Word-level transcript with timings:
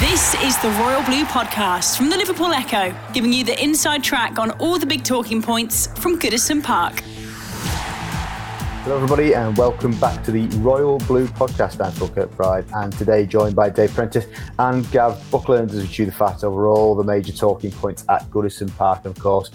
This 0.00 0.34
is 0.44 0.56
the 0.58 0.70
Royal 0.80 1.02
Blue 1.02 1.24
Podcast 1.24 1.96
from 1.96 2.08
the 2.08 2.16
Liverpool 2.16 2.52
Echo, 2.52 2.94
giving 3.12 3.32
you 3.32 3.42
the 3.42 3.60
inside 3.60 4.04
track 4.04 4.38
on 4.38 4.52
all 4.52 4.78
the 4.78 4.86
big 4.86 5.02
talking 5.02 5.42
points 5.42 5.88
from 5.98 6.20
Goodison 6.20 6.62
Park. 6.62 7.00
Hello, 8.84 8.94
everybody, 8.94 9.34
and 9.34 9.56
welcome 9.58 9.98
back 9.98 10.22
to 10.22 10.30
the 10.30 10.46
Royal 10.58 10.98
Blue 10.98 11.26
Podcast. 11.26 11.84
I'm 11.84 11.90
Phil 11.90 12.08
Kirkbride, 12.10 12.66
and 12.76 12.92
today 12.96 13.26
joined 13.26 13.56
by 13.56 13.70
Dave 13.70 13.92
Prentice 13.92 14.28
and 14.60 14.88
Gav 14.92 15.20
Buckland 15.32 15.72
as 15.72 15.82
we 15.82 15.88
chew 15.88 16.06
the 16.06 16.12
fat 16.12 16.44
over 16.44 16.68
all 16.68 16.94
the 16.94 17.02
major 17.02 17.32
talking 17.32 17.72
points 17.72 18.04
at 18.08 18.22
Goodison 18.30 18.74
Park. 18.76 19.04
Of 19.04 19.18
course, 19.18 19.50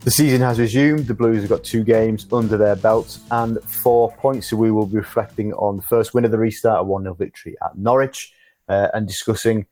the 0.00 0.10
season 0.10 0.42
has 0.42 0.58
resumed. 0.58 1.06
The 1.06 1.14
Blues 1.14 1.40
have 1.40 1.48
got 1.48 1.64
two 1.64 1.82
games 1.82 2.26
under 2.30 2.58
their 2.58 2.76
belts 2.76 3.20
and 3.30 3.58
four 3.62 4.12
points. 4.16 4.50
So 4.50 4.56
we 4.58 4.70
will 4.70 4.84
be 4.84 4.98
reflecting 4.98 5.54
on 5.54 5.76
the 5.76 5.82
first 5.82 6.12
win 6.12 6.26
of 6.26 6.30
the 6.30 6.38
restart, 6.38 6.80
a 6.80 6.84
1 6.84 7.04
0 7.04 7.14
victory 7.14 7.56
at 7.64 7.78
Norwich, 7.78 8.34
uh, 8.68 8.88
and 8.92 9.08
discussing 9.08 9.64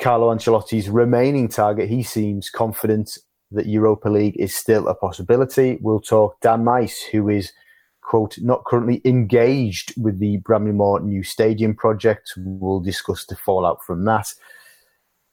Carlo 0.00 0.34
Ancelotti's 0.34 0.88
remaining 0.88 1.48
target. 1.48 1.88
He 1.88 2.02
seems 2.02 2.50
confident 2.50 3.18
that 3.52 3.66
Europa 3.66 4.08
League 4.08 4.36
is 4.36 4.54
still 4.54 4.88
a 4.88 4.94
possibility. 4.94 5.78
We'll 5.80 6.00
talk 6.00 6.40
Dan 6.40 6.64
Meis, 6.64 7.00
who 7.02 7.28
is, 7.28 7.52
quote, 8.02 8.36
not 8.40 8.64
currently 8.64 9.00
engaged 9.04 9.94
with 10.02 10.18
the 10.18 10.38
Bramley-Moore 10.38 11.00
new 11.00 11.22
stadium 11.22 11.74
project. 11.74 12.32
We'll 12.36 12.80
discuss 12.80 13.24
the 13.26 13.36
fallout 13.36 13.84
from 13.84 14.04
that. 14.06 14.32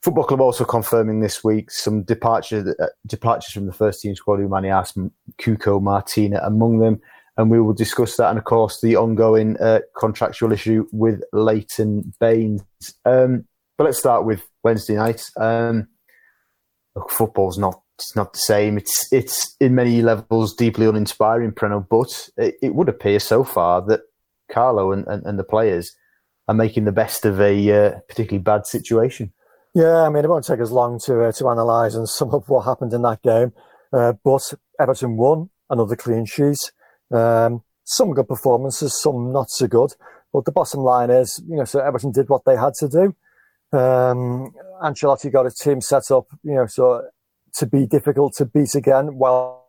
Football 0.03 0.23
Club 0.25 0.41
also 0.41 0.65
confirming 0.65 1.19
this 1.19 1.43
week 1.43 1.69
some 1.69 2.03
departure, 2.03 2.75
uh, 2.79 2.87
departures 3.05 3.53
from 3.53 3.67
the 3.67 3.73
first 3.73 4.01
team 4.01 4.15
squad, 4.15 4.39
Oumar 4.39 4.63
Niasse, 4.63 5.11
Cuco, 5.39 5.81
Martina 5.81 6.39
among 6.43 6.79
them. 6.79 6.99
And 7.37 7.49
we 7.49 7.61
will 7.61 7.73
discuss 7.73 8.17
that. 8.17 8.29
And 8.29 8.37
of 8.37 8.43
course, 8.43 8.81
the 8.81 8.95
ongoing 8.95 9.57
uh, 9.57 9.79
contractual 9.97 10.51
issue 10.51 10.87
with 10.91 11.21
Leighton 11.33 12.13
Baines. 12.19 12.63
Um, 13.05 13.45
but 13.81 13.85
let's 13.85 13.97
start 13.97 14.25
with 14.25 14.47
Wednesday 14.63 14.93
night. 14.93 15.23
Um, 15.37 15.87
look, 16.95 17.09
football's 17.09 17.57
not 17.57 17.81
it's 17.97 18.15
not 18.15 18.33
the 18.33 18.37
same. 18.37 18.77
It's 18.77 19.11
it's 19.11 19.55
in 19.59 19.73
many 19.73 20.03
levels 20.03 20.53
deeply 20.53 20.85
uninspiring, 20.85 21.53
Preno. 21.53 21.87
But 21.89 22.29
it, 22.37 22.57
it 22.61 22.75
would 22.75 22.89
appear 22.89 23.19
so 23.19 23.43
far 23.43 23.81
that 23.87 24.01
Carlo 24.51 24.91
and, 24.91 25.07
and, 25.07 25.25
and, 25.25 25.39
the 25.39 25.43
players 25.43 25.95
are 26.47 26.53
making 26.53 26.85
the 26.85 26.91
best 26.91 27.25
of 27.25 27.41
a 27.41 27.71
uh, 27.71 27.99
particularly 28.07 28.43
bad 28.43 28.67
situation. 28.67 29.33
Yeah, 29.73 30.03
I 30.03 30.09
mean, 30.09 30.25
it 30.25 30.29
won't 30.29 30.45
take 30.45 30.61
us 30.61 30.69
long 30.69 30.99
to 31.05 31.23
uh, 31.23 31.31
to 31.31 31.47
analyse 31.47 31.95
and 31.95 32.07
sum 32.07 32.35
up 32.35 32.49
what 32.49 32.65
happened 32.65 32.93
in 32.93 33.01
that 33.01 33.23
game. 33.23 33.51
Uh, 33.91 34.13
but 34.23 34.53
Everton 34.79 35.17
won 35.17 35.49
another 35.71 35.95
clean 35.95 36.25
sheet. 36.25 36.71
Um, 37.09 37.63
some 37.85 38.13
good 38.13 38.27
performances, 38.27 39.01
some 39.01 39.31
not 39.31 39.49
so 39.49 39.65
good. 39.65 39.95
But 40.31 40.45
the 40.45 40.51
bottom 40.51 40.81
line 40.81 41.09
is, 41.09 41.41
you 41.49 41.55
know, 41.55 41.65
so 41.65 41.79
Everton 41.79 42.11
did 42.11 42.29
what 42.29 42.45
they 42.45 42.55
had 42.55 42.75
to 42.75 42.87
do. 42.87 43.15
Um, 43.71 44.53
Ancelotti 44.83 45.31
got 45.31 45.45
a 45.45 45.51
team 45.51 45.81
set 45.81 46.11
up, 46.11 46.27
you 46.43 46.55
know, 46.55 46.65
so 46.67 47.07
to 47.55 47.65
be 47.65 47.85
difficult 47.85 48.33
to 48.37 48.45
beat 48.45 48.75
again 48.75 49.17
while 49.17 49.67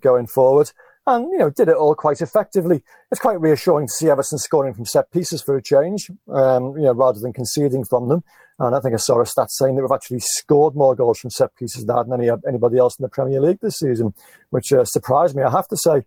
going 0.00 0.26
forward. 0.26 0.70
And, 1.06 1.30
you 1.32 1.38
know, 1.38 1.50
did 1.50 1.68
it 1.68 1.76
all 1.76 1.94
quite 1.94 2.20
effectively. 2.20 2.82
It's 3.10 3.20
quite 3.20 3.40
reassuring 3.40 3.86
to 3.86 3.92
see 3.92 4.10
Everton 4.10 4.38
scoring 4.38 4.74
from 4.74 4.84
set 4.84 5.10
pieces 5.10 5.42
for 5.42 5.56
a 5.56 5.62
change, 5.62 6.10
um, 6.28 6.76
you 6.76 6.84
know, 6.84 6.92
rather 6.92 7.18
than 7.18 7.32
conceding 7.32 7.84
from 7.84 8.08
them. 8.08 8.22
And 8.58 8.76
I 8.76 8.80
think 8.80 8.94
I 8.94 8.98
saw 8.98 9.20
a 9.20 9.26
stat 9.26 9.50
saying 9.50 9.76
that 9.76 9.82
we've 9.82 9.90
actually 9.90 10.20
scored 10.20 10.76
more 10.76 10.94
goals 10.94 11.18
from 11.18 11.30
set 11.30 11.56
pieces 11.56 11.86
than 11.86 12.12
any, 12.12 12.28
anybody 12.46 12.76
else 12.76 12.98
in 12.98 13.02
the 13.02 13.08
Premier 13.08 13.40
League 13.40 13.60
this 13.60 13.78
season, 13.78 14.12
which 14.50 14.72
uh, 14.72 14.84
surprised 14.84 15.34
me, 15.34 15.42
I 15.42 15.50
have 15.50 15.68
to 15.68 15.76
say. 15.76 16.04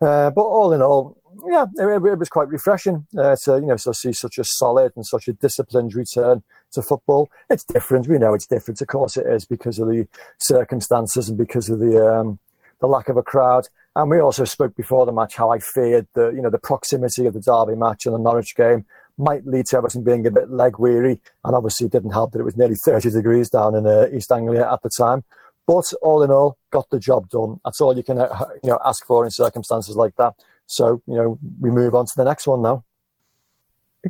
Uh, 0.00 0.30
but 0.30 0.42
all 0.42 0.72
in 0.72 0.82
all, 0.82 1.16
yeah, 1.46 1.66
it, 1.76 2.04
it, 2.04 2.18
was 2.18 2.28
quite 2.28 2.48
refreshing 2.48 3.06
uh, 3.18 3.36
to 3.44 3.54
you 3.54 3.66
know 3.66 3.76
to 3.76 3.94
see 3.94 4.12
such 4.12 4.38
a 4.38 4.44
solid 4.44 4.92
and 4.96 5.06
such 5.06 5.28
a 5.28 5.32
disciplined 5.32 5.94
return 5.94 6.42
to 6.72 6.82
football. 6.82 7.30
It's 7.50 7.64
different, 7.64 8.08
we 8.08 8.18
know 8.18 8.34
it's 8.34 8.46
different. 8.46 8.80
Of 8.80 8.88
course, 8.88 9.16
it 9.16 9.26
is 9.26 9.44
because 9.44 9.78
of 9.78 9.88
the 9.88 10.06
circumstances 10.38 11.28
and 11.28 11.38
because 11.38 11.68
of 11.68 11.78
the 11.78 12.06
um, 12.06 12.38
the 12.80 12.86
lack 12.86 13.08
of 13.08 13.16
a 13.16 13.22
crowd. 13.22 13.68
And 13.94 14.10
we 14.10 14.20
also 14.20 14.44
spoke 14.44 14.74
before 14.74 15.04
the 15.04 15.12
match 15.12 15.36
how 15.36 15.50
I 15.50 15.58
feared 15.58 16.06
that 16.14 16.34
you 16.34 16.42
know 16.42 16.50
the 16.50 16.58
proximity 16.58 17.26
of 17.26 17.34
the 17.34 17.40
Derby 17.40 17.76
match 17.76 18.06
and 18.06 18.14
the 18.14 18.18
Norwich 18.18 18.54
game 18.54 18.84
might 19.18 19.46
lead 19.46 19.66
to 19.66 19.76
Everton 19.76 20.02
being 20.02 20.26
a 20.26 20.30
bit 20.30 20.50
leg 20.50 20.78
weary. 20.78 21.20
And 21.44 21.54
obviously, 21.54 21.86
it 21.86 21.92
didn't 21.92 22.12
help 22.12 22.32
that 22.32 22.40
it 22.40 22.44
was 22.44 22.56
nearly 22.56 22.74
30 22.74 23.10
degrees 23.10 23.50
down 23.50 23.74
in 23.74 23.86
uh, 23.86 24.06
East 24.12 24.32
Anglia 24.32 24.70
at 24.70 24.82
the 24.82 24.90
time. 24.90 25.24
But 25.66 25.92
all 26.02 26.22
in 26.22 26.30
all, 26.30 26.56
got 26.70 26.90
the 26.90 26.98
job 26.98 27.28
done. 27.28 27.60
That's 27.64 27.80
all 27.80 27.96
you 27.96 28.02
can 28.02 28.18
uh, 28.18 28.46
you 28.62 28.70
know 28.70 28.78
ask 28.84 29.04
for 29.06 29.24
in 29.24 29.30
circumstances 29.30 29.96
like 29.96 30.16
that. 30.16 30.34
So, 30.72 31.02
you 31.06 31.14
know, 31.14 31.38
we 31.60 31.70
move 31.70 31.94
on 31.94 32.06
to 32.06 32.12
the 32.16 32.24
next 32.24 32.46
one 32.46 32.62
now. 32.62 32.82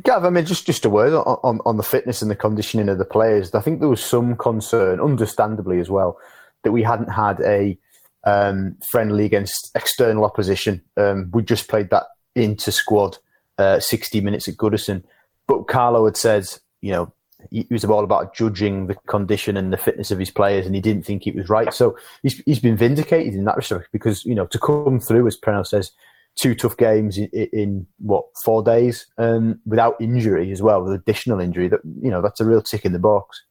Gav, 0.01 0.23
I 0.23 0.29
mean, 0.29 0.45
just, 0.45 0.65
just 0.65 0.85
a 0.85 0.89
word 0.89 1.13
on, 1.13 1.59
on, 1.65 1.77
the 1.77 1.83
fitness 1.83 2.21
and 2.21 2.31
the 2.31 2.35
conditioning 2.35 2.89
of 2.89 2.97
the 2.97 3.05
players. 3.05 3.53
I 3.53 3.59
think 3.59 3.79
there 3.79 3.89
was 3.89 4.03
some 4.03 4.35
concern, 4.37 4.99
understandably 4.99 5.79
as 5.79 5.89
well, 5.89 6.17
that 6.63 6.71
we 6.71 6.81
hadn't 6.81 7.09
had 7.09 7.41
a 7.41 7.77
um, 8.23 8.77
friendly 8.89 9.25
against 9.25 9.71
external 9.75 10.23
opposition. 10.23 10.81
Um, 10.95 11.29
we 11.33 11.43
just 11.43 11.67
played 11.67 11.89
that 11.89 12.05
into 12.33 12.71
squad 12.71 13.17
uh, 13.57 13.79
60 13.79 14.21
minutes 14.21 14.47
at 14.47 14.55
Goodison. 14.55 15.03
But 15.47 15.67
Carlo 15.67 16.05
had 16.05 16.17
said, 16.17 16.47
you 16.81 16.91
know, 16.91 17.13
he 17.51 17.67
was 17.69 17.83
all 17.83 18.05
about 18.05 18.33
judging 18.33 18.87
the 18.87 18.95
condition 19.07 19.57
and 19.57 19.71
the 19.73 19.77
fitness 19.77 20.11
of 20.11 20.17
his 20.17 20.31
players, 20.31 20.65
and 20.65 20.73
he 20.73 20.81
didn't 20.81 21.05
think 21.05 21.27
it 21.27 21.35
was 21.35 21.49
right. 21.49 21.73
So 21.73 21.97
he's, 22.23 22.41
he's 22.45 22.59
been 22.59 22.77
vindicated 22.77 23.33
in 23.33 23.43
that 23.43 23.57
respect 23.57 23.89
because, 23.91 24.23
you 24.23 24.33
know, 24.33 24.45
to 24.45 24.57
come 24.57 25.01
through, 25.01 25.27
as 25.27 25.37
Preno 25.37 25.67
says, 25.67 25.91
two 26.35 26.55
tough 26.55 26.77
games 26.77 27.17
in, 27.17 27.27
in 27.27 27.87
what 27.99 28.25
four 28.43 28.63
days 28.63 29.07
um, 29.17 29.59
without 29.65 29.99
injury 29.99 30.51
as 30.51 30.61
well, 30.61 30.83
with 30.83 30.93
additional 30.93 31.39
injury. 31.39 31.67
That 31.67 31.81
you 32.01 32.09
know 32.09 32.21
that's 32.21 32.39
a 32.39 32.45
real 32.45 32.61
tick 32.61 32.85
in 32.85 32.93
the 32.93 32.99
box. 32.99 33.43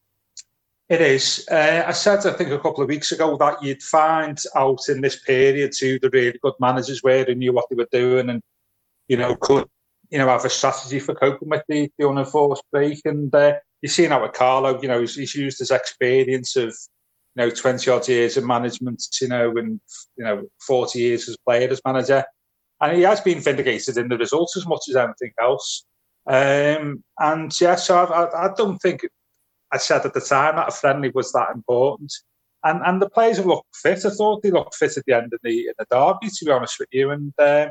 It 0.89 1.01
is. 1.01 1.47
Uh, 1.51 1.85
I 1.87 1.93
said 1.93 2.27
I 2.27 2.33
think 2.33 2.51
a 2.51 2.59
couple 2.59 2.83
of 2.83 2.89
weeks 2.89 3.13
ago 3.13 3.37
that 3.39 3.63
you'd 3.63 3.83
find 3.83 4.39
out 4.57 4.81
in 4.89 5.01
this 5.01 5.17
period 5.17 5.75
who 5.81 5.99
the 5.99 6.11
really 6.11 6.39
good 6.43 6.55
managers 6.61 7.03
were 7.03 7.25
and 7.27 7.39
knew 7.39 7.53
what 7.53 7.67
they 7.71 7.77
were 7.77 7.89
doing, 7.91 8.29
and 8.29 8.43
you 9.09 9.17
know 9.17 9.37
could 9.37 9.67
you 10.11 10.19
know 10.19 10.29
have 10.29 10.45
a 10.45 10.51
strategy 10.51 10.99
for 10.99 11.15
coping 11.15 11.49
with 11.49 11.63
the, 11.69 11.91
the 11.99 12.09
unenforced 12.09 12.65
break. 12.73 13.01
And 13.05 13.35
uh, 13.35 13.55
you've 13.81 13.93
seen 13.93 14.11
how 14.11 14.23
with 14.23 14.33
Carlo, 14.33 14.81
you 14.81 14.89
know, 14.89 15.01
he's, 15.01 15.15
he's 15.15 15.35
used 15.35 15.59
his 15.59 15.71
experience 15.71 16.57
of 16.57 16.75
you 17.35 17.47
know, 17.47 17.51
20 17.51 17.91
odd 17.91 18.07
years 18.09 18.37
of 18.37 18.45
management, 18.45 19.03
you 19.21 19.29
know, 19.29 19.57
and, 19.57 19.81
you 20.19 20.25
know, 20.25 20.43
40 20.67 20.99
years 20.99 21.29
as 21.31 21.37
player, 21.39 21.67
as 21.67 21.81
manager 21.87 22.25
and 22.83 22.97
he 22.97 23.03
has 23.03 23.21
been 23.21 23.41
vindicated 23.41 23.97
in 23.97 24.09
the 24.09 24.19
results 24.19 24.57
as 24.57 24.67
much 24.67 24.83
as 24.89 24.97
anything 24.97 25.33
else. 25.41 25.87
Um, 26.27 27.03
and 27.19 27.59
yeah, 27.61 27.77
so 27.77 27.97
I, 27.97 28.47
I, 28.47 28.55
don't 28.57 28.79
think 28.79 29.07
I 29.73 29.79
said 29.79 30.05
at 30.05 30.15
the 30.15 30.21
time 30.21 30.57
that 30.57 30.69
a 30.69 30.73
friendly 30.73 31.11
was 31.15 31.33
that 31.33 31.51
important. 31.55 32.13
And 32.65 32.81
and 32.85 33.01
the 33.01 33.11
players 33.11 33.39
have 33.39 33.47
looked 33.47 33.75
fit. 33.75 34.05
I 34.05 34.11
thought 34.11 34.43
they 34.43 34.51
looked 34.51 34.75
fit 34.75 34.97
at 34.97 35.05
the 35.07 35.15
end 35.15 35.33
of 35.33 35.41
the 35.43 35.67
in 35.67 35.73
the 35.79 35.87
derby, 35.91 36.29
to 36.29 36.45
be 36.45 36.51
honest 36.51 36.79
with 36.79 36.89
you. 36.93 37.11
And 37.11 37.33
uh, 37.39 37.69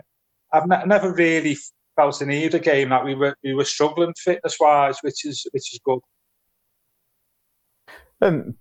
I've 0.51 0.67
ne- 0.67 0.85
never 0.85 1.13
really 1.13 1.57
felt 1.95 2.21
in 2.21 2.31
either 2.31 2.59
game 2.59 2.89
that 2.89 3.05
we 3.05 3.15
were 3.15 3.35
we 3.41 3.53
were 3.53 3.63
struggling 3.63 4.13
fitness 4.17 4.57
wise, 4.59 4.97
which 5.01 5.25
is 5.25 5.45
which 5.51 5.73
is 5.73 5.79
good. 5.85 5.99
Um, 8.21 8.55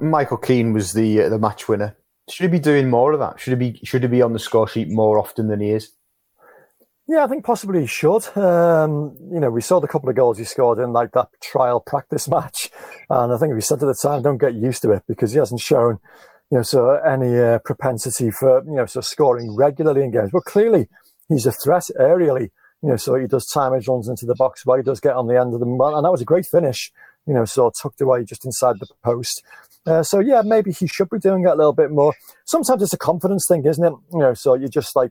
Michael 0.00 0.36
Keane 0.36 0.72
was 0.72 0.94
the 0.94 1.22
uh, 1.22 1.28
the 1.28 1.38
match 1.38 1.68
winner. 1.68 1.96
Should 2.30 2.44
he 2.44 2.48
be 2.48 2.58
doing 2.58 2.90
more 2.90 3.12
of 3.12 3.20
that? 3.20 3.40
Should 3.40 3.58
he 3.58 3.70
be 3.70 3.80
should 3.84 4.02
he 4.02 4.08
be 4.08 4.22
on 4.22 4.32
the 4.32 4.38
score 4.38 4.68
sheet 4.68 4.88
more 4.90 5.18
often 5.18 5.48
than 5.48 5.60
he 5.60 5.70
is? 5.70 5.92
Yeah, 7.10 7.24
I 7.24 7.26
think 7.26 7.42
possibly 7.42 7.80
he 7.80 7.86
should. 7.86 8.36
Um, 8.36 9.16
you 9.32 9.40
know, 9.40 9.50
we 9.50 9.62
saw 9.62 9.80
the 9.80 9.88
couple 9.88 10.10
of 10.10 10.16
goals 10.16 10.36
he 10.36 10.44
scored 10.44 10.78
in 10.78 10.92
like 10.92 11.12
that 11.12 11.28
trial 11.42 11.80
practice 11.80 12.28
match, 12.28 12.70
and 13.08 13.32
I 13.32 13.38
think 13.38 13.54
we 13.54 13.62
said 13.62 13.82
at 13.82 13.86
the 13.86 13.98
time, 14.00 14.22
don't 14.22 14.36
get 14.36 14.54
used 14.54 14.82
to 14.82 14.90
it 14.92 15.04
because 15.08 15.32
he 15.32 15.38
hasn't 15.38 15.62
shown, 15.62 15.98
you 16.50 16.58
know, 16.58 16.62
so 16.62 16.96
any 16.96 17.38
uh, 17.38 17.60
propensity 17.64 18.30
for 18.30 18.62
you 18.66 18.74
know 18.74 18.84
so 18.84 19.00
scoring 19.00 19.56
regularly 19.56 20.02
in 20.02 20.10
games. 20.10 20.30
But 20.32 20.44
clearly, 20.44 20.88
he's 21.28 21.46
a 21.46 21.52
threat 21.52 21.84
aerially. 21.98 22.50
You 22.82 22.90
know, 22.90 22.96
so 22.96 23.16
he 23.16 23.26
does 23.26 23.50
timage 23.50 23.88
runs 23.88 24.08
into 24.08 24.24
the 24.24 24.36
box 24.36 24.64
where 24.64 24.78
he 24.78 24.84
does 24.84 25.00
get 25.00 25.16
on 25.16 25.26
the 25.26 25.40
end 25.40 25.54
of 25.54 25.60
them, 25.60 25.80
and 25.80 26.04
that 26.04 26.12
was 26.12 26.20
a 26.20 26.26
great 26.26 26.46
finish. 26.46 26.92
You 27.26 27.32
know, 27.34 27.46
so 27.46 27.70
tucked 27.70 28.02
away 28.02 28.24
just 28.24 28.44
inside 28.44 28.76
the 28.80 28.86
post. 29.02 29.42
Uh, 29.88 30.02
so 30.02 30.20
yeah, 30.20 30.42
maybe 30.44 30.72
he 30.72 30.86
should 30.86 31.08
be 31.08 31.18
doing 31.18 31.42
that 31.42 31.54
a 31.54 31.56
little 31.56 31.72
bit 31.72 31.90
more. 31.90 32.14
Sometimes 32.44 32.82
it's 32.82 32.92
a 32.92 32.98
confidence 32.98 33.46
thing, 33.46 33.64
isn't 33.64 33.84
it? 33.84 33.92
You 34.12 34.18
know, 34.18 34.34
so 34.34 34.54
you 34.54 34.68
just 34.68 34.94
like, 34.94 35.10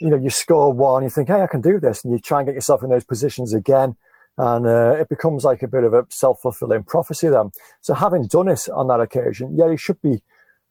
you 0.00 0.08
know, 0.08 0.16
you 0.16 0.30
score 0.30 0.72
one, 0.72 1.02
you 1.02 1.10
think, 1.10 1.28
hey, 1.28 1.42
I 1.42 1.46
can 1.46 1.60
do 1.60 1.78
this, 1.78 2.04
and 2.04 2.12
you 2.12 2.18
try 2.18 2.40
and 2.40 2.46
get 2.46 2.54
yourself 2.54 2.82
in 2.82 2.90
those 2.90 3.04
positions 3.04 3.52
again. 3.52 3.96
And 4.38 4.66
uh, 4.66 4.96
it 4.98 5.08
becomes 5.08 5.44
like 5.44 5.62
a 5.62 5.68
bit 5.68 5.82
of 5.82 5.92
a 5.92 6.06
self 6.10 6.40
fulfilling 6.40 6.84
prophecy 6.84 7.28
then. 7.28 7.50
So, 7.80 7.92
having 7.94 8.26
done 8.28 8.48
it 8.48 8.68
on 8.72 8.86
that 8.86 9.00
occasion, 9.00 9.56
yeah, 9.56 9.70
he 9.70 9.76
should 9.76 10.00
be 10.00 10.22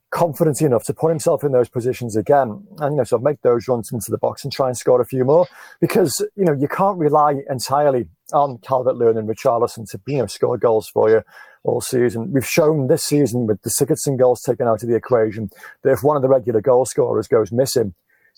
confident 0.10 0.62
enough 0.62 0.86
to 0.86 0.94
put 0.94 1.10
himself 1.10 1.44
in 1.44 1.52
those 1.52 1.70
positions 1.70 2.16
again 2.16 2.66
and, 2.80 2.94
you 2.94 2.98
know, 2.98 3.04
sort 3.04 3.20
of 3.20 3.24
make 3.24 3.42
those 3.42 3.68
runs 3.68 3.92
into 3.92 4.10
the 4.10 4.18
box 4.18 4.44
and 4.44 4.54
try 4.54 4.68
and 4.68 4.78
score 4.78 5.02
a 5.02 5.06
few 5.06 5.26
more 5.26 5.48
because, 5.82 6.26
you 6.36 6.46
know, 6.46 6.54
you 6.54 6.68
can't 6.68 6.98
rely 6.98 7.42
entirely 7.50 8.08
on 8.34 8.58
Calvert 8.60 8.96
Lewin 8.96 9.18
and 9.18 9.28
Richarlison 9.28 9.90
to, 9.90 10.00
you 10.08 10.18
know, 10.18 10.26
score 10.26 10.58
goals 10.58 10.88
for 10.88 11.10
you 11.10 11.24
all 11.64 11.82
season. 11.82 12.32
We've 12.32 12.48
shown 12.48 12.88
this 12.88 13.04
season 13.04 13.48
with 13.48 13.62
the 13.64 13.70
Sigurdsson 13.70 14.18
goals 14.18 14.42
taken 14.42 14.68
out 14.68 14.82
of 14.82 14.90
the 14.90 14.96
equation 14.96 15.50
that 15.84 15.92
if 15.92 16.04
one 16.04 16.16
of 16.16 16.22
the 16.22 16.30
regular 16.30 16.62
goal 16.62 16.86
scorers 16.86 17.28
goes 17.28 17.52
missing, 17.52 17.94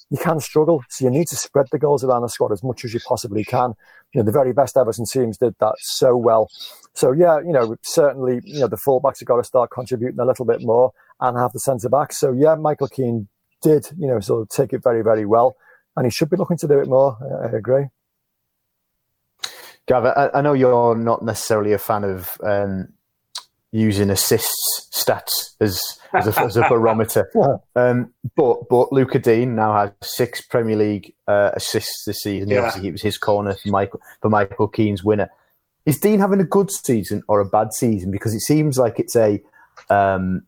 you 0.10 0.18
can 0.18 0.40
struggle. 0.40 0.84
So 0.90 1.06
you 1.06 1.12
need 1.12 1.28
to 1.28 1.36
spread 1.36 1.68
the 1.72 1.80
goals 1.80 2.04
around 2.04 2.24
the 2.24 2.30
squad 2.30 2.52
as 2.52 2.64
much 2.64 2.84
as 2.84 2.94
you 2.94 3.00
possibly 3.06 3.44
can. 3.44 3.76
You 4.14 4.22
know, 4.22 4.26
the 4.26 4.32
very 4.32 4.54
best 4.54 4.76
Everton 4.76 5.06
teams 5.06 5.38
did 5.38 5.56
that 5.60 5.76
so 5.78 6.18
well. 6.18 6.50
So 6.94 7.12
yeah, 7.12 7.40
you 7.40 7.54
know, 7.54 7.76
certainly, 7.82 8.42
you 8.44 8.60
know, 8.60 8.68
the 8.68 8.78
fullbacks 8.78 9.20
have 9.20 9.28
got 9.28 9.38
to 9.38 9.44
start 9.44 9.72
contributing 9.72 10.20
a 10.20 10.26
little 10.26 10.46
bit 10.46 10.62
more 10.62 10.92
and 11.22 11.38
have 11.38 11.54
the 11.54 11.60
centre 11.60 11.90
backs. 11.90 12.20
So 12.20 12.32
yeah, 12.32 12.56
Michael 12.56 12.88
Keane 12.88 13.28
did, 13.62 13.88
you 13.98 14.08
know, 14.08 14.20
sort 14.20 14.42
of 14.42 14.50
take 14.50 14.74
it 14.74 14.84
very, 14.84 15.04
very 15.04 15.26
well. 15.26 15.56
And 15.96 16.06
he 16.06 16.12
should 16.12 16.30
be 16.30 16.38
looking 16.38 16.58
to 16.58 16.68
do 16.68 16.80
it 16.80 16.88
more. 16.88 17.18
I, 17.44 17.56
agree. 17.56 17.86
Gav, 19.88 20.06
I, 20.06 20.30
I, 20.34 20.42
know 20.42 20.54
you're 20.54 20.96
not 20.96 21.24
necessarily 21.24 21.74
a 21.74 21.78
fan 21.78 22.04
of 22.04 22.38
um, 22.44 22.90
using 23.72 24.10
assists 24.10 24.88
stats 24.94 25.56
as 25.60 25.82
as 26.14 26.28
a, 26.28 26.40
as 26.42 26.58
a 26.58 26.62
barometer. 26.70 27.30
Um, 27.76 28.14
but 28.36 28.68
but 28.70 28.92
Lucas 28.92 29.22
Digne 29.22 29.56
now 29.56 29.74
has 29.74 29.92
six 30.02 30.42
Premier 30.42 30.76
League 30.76 31.14
uh, 31.28 31.52
assists 31.54 32.04
this 32.06 32.20
season. 32.22 32.50
Yeah. 32.50 32.60
Obviously, 32.60 32.90
it 32.90 32.92
was 32.92 33.02
his 33.02 33.18
corner 33.18 33.56
for 33.56 33.70
Michael 33.70 34.02
for 34.22 34.30
Michael 34.30 34.68
Keane's 34.68 35.04
winner. 35.04 35.30
Is 35.86 36.00
Digne 36.00 36.20
having 36.20 36.40
a 36.40 36.46
good 36.46 36.72
season 36.72 37.24
or 37.28 37.40
a 37.40 37.46
bad 37.46 37.74
season? 37.74 38.12
Because 38.12 38.34
it 38.34 38.42
seems 38.42 38.78
like 38.78 39.00
it's 39.00 39.16
a 39.16 39.42
um, 39.90 40.44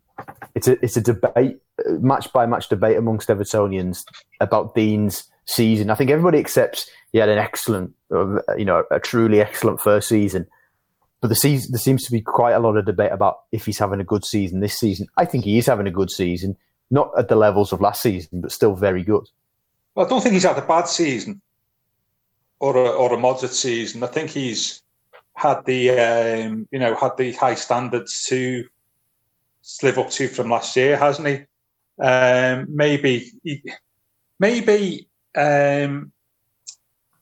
it's 0.56 0.68
a 0.68 0.84
it's 0.84 0.98
a 0.98 1.02
debate, 1.02 1.58
match 1.88 2.32
by 2.34 2.46
match 2.46 2.70
debate 2.70 2.98
amongst 2.98 3.30
Evertonians 3.30 4.04
about 4.40 4.76
Digne's 4.76 5.24
season. 5.46 5.90
I 5.90 5.96
think 5.96 6.12
everybody 6.12 6.40
accepts 6.40 6.90
he 7.12 7.18
had 7.18 7.30
an 7.30 7.40
excellent, 7.40 7.94
you 8.12 8.66
know, 8.66 8.84
a 8.92 9.00
truly 9.00 9.42
excellent 9.42 9.82
first 9.82 10.08
season 10.08 10.48
but 11.22 11.28
the 11.28 11.36
season, 11.36 11.72
there 11.72 11.80
seems 11.80 12.04
to 12.06 12.12
be 12.12 12.20
quite 12.20 12.54
a 12.54 12.60
lot 12.60 12.76
of 12.76 12.86
debate 12.86 13.12
about 13.12 13.42
if 13.52 13.68
he's 13.68 13.78
having 13.78 14.02
a 14.02 14.04
good 14.04 14.26
season 14.26 14.60
this 14.60 14.78
season. 14.78 15.08
I 15.18 15.26
think 15.26 15.46
he 15.46 15.60
is 15.60 15.68
having 15.68 15.86
a 15.86 15.92
good 15.92 16.10
season, 16.10 16.58
not 16.90 17.12
at 17.18 17.28
the 17.28 17.36
levels 17.36 17.72
of 17.72 17.80
last 17.80 18.02
season, 18.02 18.42
but 18.42 18.52
still 18.52 18.76
very 18.76 19.04
good. 19.04 19.30
Well, 19.94 20.08
I 20.08 20.10
don't 20.10 20.22
think 20.22 20.34
he's 20.34 20.44
had 20.44 20.58
a 20.58 20.66
bad 20.66 20.88
season 20.88 21.42
or 22.60 22.76
a, 22.76 22.90
or 22.90 23.14
a 23.14 23.18
moderate 23.18 23.54
season. 23.54 24.04
I 24.04 24.08
think 24.08 24.32
he's 24.32 24.81
had 25.36 25.66
the 25.66 25.92
um, 25.92 26.68
you 26.72 26.80
know 26.80 26.96
had 26.96 27.18
the 27.18 27.32
high 27.34 27.56
standards 27.56 28.26
to 28.26 28.66
live 29.84 29.98
up 29.98 30.10
to 30.12 30.28
from 30.28 30.50
last 30.50 30.76
year, 30.76 30.98
hasn't 30.98 31.28
he? 31.28 32.04
Um, 32.04 32.68
maybe 32.70 33.32
maybe 34.40 35.08
um, 35.36 36.12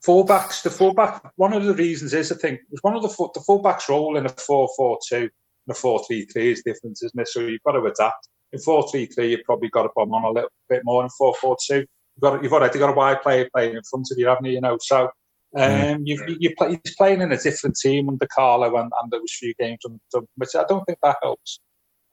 fullbacks, 0.04 0.62
the 0.62 0.70
fullback, 0.70 1.22
one 1.36 1.52
of 1.52 1.64
the 1.64 1.74
reasons 1.74 2.14
is 2.14 2.32
I 2.32 2.36
think 2.36 2.60
one 2.82 2.96
of 2.96 3.02
the 3.02 3.08
the 3.08 3.40
fullbacks 3.40 3.88
role 3.88 4.16
in 4.16 4.26
a 4.26 4.30
4 4.30 4.68
4 4.76 4.98
2 5.08 5.16
and 5.16 5.30
a 5.68 5.74
4 5.74 6.04
3 6.06 6.24
3 6.24 6.52
is 6.52 6.62
different, 6.64 6.98
isn't 7.02 7.20
it? 7.20 7.28
So 7.28 7.40
you've 7.40 7.62
got 7.62 7.72
to 7.72 7.84
adapt. 7.84 8.28
In 8.52 8.58
4 8.58 8.90
3 8.90 9.06
3, 9.06 9.30
you've 9.30 9.44
probably 9.44 9.68
got 9.68 9.84
to 9.84 9.90
put 9.90 10.08
on 10.10 10.24
a 10.24 10.30
little 10.30 10.50
bit 10.68 10.82
more 10.84 11.02
in 11.02 11.10
4 11.10 11.34
4 11.34 11.56
2. 11.66 11.74
You've 11.76 11.86
got, 12.20 12.42
you've 12.42 12.52
already 12.52 12.78
got 12.78 12.90
a 12.90 12.94
wide 12.94 13.22
player 13.22 13.48
playing 13.54 13.76
in 13.76 13.82
front 13.82 14.08
of 14.10 14.18
you, 14.18 14.26
haven't 14.26 14.46
you? 14.46 14.52
You 14.52 14.60
know, 14.60 14.78
so 14.80 15.10
um, 15.56 16.02
you, 16.04 16.36
you 16.38 16.54
play, 16.56 16.78
he's 16.82 16.96
playing 16.96 17.20
in 17.20 17.32
a 17.32 17.36
different 17.36 17.76
team 17.76 18.08
under 18.08 18.26
Carlo, 18.26 18.76
and, 18.76 18.92
and 19.00 19.10
there 19.10 19.20
was 19.20 19.32
a 19.32 19.38
few 19.38 19.54
games, 19.58 19.80
on, 19.84 20.26
which 20.36 20.54
I 20.54 20.64
don't 20.68 20.84
think 20.84 20.98
that 21.02 21.16
helps. 21.22 21.60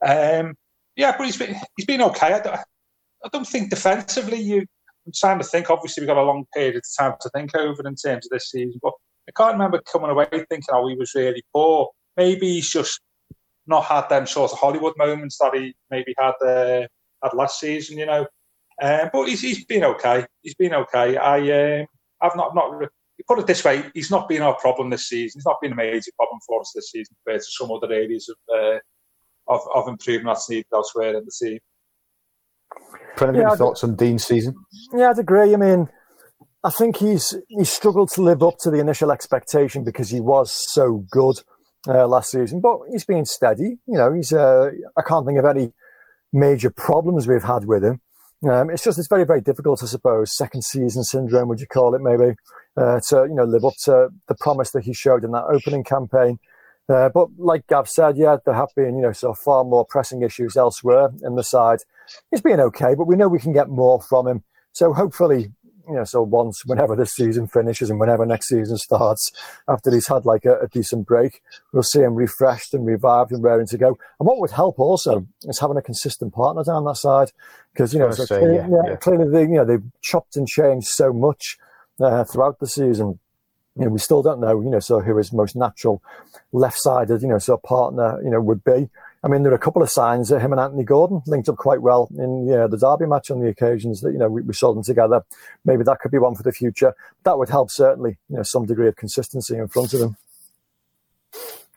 Um, 0.04 0.54
yeah, 0.96 1.14
but 1.16 1.26
he's 1.26 1.36
been 1.36 1.56
he's 1.76 1.86
been 1.86 2.02
okay. 2.02 2.34
I 2.34 2.40
don't, 2.40 2.56
I 3.24 3.28
don't 3.32 3.46
think 3.46 3.70
defensively 3.70 4.40
you 4.40 4.66
I'm 5.06 5.12
trying 5.14 5.38
to 5.38 5.44
think. 5.44 5.70
Obviously, 5.70 6.02
we've 6.02 6.08
got 6.08 6.18
a 6.18 6.22
long 6.22 6.44
period 6.54 6.76
of 6.76 6.82
time 6.98 7.14
to 7.20 7.30
think 7.30 7.54
over 7.56 7.86
in 7.86 7.94
terms 7.94 8.26
of 8.26 8.30
this 8.30 8.50
season, 8.50 8.78
but 8.82 8.92
I 9.28 9.32
can't 9.36 9.54
remember 9.54 9.80
coming 9.90 10.10
away 10.10 10.26
thinking, 10.30 10.64
oh, 10.72 10.88
he 10.88 10.96
was 10.96 11.14
really 11.14 11.42
poor. 11.54 11.88
Maybe 12.16 12.54
he's 12.54 12.68
just 12.68 13.00
not 13.66 13.84
had 13.84 14.08
them 14.08 14.26
sort 14.26 14.52
of 14.52 14.58
Hollywood 14.58 14.94
moments 14.98 15.38
that 15.38 15.54
he 15.54 15.74
maybe 15.90 16.14
had 16.18 16.34
uh, 16.44 16.86
had 17.22 17.34
last 17.34 17.60
season, 17.60 17.98
you 17.98 18.06
know. 18.06 18.26
Um, 18.82 19.10
but 19.12 19.26
he's, 19.26 19.40
he's 19.40 19.64
been 19.64 19.84
okay. 19.84 20.26
He's 20.42 20.54
been 20.54 20.74
okay. 20.74 21.16
I 21.16 21.80
um, 21.80 21.86
I've 22.20 22.36
not 22.36 22.54
not 22.54 22.72
put 23.26 23.38
it 23.38 23.46
this 23.46 23.64
way. 23.64 23.84
He's 23.94 24.10
not 24.10 24.28
been 24.28 24.42
our 24.42 24.54
problem 24.54 24.90
this 24.90 25.08
season. 25.08 25.38
He's 25.38 25.46
not 25.46 25.56
been 25.60 25.72
a 25.72 25.76
major 25.76 26.10
problem 26.16 26.38
for 26.46 26.60
us 26.60 26.72
this 26.74 26.90
season 26.90 27.16
compared 27.24 27.42
to 27.42 27.50
some 27.50 27.70
other 27.70 27.92
areas 27.92 28.28
of 28.28 28.36
uh, 28.54 28.78
of, 29.48 29.60
of 29.74 29.88
improvement 29.88 30.36
that's 30.36 30.48
needed 30.48 30.66
elsewhere 30.72 31.16
in 31.16 31.24
the 31.24 31.32
team. 31.46 31.58
Kind 33.16 33.36
yeah, 33.36 33.48
any 33.48 33.56
thoughts 33.56 33.82
on 33.82 33.96
Digne's 33.96 34.26
season? 34.26 34.54
Yeah, 34.92 35.10
I'd 35.10 35.18
agree. 35.18 35.54
I 35.54 35.56
mean, 35.56 35.88
I 36.62 36.70
think 36.70 36.98
he's 36.98 37.34
he 37.48 37.64
struggled 37.64 38.10
to 38.12 38.22
live 38.22 38.42
up 38.42 38.58
to 38.60 38.70
the 38.70 38.78
initial 38.78 39.10
expectation 39.10 39.84
because 39.84 40.10
he 40.10 40.20
was 40.20 40.52
so 40.72 41.04
good 41.10 41.40
uh, 41.88 42.06
last 42.06 42.30
season. 42.30 42.60
But 42.60 42.80
he's 42.90 43.04
been 43.04 43.24
steady. 43.24 43.78
You 43.86 43.96
know, 43.96 44.12
he's. 44.12 44.32
Uh, 44.32 44.70
I 44.96 45.02
can't 45.02 45.26
think 45.26 45.38
of 45.38 45.44
any 45.44 45.72
major 46.32 46.70
problems 46.70 47.26
we've 47.26 47.42
had 47.42 47.64
with 47.64 47.84
him. 47.84 48.00
Um, 48.46 48.70
it's 48.70 48.84
just 48.84 48.98
it's 48.98 49.08
very 49.08 49.24
very 49.24 49.40
difficult, 49.40 49.82
I 49.82 49.86
suppose. 49.86 50.36
Second 50.36 50.62
season 50.62 51.02
syndrome, 51.02 51.48
would 51.48 51.60
you 51.60 51.66
call 51.66 51.94
it? 51.94 52.00
Maybe 52.00 52.36
uh, 52.76 53.00
to 53.08 53.26
you 53.28 53.34
know 53.34 53.44
live 53.44 53.64
up 53.64 53.74
to 53.84 54.10
the 54.28 54.34
promise 54.34 54.70
that 54.72 54.84
he 54.84 54.92
showed 54.92 55.24
in 55.24 55.32
that 55.32 55.44
opening 55.44 55.84
campaign. 55.84 56.38
Uh, 56.88 57.08
but 57.10 57.28
like 57.36 57.66
Gav 57.66 57.88
said, 57.88 58.16
yeah, 58.16 58.36
there 58.44 58.54
have 58.54 58.70
been 58.76 58.96
you 58.96 59.02
know 59.02 59.12
so 59.12 59.34
far 59.34 59.64
more 59.64 59.84
pressing 59.84 60.22
issues 60.22 60.56
elsewhere 60.56 61.10
in 61.22 61.34
the 61.34 61.44
side 61.44 61.80
he's 62.30 62.40
been 62.40 62.60
okay, 62.60 62.94
but 62.94 63.06
we 63.06 63.16
know 63.16 63.28
we 63.28 63.38
can 63.38 63.52
get 63.52 63.68
more 63.68 64.00
from 64.00 64.26
him. 64.26 64.44
So 64.72 64.92
hopefully, 64.92 65.52
you 65.88 65.94
know, 65.94 66.04
so 66.04 66.22
once, 66.22 66.64
whenever 66.66 66.94
this 66.94 67.12
season 67.12 67.46
finishes 67.46 67.90
and 67.90 67.98
whenever 67.98 68.26
next 68.26 68.48
season 68.48 68.76
starts, 68.76 69.32
after 69.68 69.90
he's 69.90 70.06
had 70.06 70.26
like 70.26 70.44
a, 70.44 70.58
a 70.60 70.68
decent 70.68 71.06
break, 71.06 71.42
we'll 71.72 71.82
see 71.82 72.00
him 72.00 72.14
refreshed 72.14 72.74
and 72.74 72.84
revived 72.84 73.32
and 73.32 73.42
raring 73.42 73.66
to 73.68 73.78
go. 73.78 73.88
And 73.88 74.26
what 74.26 74.38
would 74.38 74.50
help 74.50 74.78
also 74.78 75.26
is 75.44 75.58
having 75.58 75.76
a 75.76 75.82
consistent 75.82 76.34
partner 76.34 76.62
down 76.62 76.84
that 76.84 76.96
side, 76.96 77.32
because 77.72 77.92
you 77.94 77.98
know, 77.98 78.10
so 78.10 78.24
say, 78.24 78.38
clearly, 78.38 78.56
yeah, 78.56 78.68
yeah, 78.68 78.90
yeah. 78.90 78.96
clearly 78.96 79.30
they, 79.30 79.42
you 79.42 79.56
know 79.56 79.64
they've 79.64 79.84
chopped 80.02 80.36
and 80.36 80.46
changed 80.46 80.88
so 80.88 81.12
much 81.12 81.58
uh, 82.00 82.24
throughout 82.24 82.58
the 82.58 82.66
season. 82.66 83.18
You 83.76 83.84
know, 83.84 83.90
we 83.90 84.00
still 84.00 84.24
don't 84.24 84.40
know, 84.40 84.60
you 84.60 84.70
know, 84.70 84.80
so 84.80 84.98
who 84.98 85.16
his 85.16 85.32
most 85.32 85.54
natural 85.54 86.02
left-sided, 86.50 87.22
you 87.22 87.28
know, 87.28 87.38
so 87.38 87.56
partner, 87.58 88.20
you 88.24 88.30
know, 88.30 88.40
would 88.40 88.64
be. 88.64 88.90
I 89.24 89.28
mean, 89.28 89.42
there 89.42 89.50
are 89.52 89.56
a 89.56 89.60
couple 89.60 89.82
of 89.82 89.90
signs 89.90 90.28
that 90.28 90.40
him 90.40 90.52
and 90.52 90.60
Anthony 90.60 90.84
Gordon 90.84 91.22
linked 91.26 91.48
up 91.48 91.56
quite 91.56 91.82
well 91.82 92.08
in 92.16 92.46
yeah, 92.46 92.68
the 92.68 92.76
Derby 92.76 93.06
match 93.06 93.30
on 93.30 93.40
the 93.40 93.48
occasions 93.48 94.00
that, 94.02 94.12
you 94.12 94.18
know, 94.18 94.28
we, 94.28 94.42
we 94.42 94.54
saw 94.54 94.72
them 94.72 94.84
together. 94.84 95.24
Maybe 95.64 95.82
that 95.84 95.98
could 95.98 96.12
be 96.12 96.18
one 96.18 96.36
for 96.36 96.44
the 96.44 96.52
future. 96.52 96.94
That 97.24 97.36
would 97.36 97.48
help 97.48 97.70
certainly, 97.70 98.16
you 98.28 98.36
know, 98.36 98.44
some 98.44 98.64
degree 98.64 98.86
of 98.86 98.96
consistency 98.96 99.56
in 99.56 99.66
front 99.66 99.92
of 99.92 100.00
them. 100.00 100.16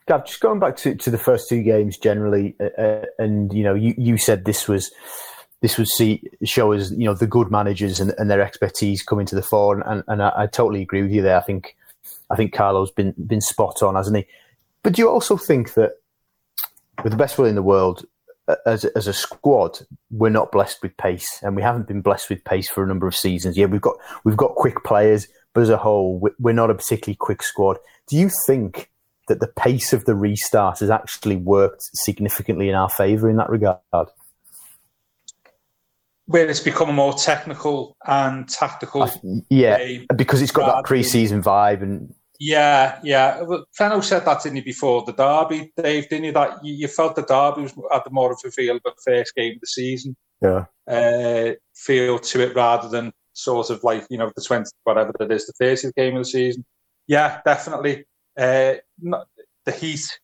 Gav, 0.06 0.24
just 0.26 0.40
going 0.40 0.60
back 0.60 0.76
to, 0.78 0.94
to 0.94 1.10
the 1.10 1.18
first 1.18 1.48
two 1.48 1.62
games 1.62 1.98
generally, 1.98 2.54
uh, 2.60 2.80
uh, 2.80 3.04
and, 3.18 3.52
you 3.52 3.64
know, 3.64 3.74
you, 3.74 3.94
you 3.98 4.18
said 4.18 4.44
this 4.44 4.68
was 4.68 4.92
this 5.62 5.78
would 5.78 5.88
see 5.88 6.22
show 6.44 6.72
us 6.72 6.90
you 6.90 7.04
know 7.04 7.14
the 7.14 7.26
good 7.26 7.50
managers 7.50 8.00
and, 8.00 8.12
and 8.18 8.28
their 8.28 8.42
expertise 8.42 9.02
coming 9.02 9.24
to 9.26 9.36
the 9.36 9.42
fore, 9.42 9.80
and, 9.80 10.02
and 10.08 10.20
I, 10.20 10.32
I, 10.36 10.46
totally 10.48 10.82
agree 10.82 11.02
with 11.02 11.12
you 11.12 11.22
there. 11.22 11.36
I 11.36 11.40
think 11.40 11.76
I 12.30 12.36
think 12.36 12.52
Carlo's 12.52 12.90
been 12.90 13.14
been 13.16 13.40
spot 13.40 13.80
on, 13.80 13.94
hasn't 13.94 14.16
he? 14.16 14.26
But 14.82 14.94
do 14.94 15.02
you 15.02 15.08
also 15.08 15.36
think 15.36 15.74
that 15.74 16.01
with 17.02 17.12
the 17.12 17.16
best 17.16 17.38
will 17.38 17.46
in 17.46 17.54
the 17.54 17.62
world, 17.62 18.04
uh, 18.48 18.56
as 18.66 18.84
a, 18.84 18.96
as 18.96 19.06
a 19.06 19.12
squad, 19.12 19.78
we're 20.10 20.30
not 20.30 20.50
blessed 20.50 20.82
with 20.82 20.96
pace, 20.96 21.40
and 21.42 21.54
we 21.54 21.62
haven't 21.62 21.86
been 21.86 22.02
blessed 22.02 22.28
with 22.28 22.44
pace 22.44 22.68
for 22.68 22.82
a 22.82 22.86
number 22.86 23.06
of 23.06 23.14
seasons. 23.14 23.56
Yeah, 23.56 23.66
we've 23.66 23.80
got 23.80 23.96
we've 24.24 24.36
got 24.36 24.54
quick 24.54 24.82
players, 24.84 25.28
but 25.54 25.62
as 25.62 25.68
a 25.68 25.76
whole, 25.76 26.28
we're 26.38 26.52
not 26.52 26.70
a 26.70 26.74
particularly 26.74 27.16
quick 27.16 27.42
squad. 27.42 27.78
Do 28.08 28.16
you 28.16 28.30
think 28.46 28.90
that 29.28 29.40
the 29.40 29.46
pace 29.46 29.92
of 29.92 30.04
the 30.04 30.14
restart 30.14 30.80
has 30.80 30.90
actually 30.90 31.36
worked 31.36 31.82
significantly 31.94 32.68
in 32.68 32.74
our 32.74 32.88
favour 32.88 33.30
in 33.30 33.36
that 33.36 33.48
regard? 33.48 33.78
Where 36.26 36.48
it's 36.48 36.60
become 36.60 36.88
a 36.88 36.92
more 36.92 37.14
technical 37.14 37.96
and 38.06 38.48
tactical, 38.48 39.08
yeah, 39.50 39.98
because 40.16 40.42
it's 40.42 40.52
got 40.52 40.74
that 40.74 40.84
pre-season 40.84 41.42
vibe 41.42 41.82
and 41.82 42.14
yeah, 42.44 42.98
yeah. 43.04 43.42
Well, 43.42 43.66
Fenno 43.78 44.00
said 44.00 44.24
that, 44.24 44.42
didn't 44.42 44.56
he, 44.56 44.62
before 44.62 45.04
the 45.04 45.12
derby, 45.12 45.72
Dave, 45.76 46.08
didn't 46.08 46.24
you? 46.24 46.32
That 46.32 46.64
you, 46.64 46.74
you 46.74 46.88
felt 46.88 47.14
the 47.14 47.22
derby 47.22 47.62
was 47.62 47.74
at 47.94 48.02
the 48.02 48.10
more 48.10 48.32
of 48.32 48.40
a 48.44 48.50
feel 48.50 48.76
of 48.76 48.82
the 48.82 48.92
first 49.06 49.32
game 49.36 49.54
of 49.54 49.60
the 49.60 49.66
season. 49.68 50.16
Yeah. 50.40 50.64
Uh, 50.88 51.52
feel 51.76 52.18
to 52.18 52.40
it 52.40 52.56
rather 52.56 52.88
than 52.88 53.12
sort 53.32 53.70
of 53.70 53.84
like, 53.84 54.04
you 54.10 54.18
know, 54.18 54.32
the 54.34 54.42
20, 54.42 54.68
whatever 54.82 55.12
it 55.20 55.30
is, 55.30 55.46
the 55.46 55.64
30th 55.64 55.94
game 55.94 56.16
of 56.16 56.22
the 56.22 56.30
season. 56.30 56.64
Yeah, 57.06 57.40
definitely. 57.44 58.06
Uh, 58.36 58.74
not, 59.00 59.28
the 59.64 59.70
heat, 59.70 60.18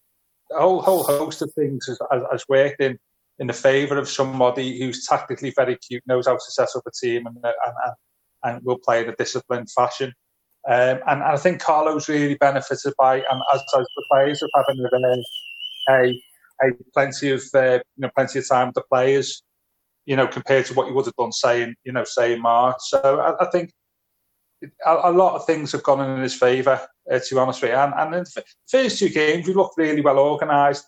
a 0.51 0.61
whole, 0.61 0.83
whole 0.83 1.05
host 1.05 1.41
of 1.41 1.53
things 1.55 1.87
has, 1.87 2.01
has 2.33 2.45
worked 2.49 2.81
in 2.81 2.99
in 3.39 3.47
the 3.47 3.53
favour 3.53 3.97
of 3.97 4.09
somebody 4.09 4.81
who's 4.81 5.07
tactically 5.07 5.53
very 5.55 5.77
cute, 5.77 6.03
knows 6.09 6.27
how 6.27 6.35
to 6.35 6.51
set 6.51 6.71
up 6.75 6.83
a 6.85 6.91
team 6.91 7.29
and, 7.29 7.37
and, 7.45 7.95
and 8.43 8.65
will 8.65 8.79
play 8.79 9.05
in 9.05 9.09
a 9.09 9.15
disciplined 9.15 9.71
fashion. 9.71 10.13
Um, 10.69 11.01
and, 11.07 11.23
I 11.23 11.37
think 11.39 11.63
Carlo's 11.63 12.09
really 12.09 12.35
benefited 12.35 12.93
by, 12.99 13.17
and 13.17 13.41
as, 13.55 13.61
as 13.61 13.87
the 13.97 14.05
players 14.11 14.43
of 14.43 14.51
having 14.55 14.85
a, 14.85 15.93
a, 15.93 16.23
a 16.63 16.73
plenty 16.93 17.31
of 17.31 17.43
uh, 17.55 17.81
you 17.97 18.03
know 18.03 18.11
plenty 18.15 18.39
of 18.39 18.49
time 18.49 18.69
with 18.69 18.75
the 18.75 18.83
players, 18.83 19.43
you 20.05 20.15
know, 20.15 20.27
compared 20.27 20.67
to 20.67 20.75
what 20.75 20.87
you 20.87 20.95
would 20.95 21.07
have 21.07 21.17
done, 21.17 21.33
saying 21.33 21.75
you 21.85 21.93
know, 21.93 22.05
say 22.05 22.35
in 22.35 22.43
March. 22.43 22.77
So 22.81 23.01
I, 23.19 23.47
I 23.47 23.51
think 23.51 23.73
a, 24.85 25.01
a, 25.05 25.13
lot 25.13 25.37
of 25.37 25.47
things 25.47 25.73
have 25.73 25.83
gone 25.83 26.01
in 26.01 26.23
his 26.23 26.35
favour, 26.35 26.87
uh, 27.11 27.19
to 27.19 27.35
be 27.35 27.39
honest 27.39 27.63
with 27.63 27.71
you. 27.71 27.77
And, 27.77 27.95
and 27.97 28.15
in 28.15 28.25
the 28.25 28.45
first 28.69 28.99
two 28.99 29.09
games, 29.09 29.47
we 29.47 29.55
looked 29.55 29.79
really 29.79 30.01
well 30.01 30.19
organised. 30.19 30.87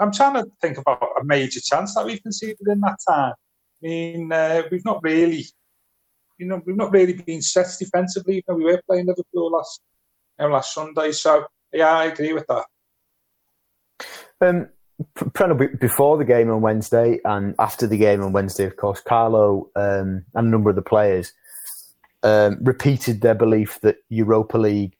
I'm 0.00 0.12
trying 0.12 0.42
to 0.42 0.50
think 0.60 0.78
about 0.78 1.02
a 1.20 1.24
major 1.24 1.60
chance 1.60 1.94
that 1.94 2.04
we've 2.04 2.22
conceded 2.22 2.66
in 2.66 2.80
that 2.80 2.96
time. 3.08 3.34
I 3.82 3.86
mean, 3.86 4.32
uh, 4.32 4.62
we've 4.70 4.84
not 4.84 5.02
really, 5.02 5.46
you 6.40 6.46
know, 6.46 6.62
we've 6.64 6.76
not 6.76 6.90
really 6.90 7.12
been 7.12 7.42
set 7.42 7.66
defensively. 7.78 8.36
You 8.36 8.42
know, 8.48 8.54
we 8.54 8.64
were 8.64 8.80
playing 8.88 9.06
Liverpool 9.06 9.52
last, 9.52 9.80
you 10.38 10.46
know, 10.46 10.52
last 10.52 10.74
Sunday. 10.74 11.12
So 11.12 11.46
yeah, 11.72 11.90
I 11.90 12.06
agree 12.06 12.32
with 12.32 12.46
that. 12.48 12.64
Um, 14.40 14.68
before 15.78 16.16
the 16.16 16.24
game 16.24 16.50
on 16.50 16.62
Wednesday 16.62 17.20
and 17.24 17.54
after 17.58 17.86
the 17.86 17.98
game 17.98 18.22
on 18.22 18.32
Wednesday, 18.32 18.64
of 18.64 18.76
course, 18.76 19.00
Carlo 19.00 19.70
um, 19.76 20.24
and 20.34 20.46
a 20.46 20.50
number 20.50 20.70
of 20.70 20.76
the 20.76 20.82
players 20.82 21.32
um, 22.22 22.58
repeated 22.62 23.20
their 23.20 23.34
belief 23.34 23.78
that 23.82 23.96
Europa 24.08 24.58
League 24.58 24.96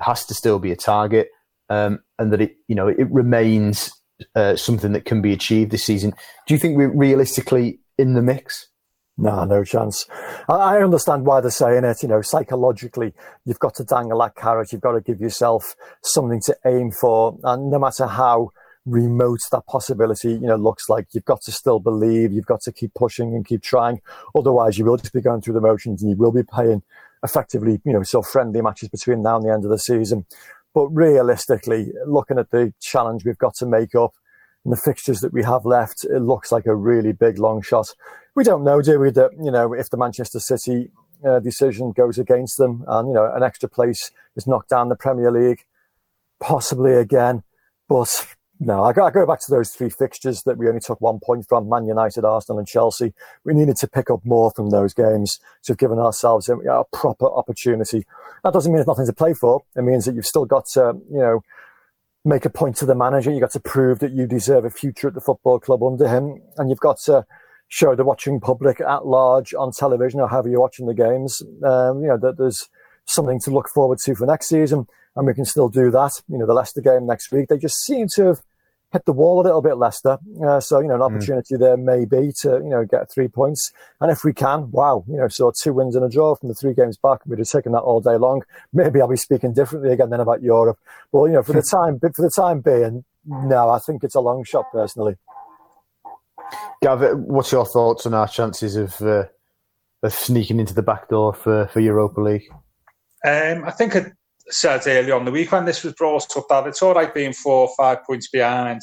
has 0.00 0.24
to 0.26 0.34
still 0.34 0.58
be 0.58 0.72
a 0.72 0.76
target 0.76 1.28
um, 1.68 2.00
and 2.18 2.32
that 2.32 2.40
it, 2.40 2.56
you 2.68 2.74
know, 2.74 2.88
it 2.88 3.10
remains 3.10 3.92
uh, 4.34 4.56
something 4.56 4.92
that 4.92 5.04
can 5.04 5.20
be 5.20 5.32
achieved 5.32 5.70
this 5.70 5.84
season. 5.84 6.12
Do 6.46 6.54
you 6.54 6.58
think 6.58 6.76
we're 6.76 6.88
realistically 6.88 7.80
in 7.98 8.14
the 8.14 8.22
mix? 8.22 8.68
No, 9.16 9.44
no 9.44 9.62
chance. 9.62 10.06
I 10.48 10.78
understand 10.78 11.24
why 11.24 11.40
they're 11.40 11.50
saying 11.50 11.84
it. 11.84 12.02
You 12.02 12.08
know, 12.08 12.20
psychologically, 12.20 13.12
you've 13.44 13.60
got 13.60 13.74
to 13.76 13.84
dangle 13.84 14.18
that 14.18 14.34
carrot. 14.34 14.72
You've 14.72 14.80
got 14.80 14.92
to 14.92 15.00
give 15.00 15.20
yourself 15.20 15.76
something 16.02 16.40
to 16.42 16.56
aim 16.66 16.90
for. 16.90 17.38
And 17.44 17.70
no 17.70 17.78
matter 17.78 18.06
how 18.06 18.50
remote 18.86 19.40
that 19.52 19.66
possibility, 19.66 20.32
you 20.32 20.46
know, 20.46 20.56
looks 20.56 20.88
like, 20.88 21.06
you've 21.12 21.24
got 21.24 21.42
to 21.42 21.52
still 21.52 21.78
believe. 21.78 22.32
You've 22.32 22.46
got 22.46 22.62
to 22.62 22.72
keep 22.72 22.92
pushing 22.94 23.34
and 23.34 23.46
keep 23.46 23.62
trying. 23.62 24.00
Otherwise, 24.36 24.78
you 24.78 24.84
will 24.84 24.96
just 24.96 25.12
be 25.12 25.20
going 25.20 25.40
through 25.40 25.54
the 25.54 25.60
motions 25.60 26.02
and 26.02 26.10
you 26.10 26.16
will 26.16 26.32
be 26.32 26.42
playing 26.42 26.82
effectively, 27.22 27.80
you 27.84 27.92
know, 27.92 28.02
so 28.02 28.20
friendly 28.20 28.60
matches 28.60 28.88
between 28.88 29.22
now 29.22 29.36
and 29.36 29.46
the 29.46 29.52
end 29.52 29.64
of 29.64 29.70
the 29.70 29.78
season. 29.78 30.26
But 30.74 30.88
realistically, 30.88 31.92
looking 32.04 32.38
at 32.38 32.50
the 32.50 32.74
challenge 32.80 33.24
we've 33.24 33.38
got 33.38 33.54
to 33.56 33.66
make 33.66 33.94
up 33.94 34.12
and 34.64 34.72
the 34.72 34.76
fixtures 34.76 35.20
that 35.20 35.32
we 35.32 35.42
have 35.42 35.66
left, 35.66 36.04
it 36.04 36.20
looks 36.20 36.50
like 36.50 36.66
a 36.66 36.74
really 36.74 37.12
big 37.12 37.38
long 37.38 37.62
shot. 37.62 37.94
We 38.34 38.44
don't 38.44 38.64
know, 38.64 38.80
do 38.80 38.98
we, 38.98 39.10
that, 39.10 39.30
you 39.42 39.50
know, 39.50 39.72
if 39.74 39.90
the 39.90 39.96
Manchester 39.96 40.40
City 40.40 40.90
uh, 41.24 41.38
decision 41.40 41.92
goes 41.92 42.18
against 42.18 42.58
them 42.58 42.84
and, 42.88 43.08
you 43.08 43.14
know, 43.14 43.30
an 43.32 43.42
extra 43.42 43.68
place 43.68 44.10
is 44.36 44.46
knocked 44.46 44.70
down 44.70 44.88
the 44.88 44.96
Premier 44.96 45.30
League, 45.30 45.64
possibly 46.40 46.94
again. 46.94 47.42
But 47.88 48.26
no, 48.58 48.84
I 48.84 48.92
go, 48.92 49.04
I 49.04 49.10
go 49.10 49.26
back 49.26 49.40
to 49.40 49.50
those 49.50 49.70
three 49.70 49.90
fixtures 49.90 50.42
that 50.44 50.56
we 50.56 50.68
only 50.68 50.80
took 50.80 51.00
one 51.00 51.20
point 51.20 51.46
from 51.48 51.68
Man 51.68 51.86
United, 51.86 52.24
Arsenal, 52.24 52.58
and 52.58 52.68
Chelsea. 52.68 53.12
We 53.44 53.52
needed 53.52 53.76
to 53.76 53.88
pick 53.88 54.10
up 54.10 54.24
more 54.24 54.50
from 54.50 54.70
those 54.70 54.94
games 54.94 55.38
to 55.64 55.72
have 55.72 55.78
given 55.78 55.98
ourselves 55.98 56.48
a, 56.48 56.56
a 56.56 56.84
proper 56.92 57.26
opportunity. 57.26 58.06
That 58.42 58.52
doesn't 58.52 58.72
mean 58.72 58.78
there's 58.78 58.86
nothing 58.86 59.06
to 59.06 59.12
play 59.12 59.34
for. 59.34 59.62
It 59.76 59.82
means 59.82 60.06
that 60.06 60.14
you've 60.14 60.26
still 60.26 60.46
got 60.46 60.66
to, 60.74 60.96
you 61.10 61.18
know, 61.18 61.42
make 62.24 62.44
a 62.44 62.50
point 62.50 62.76
to 62.76 62.86
the 62.86 62.94
manager. 62.94 63.30
You've 63.30 63.42
got 63.42 63.52
to 63.52 63.60
prove 63.60 63.98
that 63.98 64.12
you 64.12 64.26
deserve 64.26 64.64
a 64.64 64.70
future 64.70 65.08
at 65.08 65.14
the 65.14 65.20
football 65.20 65.60
club 65.60 65.82
under 65.82 66.08
him. 66.08 66.40
And 66.56 66.70
you've 66.70 66.80
got 66.80 66.98
to 67.04 67.26
show 67.68 67.94
the 67.94 68.04
watching 68.04 68.40
public 68.40 68.80
at 68.80 69.06
large 69.06 69.54
on 69.54 69.72
television 69.72 70.20
or 70.20 70.28
however 70.28 70.48
you're 70.48 70.60
watching 70.60 70.86
the 70.86 70.94
games, 70.94 71.42
um, 71.64 72.02
you 72.02 72.08
know, 72.08 72.18
that 72.18 72.38
there's 72.38 72.68
something 73.06 73.40
to 73.40 73.50
look 73.50 73.68
forward 73.68 73.98
to 74.04 74.14
for 74.14 74.26
next 74.26 74.48
season 74.48 74.86
and 75.16 75.26
we 75.26 75.34
can 75.34 75.44
still 75.44 75.68
do 75.68 75.90
that. 75.90 76.12
You 76.28 76.38
know, 76.38 76.46
the 76.46 76.54
Leicester 76.54 76.80
game 76.80 77.06
next 77.06 77.30
week, 77.32 77.48
they 77.48 77.58
just 77.58 77.84
seem 77.84 78.06
to 78.14 78.26
have 78.26 78.42
hit 78.94 79.04
the 79.04 79.12
wall 79.12 79.40
a 79.40 79.42
little 79.42 79.60
bit, 79.60 79.76
Leicester. 79.76 80.18
Uh, 80.42 80.60
so, 80.60 80.78
you 80.78 80.86
know, 80.86 80.94
an 80.94 81.00
hmm. 81.00 81.16
opportunity 81.16 81.56
mm. 81.56 81.58
there 81.58 81.76
maybe 81.76 82.32
to, 82.40 82.60
you 82.62 82.70
know, 82.70 82.84
get 82.84 83.10
three 83.10 83.26
points. 83.26 83.72
And 84.00 84.10
if 84.10 84.24
we 84.24 84.32
can, 84.32 84.70
wow, 84.70 85.04
you 85.08 85.16
know, 85.16 85.26
so 85.28 85.52
two 85.60 85.72
wins 85.72 85.96
and 85.96 86.04
a 86.04 86.08
draw 86.08 86.36
from 86.36 86.48
the 86.48 86.54
three 86.54 86.74
games 86.74 86.96
back, 86.96 87.26
we'd 87.26 87.40
have 87.40 87.48
taken 87.48 87.72
that 87.72 87.80
all 87.80 88.00
day 88.00 88.16
long. 88.16 88.44
Maybe 88.72 89.00
I'll 89.00 89.08
be 89.08 89.16
speaking 89.16 89.52
differently 89.52 89.92
again 89.92 90.10
then 90.10 90.20
about 90.20 90.42
Europe. 90.42 90.78
Well, 91.10 91.26
you 91.26 91.34
know, 91.34 91.42
for 91.42 91.52
the 91.52 91.62
time, 91.62 91.98
for 91.98 92.22
the 92.22 92.30
time 92.30 92.60
being, 92.60 93.04
no, 93.26 93.68
I 93.68 93.80
think 93.80 94.04
it's 94.04 94.14
a 94.14 94.20
long 94.20 94.44
shot 94.44 94.66
personally. 94.70 95.16
Gav, 96.80 97.18
what's 97.18 97.50
your 97.50 97.66
thoughts 97.66 98.06
on 98.06 98.14
our 98.14 98.28
chances 98.28 98.76
of 98.76 99.00
uh, 99.02 99.24
of 100.04 100.12
sneaking 100.12 100.60
into 100.60 100.74
the 100.74 100.82
back 100.82 101.08
door 101.08 101.34
for, 101.34 101.66
for 101.68 101.80
Europa 101.80 102.20
League? 102.20 102.44
Um, 103.24 103.64
I 103.64 103.70
think 103.70 103.96
it, 103.96 104.12
said 104.50 104.86
earlier 104.86 105.14
on 105.14 105.24
the 105.24 105.30
week 105.30 105.52
when 105.52 105.64
this 105.64 105.82
was 105.82 105.94
brought 105.94 106.36
up 106.36 106.48
that 106.48 106.66
it's 106.66 106.82
all 106.82 106.94
right 106.94 107.14
being 107.14 107.32
four 107.32 107.68
or 107.68 107.74
five 107.76 108.04
points 108.04 108.28
behind 108.28 108.80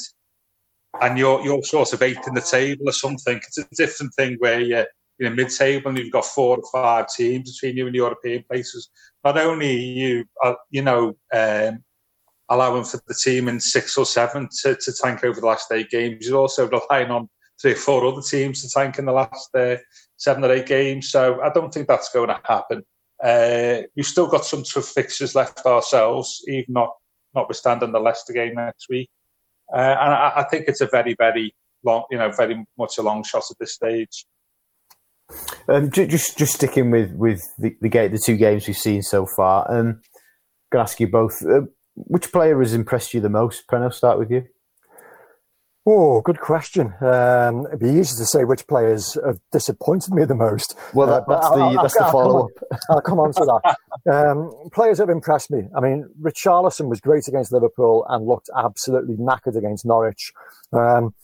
and 1.00 1.16
you're 1.16 1.42
you're 1.42 1.62
sort 1.62 1.92
of 1.92 2.02
eighth 2.02 2.26
in 2.28 2.34
the 2.34 2.40
table 2.40 2.88
or 2.88 2.92
something. 2.92 3.36
It's 3.36 3.58
a 3.58 3.66
different 3.76 4.12
thing 4.14 4.36
where 4.38 4.60
you're 4.60 4.86
in 5.18 5.26
know 5.26 5.34
mid-table 5.34 5.88
and 5.88 5.98
you've 5.98 6.12
got 6.12 6.24
four 6.24 6.58
or 6.58 6.62
five 6.72 7.06
teams 7.08 7.52
between 7.52 7.76
you 7.76 7.86
and 7.86 7.94
the 7.94 7.98
European 7.98 8.44
places. 8.50 8.90
Not 9.24 9.38
only 9.38 9.74
you 9.74 10.24
uh, 10.42 10.54
you 10.70 10.82
know 10.82 11.16
um, 11.32 11.82
allowing 12.48 12.84
for 12.84 13.00
the 13.06 13.14
team 13.14 13.48
in 13.48 13.60
six 13.60 13.96
or 13.96 14.04
seven 14.04 14.48
to, 14.62 14.74
to 14.76 14.92
tank 14.92 15.24
over 15.24 15.40
the 15.40 15.46
last 15.46 15.72
eight 15.72 15.90
games, 15.90 16.26
you're 16.26 16.38
also 16.38 16.68
relying 16.68 17.10
on 17.10 17.28
three 17.60 17.72
or 17.72 17.76
four 17.76 18.04
other 18.04 18.22
teams 18.22 18.62
to 18.62 18.68
tank 18.68 18.98
in 18.98 19.06
the 19.06 19.12
last 19.12 19.54
uh, 19.54 19.76
seven 20.16 20.44
or 20.44 20.52
eight 20.52 20.66
games. 20.66 21.10
So 21.10 21.40
I 21.40 21.50
don't 21.50 21.72
think 21.72 21.88
that's 21.88 22.12
going 22.12 22.28
to 22.28 22.40
happen. 22.44 22.82
Uh, 23.22 23.82
we've 23.96 24.06
still 24.06 24.26
got 24.26 24.44
some 24.44 24.64
tough 24.64 24.86
fixtures 24.86 25.34
left 25.34 25.64
ourselves, 25.64 26.42
even 26.48 26.72
not 26.72 26.90
notwithstanding 27.34 27.92
the 27.92 28.00
Leicester 28.00 28.32
game 28.32 28.54
next 28.56 28.88
week. 28.88 29.08
Uh, 29.72 29.96
and 30.00 30.12
I, 30.12 30.32
I, 30.36 30.44
think 30.50 30.66
it's 30.68 30.80
a 30.80 30.86
very, 30.86 31.14
very 31.14 31.54
long, 31.84 32.04
you 32.10 32.18
know, 32.18 32.30
very 32.30 32.66
much 32.76 32.98
a 32.98 33.02
long 33.02 33.22
shot 33.24 33.44
at 33.50 33.58
this 33.58 33.74
stage. 33.74 34.26
Um, 35.68 35.90
just, 35.90 36.36
just 36.36 36.54
sticking 36.54 36.90
with 36.90 37.12
with 37.12 37.40
the 37.58 37.74
the, 37.80 37.88
game, 37.88 38.12
the 38.12 38.20
two 38.22 38.36
games 38.36 38.66
we've 38.66 38.76
seen 38.76 39.02
so 39.02 39.26
far. 39.36 39.70
Um, 39.70 39.86
I'm 39.86 40.00
gonna 40.70 40.82
ask 40.82 41.00
you 41.00 41.06
both: 41.06 41.42
uh, 41.42 41.62
which 41.94 42.32
player 42.32 42.58
has 42.58 42.74
impressed 42.74 43.14
you 43.14 43.20
the 43.20 43.30
most? 43.30 43.66
Preno, 43.66 43.94
start 43.94 44.18
with 44.18 44.30
you. 44.30 44.44
Oh, 45.84 46.20
good 46.20 46.38
question. 46.38 46.94
Um, 47.00 47.66
it'd 47.66 47.80
be 47.80 47.88
easy 47.88 48.16
to 48.16 48.24
say 48.24 48.44
which 48.44 48.68
players 48.68 49.18
have 49.24 49.40
disappointed 49.50 50.14
me 50.14 50.24
the 50.24 50.34
most. 50.36 50.76
Well, 50.94 51.08
that, 51.08 51.24
that's 51.28 51.46
uh, 51.46 51.56
the 51.56 51.62
I'll, 51.62 51.82
that's 51.82 51.96
I'll, 51.96 52.06
the 52.06 52.12
follow 52.12 52.44
up. 52.44 52.80
I'll 52.88 53.00
come 53.00 53.18
on 53.18 53.32
to 53.32 53.44
that. 53.44 53.76
Um, 54.10 54.50
players 54.72 54.98
have 54.98 55.10
impressed 55.10 55.48
me. 55.52 55.68
I 55.76 55.80
mean, 55.80 56.08
Richarlison 56.20 56.88
was 56.88 57.00
great 57.00 57.28
against 57.28 57.52
Liverpool 57.52 58.04
and 58.08 58.26
looked 58.26 58.50
absolutely 58.56 59.14
knackered 59.14 59.54
against 59.54 59.86
Norwich. 59.86 60.32
Um, 60.72 61.14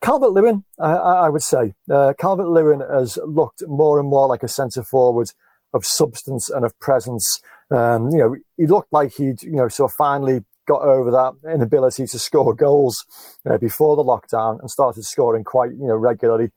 Calvert 0.00 0.30
Lewin, 0.30 0.62
I, 0.78 0.92
I, 0.92 1.28
would 1.30 1.42
say, 1.42 1.74
uh, 1.90 2.12
Calvert 2.16 2.46
Lewin 2.46 2.78
has 2.78 3.18
looked 3.26 3.64
more 3.66 3.98
and 3.98 4.08
more 4.08 4.28
like 4.28 4.44
a 4.44 4.48
centre 4.48 4.84
forward 4.84 5.30
of 5.74 5.84
substance 5.84 6.48
and 6.48 6.64
of 6.64 6.78
presence. 6.78 7.40
Um, 7.72 8.10
you 8.10 8.18
know, 8.18 8.36
he 8.56 8.68
looked 8.68 8.92
like 8.92 9.14
he'd, 9.16 9.42
you 9.42 9.56
know, 9.56 9.66
sort 9.66 9.90
of 9.90 9.96
finally 9.96 10.44
got 10.68 10.82
over 10.82 11.10
that 11.10 11.52
inability 11.52 12.06
to 12.06 12.18
score 12.18 12.54
goals 12.54 13.04
uh, 13.48 13.58
before 13.58 13.96
the 13.96 14.04
lockdown 14.04 14.60
and 14.60 14.70
started 14.70 15.04
scoring 15.04 15.42
quite, 15.42 15.70
you 15.70 15.86
know, 15.86 15.96
regularly. 15.96 16.50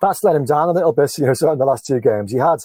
That's 0.00 0.22
let 0.22 0.36
him 0.36 0.44
down 0.44 0.68
a 0.68 0.72
little 0.72 0.92
bit, 0.92 1.18
you 1.18 1.26
know, 1.26 1.34
so 1.34 1.52
in 1.52 1.58
the 1.58 1.64
last 1.64 1.84
two 1.84 2.00
games. 2.00 2.30
He 2.32 2.38
had 2.38 2.60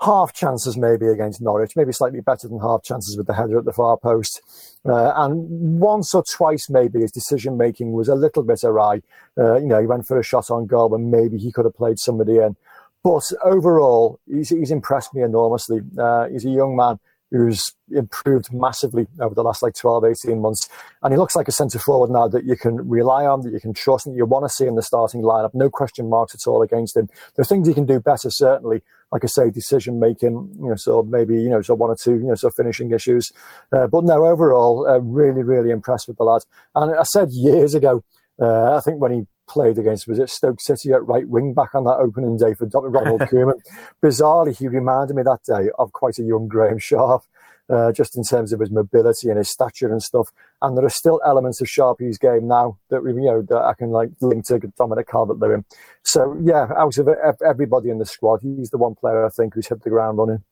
half 0.00 0.34
chances 0.34 0.76
maybe 0.76 1.06
against 1.06 1.40
Norwich, 1.40 1.72
maybe 1.76 1.92
slightly 1.92 2.20
better 2.20 2.48
than 2.48 2.60
half 2.60 2.82
chances 2.82 3.16
with 3.16 3.26
the 3.26 3.34
header 3.34 3.58
at 3.58 3.64
the 3.64 3.72
far 3.72 3.96
post. 3.96 4.42
Uh, 4.84 5.12
and 5.16 5.80
once 5.80 6.14
or 6.14 6.22
twice 6.22 6.68
maybe 6.68 7.00
his 7.00 7.12
decision 7.12 7.56
making 7.56 7.92
was 7.92 8.08
a 8.08 8.14
little 8.14 8.42
bit 8.42 8.62
awry. 8.64 9.00
Uh, 9.38 9.56
you 9.56 9.66
know, 9.66 9.80
he 9.80 9.86
went 9.86 10.06
for 10.06 10.18
a 10.18 10.24
shot 10.24 10.50
on 10.50 10.66
goal 10.66 10.94
and 10.94 11.10
maybe 11.10 11.38
he 11.38 11.52
could 11.52 11.64
have 11.64 11.76
played 11.76 11.98
somebody 11.98 12.36
in. 12.38 12.56
But 13.02 13.30
overall, 13.44 14.18
he's, 14.26 14.48
he's 14.48 14.70
impressed 14.70 15.14
me 15.14 15.22
enormously. 15.22 15.80
Uh, 15.96 16.28
he's 16.28 16.44
a 16.44 16.50
young 16.50 16.74
man 16.76 16.98
who's 17.30 17.74
improved 17.90 18.52
massively 18.52 19.06
over 19.20 19.34
the 19.34 19.42
last 19.42 19.62
like 19.62 19.74
12, 19.74 20.04
18 20.04 20.40
months. 20.40 20.68
And 21.02 21.12
he 21.12 21.18
looks 21.18 21.34
like 21.34 21.48
a 21.48 21.52
centre 21.52 21.78
forward 21.78 22.10
now 22.10 22.28
that 22.28 22.44
you 22.44 22.56
can 22.56 22.88
rely 22.88 23.26
on, 23.26 23.42
that 23.42 23.52
you 23.52 23.60
can 23.60 23.74
trust, 23.74 24.06
and 24.06 24.16
you 24.16 24.24
want 24.24 24.44
to 24.44 24.48
see 24.48 24.66
in 24.66 24.76
the 24.76 24.82
starting 24.82 25.22
lineup. 25.22 25.50
No 25.54 25.68
question 25.70 26.08
marks 26.08 26.34
at 26.34 26.48
all 26.48 26.62
against 26.62 26.96
him. 26.96 27.08
There 27.34 27.42
are 27.42 27.44
things 27.44 27.66
he 27.66 27.74
can 27.74 27.86
do 27.86 28.00
better, 28.00 28.30
certainly. 28.30 28.82
Like 29.12 29.24
I 29.24 29.28
say, 29.28 29.50
decision 29.50 30.00
making, 30.00 30.56
you 30.60 30.68
know, 30.68 30.76
so 30.76 31.02
maybe, 31.02 31.34
you 31.34 31.48
know, 31.48 31.62
so 31.62 31.74
one 31.74 31.90
or 31.90 31.96
two, 31.96 32.14
you 32.14 32.26
know, 32.26 32.34
so 32.34 32.50
finishing 32.50 32.90
issues. 32.90 33.30
Uh, 33.72 33.86
but 33.86 34.04
no, 34.04 34.26
overall, 34.26 34.86
uh, 34.88 34.98
really, 34.98 35.42
really 35.42 35.70
impressed 35.70 36.08
with 36.08 36.16
the 36.16 36.24
lad. 36.24 36.42
And 36.74 36.94
I 36.94 37.04
said 37.04 37.30
years 37.30 37.74
ago, 37.74 38.02
uh, 38.40 38.76
I 38.76 38.80
think 38.80 39.00
when 39.00 39.12
he 39.12 39.26
played 39.46 39.78
against 39.78 40.06
was 40.06 40.18
it 40.18 40.30
Stoke 40.30 40.60
City 40.60 40.92
at 40.92 41.06
right 41.06 41.28
wing 41.28 41.54
back 41.54 41.74
on 41.74 41.84
that 41.84 41.98
opening 41.98 42.36
day 42.36 42.54
for 42.54 42.66
Dr. 42.66 42.88
Ronald 42.88 43.20
Koeman. 43.22 43.60
Bizarrely, 44.02 44.56
he 44.56 44.68
reminded 44.68 45.16
me 45.16 45.22
that 45.22 45.42
day 45.44 45.70
of 45.78 45.92
quite 45.92 46.18
a 46.18 46.22
young 46.22 46.48
Graeme 46.48 46.78
Sharp. 46.78 47.22
Uh, 47.68 47.90
just 47.90 48.16
in 48.16 48.22
terms 48.22 48.52
of 48.52 48.60
his 48.60 48.70
mobility 48.70 49.28
and 49.28 49.38
his 49.38 49.50
stature 49.50 49.90
and 49.90 50.00
stuff. 50.00 50.30
And 50.62 50.78
there 50.78 50.84
are 50.84 50.88
still 50.88 51.20
elements 51.26 51.60
of 51.60 51.68
Sharpie's 51.68 52.16
game 52.16 52.46
now 52.46 52.78
that 52.90 53.02
we, 53.02 53.10
you 53.10 53.22
know, 53.22 53.42
that 53.42 53.60
I 53.60 53.74
can 53.74 53.90
like 53.90 54.10
link 54.20 54.46
to 54.46 54.60
Dominic 54.78 55.08
Calvert-Lewin. 55.08 55.64
So 56.04 56.38
yeah, 56.40 56.68
out 56.76 56.96
of 56.96 57.08
everybody 57.44 57.90
in 57.90 57.98
the 57.98 58.06
squad, 58.06 58.42
he's 58.42 58.70
the 58.70 58.78
one 58.78 58.94
player 58.94 59.26
I 59.26 59.30
think 59.30 59.54
who's 59.54 59.66
hit 59.66 59.82
the 59.82 59.90
ground 59.90 60.16
running. 60.16 60.44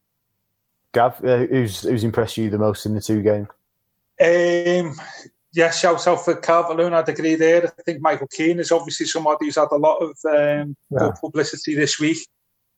Gav, 0.93 1.25
uh, 1.25 1.47
who's 1.47 1.83
who's 1.83 2.03
impressed 2.03 2.37
you 2.37 2.51
the 2.51 2.59
most 2.59 2.87
in 2.87 2.95
the 2.95 3.01
two 3.01 3.23
games? 3.23 3.47
Um, 4.21 4.97
yeah, 5.55 5.71
shout 5.71 6.07
out 6.07 6.25
for 6.25 6.35
Calvert-Lewin. 6.35 6.95
I'd 6.95 7.09
agree 7.09 7.37
there. 7.37 7.65
I 7.65 7.83
think 7.83 8.01
Michael 8.01 8.27
Keane 8.27 8.59
is 8.59 8.73
obviously 8.73 9.07
somebody 9.07 9.47
who's 9.47 9.57
had 9.57 9.69
a 9.71 9.77
lot 9.77 9.99
of 9.99 10.17
um, 10.29 10.77
yeah. 10.91 11.11
publicity 11.21 11.75
this 11.75 12.01
week. 12.01 12.27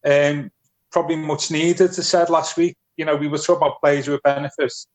Um, 0.04 0.50
probably 0.92 1.16
much 1.16 1.50
needed, 1.50 1.90
as 1.90 1.98
I 1.98 2.02
said 2.02 2.30
last 2.30 2.56
week. 2.56 2.76
You 2.96 3.06
know, 3.06 3.16
we 3.16 3.28
were 3.28 3.38
talking 3.38 3.56
about 3.56 3.80
players 3.80 4.08
with 4.08 4.22
benefits 4.22 4.86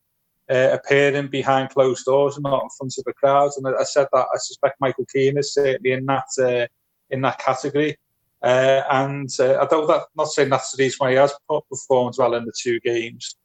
uh, 0.50 0.70
appearing 0.74 1.28
behind 1.28 1.70
closed 1.70 2.06
doors 2.06 2.36
and 2.36 2.44
not 2.44 2.64
in 2.64 2.70
front 2.78 2.94
of 2.98 3.04
the 3.04 3.14
crowds. 3.14 3.58
And 3.58 3.68
I, 3.68 3.84
said 3.84 4.08
that 4.14 4.28
I 4.34 4.38
suspect 4.38 4.80
Michael 4.80 5.06
Keane 5.14 5.38
is 5.38 5.54
certainly 5.54 5.92
in 5.92 6.06
that 6.06 6.26
uh, 6.40 6.68
in 7.10 7.22
that 7.22 7.40
category. 7.40 7.98
Uh, 8.44 8.84
and 8.92 9.30
uh, 9.40 9.58
although 9.60 9.88
that 9.88 10.04
not 10.16 10.28
saying 10.28 10.50
that's 10.50 10.72
the 10.72 10.84
reason 10.84 10.98
why 11.00 11.12
he 11.12 11.18
has 11.18 11.34
performed 11.70 12.16
well 12.18 12.34
in 12.36 12.46
the 12.46 12.54
two 12.60 12.80
games, 12.80 13.36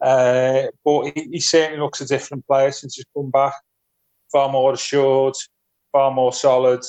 uh, 0.00 0.64
but 0.84 1.12
he, 1.14 1.28
he, 1.32 1.40
certainly 1.40 1.78
looks 1.78 2.00
a 2.00 2.06
different 2.06 2.46
player 2.46 2.70
since 2.72 2.96
he's 2.96 3.04
come 3.14 3.30
back. 3.30 3.52
Far 4.32 4.48
more 4.50 4.72
assured, 4.72 5.34
far 5.92 6.10
more 6.10 6.32
solid, 6.32 6.82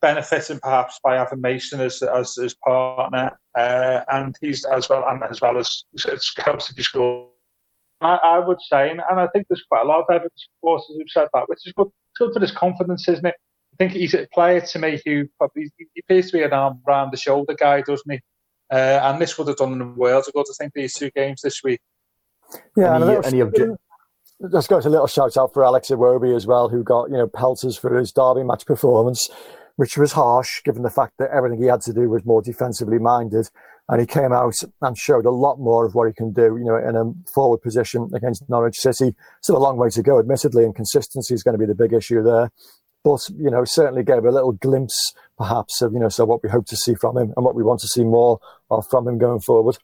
benefiting 0.00 0.60
perhaps 0.60 0.98
by 1.02 1.16
having 1.16 1.40
Mason 1.40 1.80
as 1.80 2.02
as 2.02 2.34
his 2.34 2.54
partner, 2.54 3.38
uh, 3.56 4.00
and 4.08 4.36
he's 4.40 4.64
as 4.64 4.88
well 4.88 5.04
and 5.08 5.22
as 5.24 5.40
well 5.40 5.58
as, 5.58 5.84
as 6.10 6.30
helps 6.38 6.72
to 6.72 6.82
score. 6.82 7.28
I, 8.00 8.16
I, 8.16 8.38
would 8.38 8.60
say, 8.62 8.90
and, 8.90 9.02
and, 9.10 9.20
I 9.20 9.26
think 9.26 9.46
there's 9.48 9.62
quite 9.68 9.82
a 9.82 9.86
lot 9.86 10.00
of 10.00 10.06
evidence 10.10 10.48
supporters 10.56 10.86
who've 10.88 11.06
said 11.08 11.28
that, 11.34 11.48
which 11.50 11.66
is 11.66 11.74
good, 11.74 11.88
good 12.16 12.32
for 12.32 12.40
his 12.40 12.50
confidence, 12.50 13.06
isn't 13.08 13.26
it? 13.26 13.34
I 13.74 13.76
think 13.76 13.92
he's 13.92 14.14
a 14.14 14.26
player 14.32 14.62
to 14.62 14.78
me 14.78 15.02
who 15.04 15.26
probably 15.36 15.70
he 15.76 15.86
appears 16.00 16.30
to 16.30 16.38
be 16.38 16.42
an 16.42 16.52
arm 16.52 16.80
round 16.86 17.12
the 17.12 17.18
shoulder 17.18 17.54
guy, 17.54 17.82
doesn't 17.82 18.10
he? 18.10 18.20
Uh, 18.72 19.00
and 19.02 19.20
this 19.20 19.36
would 19.36 19.48
have 19.48 19.58
done 19.58 19.72
in 19.72 19.96
Wales 19.96 20.28
ago 20.28 20.42
to 20.42 20.54
think 20.54 20.72
these 20.72 20.94
two 20.94 21.10
games 21.10 21.42
this 21.42 21.62
week. 21.62 21.80
Yeah, 22.76 22.96
any, 22.96 23.16
and 23.16 23.26
any 23.26 23.38
obje- 23.40 23.76
just 24.52 24.68
got 24.68 24.84
a 24.84 24.90
little 24.90 25.06
shout 25.06 25.36
out 25.36 25.52
for 25.52 25.64
Alex 25.64 25.88
Iwobi 25.90 26.34
as 26.34 26.46
well, 26.46 26.68
who 26.68 26.82
got 26.82 27.10
you 27.10 27.16
know 27.16 27.26
pelters 27.26 27.76
for 27.76 27.96
his 27.96 28.12
derby 28.12 28.44
match 28.44 28.66
performance 28.66 29.28
which 29.80 29.96
was 29.96 30.12
harsh 30.12 30.62
given 30.62 30.82
the 30.82 30.90
fact 30.90 31.14
that 31.18 31.30
everything 31.30 31.58
he 31.58 31.66
had 31.66 31.80
to 31.80 31.94
do 31.94 32.06
was 32.10 32.22
more 32.26 32.42
defensively 32.42 32.98
minded. 32.98 33.48
And 33.88 33.98
he 33.98 34.06
came 34.06 34.30
out 34.30 34.54
and 34.82 34.98
showed 34.98 35.24
a 35.24 35.30
lot 35.30 35.58
more 35.58 35.86
of 35.86 35.94
what 35.94 36.06
he 36.06 36.12
can 36.12 36.34
do, 36.34 36.58
you 36.58 36.64
know, 36.64 36.76
in 36.76 36.96
a 36.96 37.30
forward 37.32 37.62
position 37.62 38.10
against 38.14 38.46
Norwich 38.50 38.76
City. 38.76 39.14
Still 39.40 39.56
a 39.56 39.58
long 39.58 39.78
way 39.78 39.88
to 39.88 40.02
go, 40.02 40.18
admittedly, 40.18 40.64
and 40.64 40.76
consistency 40.76 41.32
is 41.32 41.42
going 41.42 41.54
to 41.54 41.58
be 41.58 41.64
the 41.64 41.74
big 41.74 41.94
issue 41.94 42.22
there. 42.22 42.50
But, 43.02 43.26
you 43.30 43.50
know, 43.50 43.64
certainly 43.64 44.04
gave 44.04 44.26
a 44.26 44.30
little 44.30 44.52
glimpse, 44.52 45.14
perhaps, 45.38 45.80
of, 45.80 45.94
you 45.94 45.98
know, 45.98 46.10
so 46.10 46.26
what 46.26 46.42
we 46.42 46.50
hope 46.50 46.66
to 46.66 46.76
see 46.76 46.94
from 46.94 47.16
him 47.16 47.32
and 47.34 47.42
what 47.42 47.54
we 47.54 47.62
want 47.62 47.80
to 47.80 47.88
see 47.88 48.04
more 48.04 48.38
of 48.70 48.86
from 48.90 49.08
him 49.08 49.16
going 49.16 49.40
forward. 49.40 49.78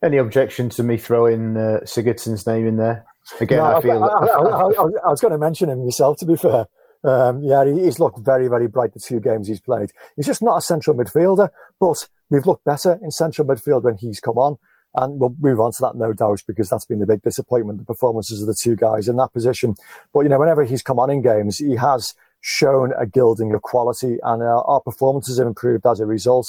Any 0.00 0.18
objection 0.18 0.68
to 0.70 0.84
me 0.84 0.96
throwing 0.96 1.56
uh, 1.56 1.80
Sigurdsson's 1.82 2.46
name 2.46 2.68
in 2.68 2.76
there? 2.76 3.04
Again, 3.40 3.58
no, 3.58 3.64
I 3.64 3.80
feel. 3.80 4.04
I, 4.04 4.08
I, 4.08 4.22
I, 4.24 5.06
I, 5.06 5.10
was 5.10 5.20
going 5.20 5.32
to 5.32 5.38
mention 5.38 5.68
him 5.68 5.84
myself, 5.84 6.18
to 6.18 6.26
be 6.26 6.36
fair. 6.36 6.66
Um, 7.04 7.42
yeah, 7.42 7.64
he's 7.64 7.98
looked 7.98 8.18
very, 8.24 8.48
very 8.48 8.68
bright 8.68 8.92
the 8.94 9.00
two 9.00 9.20
games 9.20 9.48
he's 9.48 9.60
played. 9.60 9.90
He's 10.16 10.26
just 10.26 10.42
not 10.42 10.56
a 10.56 10.60
central 10.60 10.96
midfielder, 10.96 11.50
but 11.78 12.08
we've 12.30 12.46
looked 12.46 12.64
better 12.64 12.98
in 13.02 13.10
central 13.10 13.46
midfield 13.46 13.82
when 13.82 13.96
he's 13.96 14.20
come 14.20 14.38
on. 14.38 14.56
And 14.94 15.20
we'll 15.20 15.36
move 15.38 15.60
on 15.60 15.72
to 15.72 15.78
that, 15.82 15.94
no 15.94 16.14
doubt, 16.14 16.42
because 16.46 16.70
that's 16.70 16.86
been 16.86 17.00
the 17.00 17.06
big 17.06 17.20
disappointment, 17.20 17.78
the 17.78 17.84
performances 17.84 18.40
of 18.40 18.46
the 18.46 18.56
two 18.58 18.76
guys 18.76 19.08
in 19.08 19.16
that 19.16 19.32
position. 19.32 19.74
But, 20.14 20.20
you 20.20 20.30
know, 20.30 20.38
whenever 20.38 20.64
he's 20.64 20.82
come 20.82 20.98
on 20.98 21.10
in 21.10 21.20
games, 21.20 21.58
he 21.58 21.76
has 21.76 22.14
shown 22.40 22.92
a 22.98 23.06
gilding 23.06 23.52
of 23.52 23.60
quality 23.60 24.16
and 24.22 24.42
uh, 24.42 24.62
our 24.62 24.80
performances 24.80 25.38
have 25.38 25.46
improved 25.46 25.86
as 25.86 26.00
a 26.00 26.06
result. 26.06 26.46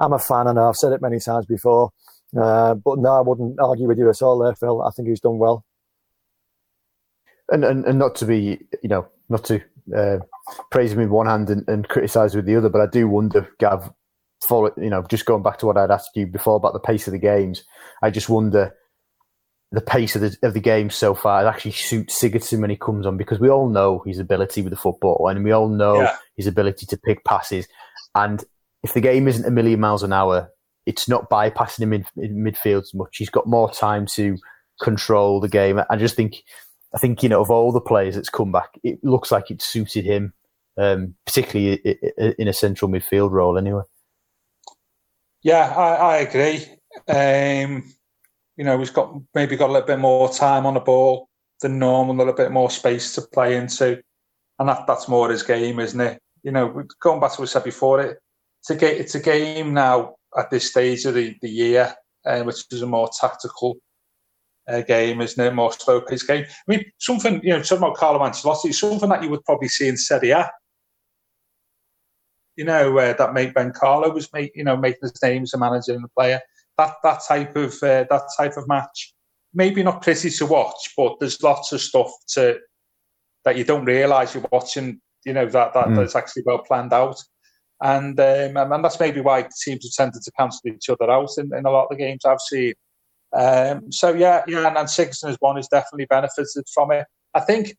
I'm 0.00 0.14
a 0.14 0.18
fan 0.18 0.46
and 0.46 0.58
I've 0.58 0.76
said 0.76 0.92
it 0.92 1.02
many 1.02 1.20
times 1.20 1.44
before. 1.44 1.90
Uh, 2.34 2.74
but 2.74 2.98
no, 2.98 3.10
I 3.10 3.20
wouldn't 3.20 3.60
argue 3.60 3.86
with 3.86 3.98
you 3.98 4.08
at 4.08 4.22
all 4.22 4.38
there, 4.38 4.54
Phil. 4.54 4.82
I 4.82 4.90
think 4.90 5.08
he's 5.08 5.20
done 5.20 5.38
well. 5.38 5.64
And, 7.50 7.64
and, 7.64 7.84
and 7.84 7.98
not 7.98 8.14
to 8.16 8.26
be, 8.26 8.60
you 8.82 8.88
know, 8.88 9.08
not 9.28 9.44
to 9.46 9.60
uh, 9.96 10.18
praise 10.70 10.92
him 10.92 10.98
with 10.98 11.08
one 11.08 11.26
hand 11.26 11.50
and, 11.50 11.68
and 11.68 11.88
criticise 11.88 12.34
with 12.34 12.46
the 12.46 12.56
other. 12.56 12.68
But 12.68 12.80
I 12.80 12.86
do 12.86 13.08
wonder, 13.08 13.48
Gav, 13.58 13.92
for 14.48 14.72
you 14.76 14.90
know, 14.90 15.02
just 15.08 15.26
going 15.26 15.42
back 15.42 15.58
to 15.58 15.66
what 15.66 15.76
I'd 15.76 15.90
asked 15.90 16.10
you 16.14 16.26
before 16.26 16.56
about 16.56 16.72
the 16.72 16.80
pace 16.80 17.06
of 17.06 17.12
the 17.12 17.18
games, 17.18 17.64
I 18.02 18.10
just 18.10 18.28
wonder 18.28 18.74
the 19.72 19.80
pace 19.80 20.16
of 20.16 20.22
the 20.22 20.36
of 20.42 20.54
the 20.54 20.60
game 20.60 20.90
so 20.90 21.14
far 21.14 21.46
actually 21.46 21.72
suits 21.72 22.20
Sigurdsson 22.20 22.60
when 22.60 22.70
he 22.70 22.76
comes 22.76 23.06
on 23.06 23.16
because 23.16 23.38
we 23.38 23.50
all 23.50 23.68
know 23.68 24.02
his 24.06 24.18
ability 24.18 24.62
with 24.62 24.70
the 24.70 24.76
football 24.76 25.28
and 25.28 25.44
we 25.44 25.52
all 25.52 25.68
know 25.68 26.00
yeah. 26.00 26.16
his 26.36 26.46
ability 26.46 26.86
to 26.86 26.96
pick 26.96 27.24
passes. 27.24 27.68
And 28.14 28.42
if 28.82 28.94
the 28.94 29.00
game 29.00 29.28
isn't 29.28 29.46
a 29.46 29.50
million 29.50 29.78
miles 29.78 30.02
an 30.02 30.12
hour, 30.12 30.50
it's 30.86 31.08
not 31.08 31.30
bypassing 31.30 31.80
him 31.80 31.92
in, 31.92 32.04
in 32.16 32.36
midfield 32.36 32.82
as 32.82 32.94
much. 32.94 33.16
He's 33.18 33.30
got 33.30 33.46
more 33.46 33.70
time 33.70 34.06
to 34.14 34.36
control 34.80 35.40
the 35.40 35.48
game. 35.48 35.80
I 35.88 35.96
just 35.96 36.16
think 36.16 36.42
I 36.94 36.98
think 36.98 37.22
you 37.22 37.28
know 37.28 37.40
of 37.40 37.50
all 37.50 37.72
the 37.72 37.80
players 37.80 38.14
that's 38.14 38.30
come 38.30 38.52
back, 38.52 38.78
it 38.82 39.02
looks 39.04 39.30
like 39.30 39.50
it 39.50 39.62
suited 39.62 40.04
him, 40.04 40.32
um, 40.76 41.14
particularly 41.24 41.74
in 42.38 42.48
a 42.48 42.52
central 42.52 42.90
midfield 42.90 43.30
role. 43.30 43.56
Anyway. 43.56 43.82
Yeah, 45.42 45.72
I, 45.76 45.94
I 45.94 46.16
agree. 46.18 46.66
Um, 47.08 47.84
you 48.56 48.64
know, 48.64 48.78
he's 48.78 48.90
got 48.90 49.14
maybe 49.34 49.56
got 49.56 49.70
a 49.70 49.72
little 49.72 49.86
bit 49.86 49.98
more 49.98 50.30
time 50.32 50.66
on 50.66 50.74
the 50.74 50.80
ball 50.80 51.28
than 51.60 51.78
normal, 51.78 52.16
a 52.16 52.18
little 52.18 52.34
bit 52.34 52.50
more 52.50 52.70
space 52.70 53.14
to 53.14 53.22
play 53.22 53.56
into, 53.56 54.02
and 54.58 54.68
that, 54.68 54.86
that's 54.86 55.08
more 55.08 55.30
his 55.30 55.42
game, 55.42 55.78
isn't 55.78 56.00
it? 56.00 56.20
You 56.42 56.52
know, 56.52 56.82
going 57.00 57.20
back 57.20 57.32
to 57.32 57.40
what 57.40 57.48
I 57.48 57.52
said 57.52 57.64
before, 57.64 58.00
it 58.00 58.18
it's 58.60 58.70
a 58.70 58.74
game, 58.74 59.00
it's 59.00 59.14
a 59.14 59.20
game 59.20 59.72
now 59.72 60.16
at 60.36 60.50
this 60.50 60.68
stage 60.68 61.04
of 61.06 61.14
the, 61.14 61.34
the 61.40 61.48
year, 61.48 61.94
uh, 62.26 62.42
which 62.42 62.64
is 62.70 62.82
a 62.82 62.86
more 62.86 63.08
tactical 63.18 63.76
uh, 64.70 64.82
game, 64.82 65.20
isn't 65.20 65.44
it? 65.44 65.54
More 65.54 65.72
slow 65.72 66.00
paced 66.00 66.26
game. 66.26 66.44
I 66.48 66.54
mean, 66.66 66.84
something, 66.98 67.40
you 67.42 67.50
know, 67.50 67.62
talking 67.62 67.78
about 67.78 67.96
Carlo 67.96 68.20
Ancelotti, 68.20 68.72
something 68.72 69.08
that 69.08 69.22
you 69.22 69.30
would 69.30 69.44
probably 69.44 69.68
see 69.68 69.88
in 69.88 69.96
Serie 69.96 70.30
A. 70.30 70.50
You 72.56 72.64
know, 72.64 72.98
uh, 72.98 73.14
that 73.14 73.32
mate 73.32 73.54
Ben 73.54 73.72
Carlo 73.72 74.12
was 74.12 74.32
make, 74.32 74.52
you 74.54 74.64
know, 74.64 74.76
making 74.76 75.00
his 75.02 75.22
name 75.22 75.42
as 75.42 75.54
a 75.54 75.58
manager 75.58 75.94
and 75.94 76.04
a 76.04 76.08
player. 76.08 76.40
That 76.78 76.94
that 77.02 77.20
type 77.26 77.56
of 77.56 77.72
uh, 77.82 78.04
that 78.08 78.22
type 78.36 78.56
of 78.56 78.68
match. 78.68 79.14
Maybe 79.52 79.82
not 79.82 80.02
pretty 80.02 80.30
to 80.30 80.46
watch, 80.46 80.92
but 80.96 81.18
there's 81.18 81.42
lots 81.42 81.72
of 81.72 81.80
stuff 81.80 82.10
to 82.34 82.58
that 83.44 83.56
you 83.56 83.64
don't 83.64 83.84
realise 83.84 84.34
you're 84.34 84.46
watching. 84.52 85.00
You 85.24 85.32
know 85.32 85.46
that 85.46 85.74
that, 85.74 85.88
mm. 85.88 85.96
that's 85.96 86.16
actually 86.16 86.44
well 86.46 86.58
planned 86.58 86.92
out, 86.92 87.20
and 87.82 88.18
um, 88.18 88.56
and 88.56 88.84
that's 88.84 89.00
maybe 89.00 89.20
why 89.20 89.42
teams 89.42 89.84
have 89.84 90.06
tended 90.06 90.22
to 90.22 90.32
cancel 90.32 90.70
each 90.70 90.88
other 90.88 91.10
out 91.10 91.30
in, 91.38 91.54
in 91.54 91.66
a 91.66 91.70
lot 91.70 91.84
of 91.84 91.90
the 91.90 91.96
games 91.96 92.24
I've 92.24 92.40
seen. 92.40 92.74
Um, 93.32 93.92
so 93.92 94.12
yeah, 94.12 94.42
yeah, 94.46 94.66
and, 94.66 94.76
and 94.76 94.88
Sigurdsson 94.88 95.30
as 95.30 95.36
one 95.40 95.56
has 95.56 95.68
definitely 95.68 96.06
benefited 96.06 96.64
from 96.74 96.92
it. 96.92 97.06
I 97.34 97.40
think, 97.40 97.76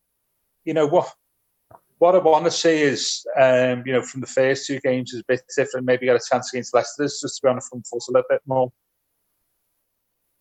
you 0.65 0.73
know 0.73 0.87
what. 0.87 1.11
What 1.99 2.15
I 2.15 2.17
want 2.17 2.45
to 2.45 2.51
see 2.51 2.81
is, 2.81 3.23
um, 3.39 3.83
you 3.85 3.93
know, 3.93 4.01
from 4.01 4.21
the 4.21 4.27
first 4.27 4.65
two 4.65 4.79
games 4.79 5.13
is 5.13 5.19
a 5.19 5.25
bit 5.27 5.43
different. 5.55 5.85
Maybe 5.85 6.07
get 6.07 6.15
a 6.15 6.19
chance 6.27 6.51
against 6.51 6.73
Leicester 6.73 7.03
just 7.03 7.21
to 7.21 7.41
be 7.43 7.47
on 7.47 7.57
the 7.57 7.61
front 7.61 7.85
foot 7.85 8.01
a 8.09 8.11
little 8.11 8.27
bit 8.27 8.41
more. 8.47 8.71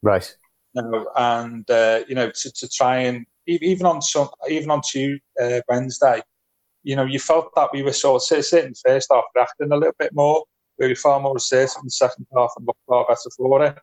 Right. 0.00 0.34
You 0.74 0.82
know, 0.82 1.10
and 1.14 1.70
uh, 1.70 2.00
you 2.08 2.14
know, 2.14 2.30
to, 2.30 2.50
to 2.50 2.66
try 2.66 3.00
and 3.00 3.26
even 3.46 3.84
on 3.84 4.00
some, 4.00 4.30
even 4.48 4.70
on 4.70 4.80
Tuesday, 4.80 5.20
uh, 5.38 5.60
Wednesday, 5.68 6.22
you 6.82 6.96
know, 6.96 7.04
you 7.04 7.18
felt 7.18 7.50
that 7.56 7.68
we 7.74 7.82
were 7.82 7.92
sort 7.92 8.22
of 8.22 8.44
sitting 8.44 8.74
first 8.82 9.08
half 9.12 9.24
reacting 9.34 9.70
a 9.70 9.76
little 9.76 9.92
bit 9.98 10.14
more. 10.14 10.44
We 10.78 10.88
were 10.88 10.94
far 10.94 11.20
more 11.20 11.36
assertive 11.36 11.76
in 11.76 11.84
the 11.84 11.90
second 11.90 12.26
half 12.34 12.52
and 12.56 12.66
looked 12.66 12.80
far 12.86 13.04
better 13.06 13.30
for 13.36 13.66
it. 13.66 13.78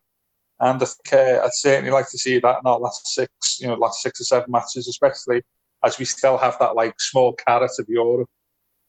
And 0.59 0.81
I 0.81 0.85
think 0.85 1.13
uh, 1.13 1.43
I'd 1.43 1.53
certainly 1.53 1.91
like 1.91 2.09
to 2.09 2.17
see 2.17 2.39
that 2.39 2.59
in 2.63 2.67
our 2.67 2.79
last 2.79 3.07
six, 3.07 3.59
you 3.59 3.67
know, 3.67 3.75
last 3.75 4.01
six 4.01 4.19
or 4.21 4.23
seven 4.23 4.51
matches, 4.51 4.87
especially 4.87 5.43
as 5.85 5.99
we 5.99 6.05
still 6.05 6.37
have 6.37 6.57
that 6.59 6.75
like 6.75 6.99
small 6.99 7.33
carrot 7.33 7.71
of 7.77 7.85
Europe 7.87 8.29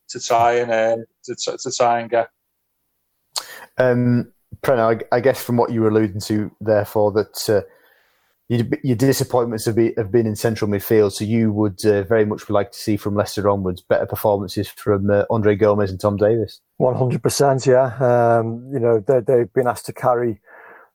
to 0.09 0.19
try 0.19 0.53
and 0.53 0.71
uh, 0.71 0.97
to, 1.25 1.57
to 1.57 1.71
try 1.71 1.99
and 1.99 2.09
get. 2.09 2.29
Um, 3.77 4.31
Preno, 4.61 4.99
I, 5.11 5.15
I, 5.15 5.19
guess 5.19 5.41
from 5.41 5.57
what 5.57 5.71
you 5.71 5.81
were 5.81 5.89
alluding 5.89 6.19
to, 6.21 6.51
therefore, 6.59 7.11
that 7.13 7.49
uh, 7.49 7.61
your, 8.49 8.65
your, 8.83 8.95
disappointments 8.95 9.65
have, 9.65 9.75
be, 9.75 9.93
have, 9.95 10.11
been 10.11 10.25
in 10.25 10.35
central 10.35 10.69
midfield, 10.69 11.13
so 11.13 11.23
you 11.23 11.53
would 11.53 11.85
uh, 11.85 12.03
very 12.03 12.25
much 12.25 12.49
like 12.49 12.71
to 12.71 12.77
see 12.77 12.97
from 12.97 13.15
Leicester 13.15 13.47
onwards 13.47 13.81
better 13.81 14.07
performances 14.07 14.67
from 14.67 15.09
uh, 15.09 15.23
Andre 15.29 15.55
Gomes 15.55 15.91
and 15.91 15.99
Tom 15.99 16.17
Davies. 16.17 16.59
One 16.77 16.95
hundred 16.95 17.21
percent, 17.21 17.65
yeah. 17.65 17.95
Um, 17.99 18.67
you 18.73 18.79
know 18.79 18.99
they, 18.99 19.19
they've 19.19 19.53
been 19.53 19.67
asked 19.67 19.85
to 19.85 19.93
carry 19.93 20.41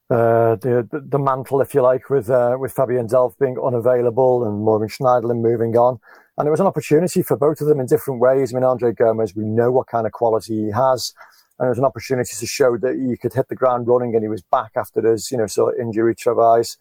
uh, 0.09 0.55
the, 0.55 0.87
the, 0.91 1.17
mantle, 1.17 1.61
if 1.61 1.73
you 1.73 1.81
like, 1.81 2.09
with 2.09 2.29
uh, 2.29 2.55
with 2.59 2.71
Fabian 2.71 3.07
Delph 3.07 3.37
being 3.39 3.57
unavailable 3.59 4.43
and 4.43 4.61
Morgan 4.63 4.87
Schneiderlin 4.87 5.41
moving 5.41 5.75
on. 5.75 5.99
And 6.37 6.47
it 6.47 6.51
was 6.51 6.59
an 6.59 6.67
opportunity 6.67 7.23
for 7.23 7.37
both 7.37 7.61
of 7.61 7.67
them 7.67 7.79
in 7.79 7.87
different 7.87 8.19
ways. 8.19 8.53
I 8.53 8.55
mean, 8.55 8.63
Andre 8.63 8.91
Gomes, 8.91 9.35
we 9.35 9.45
know 9.45 9.71
what 9.71 9.87
kind 9.87 10.05
of 10.05 10.11
quality 10.11 10.65
he 10.65 10.71
has. 10.71 11.13
And 11.57 11.67
it 11.67 11.69
was 11.69 11.79
an 11.79 11.85
opportunity 11.85 12.35
to 12.37 12.45
show 12.45 12.77
that 12.77 12.95
he 12.95 13.15
could 13.17 13.33
hit 13.33 13.47
the 13.47 13.55
ground 13.55 13.87
running 13.87 14.13
and 14.13 14.23
he 14.23 14.27
was 14.27 14.43
back 14.43 14.71
after 14.75 15.01
his, 15.01 15.31
you 15.31 15.37
know, 15.37 15.47
sort 15.47 15.73
of 15.73 15.79
injury 15.79 16.13
travails. 16.13 16.77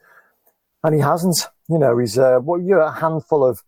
And 0.83 0.95
he 0.95 1.01
hasn't. 1.01 1.47
You 1.71 1.79
know, 1.79 1.97
he's 1.97 2.19
uh, 2.19 2.41
well, 2.43 2.61
you're 2.61 2.81
a 2.81 3.01
handful 3.01 3.43
of 3.43 3.63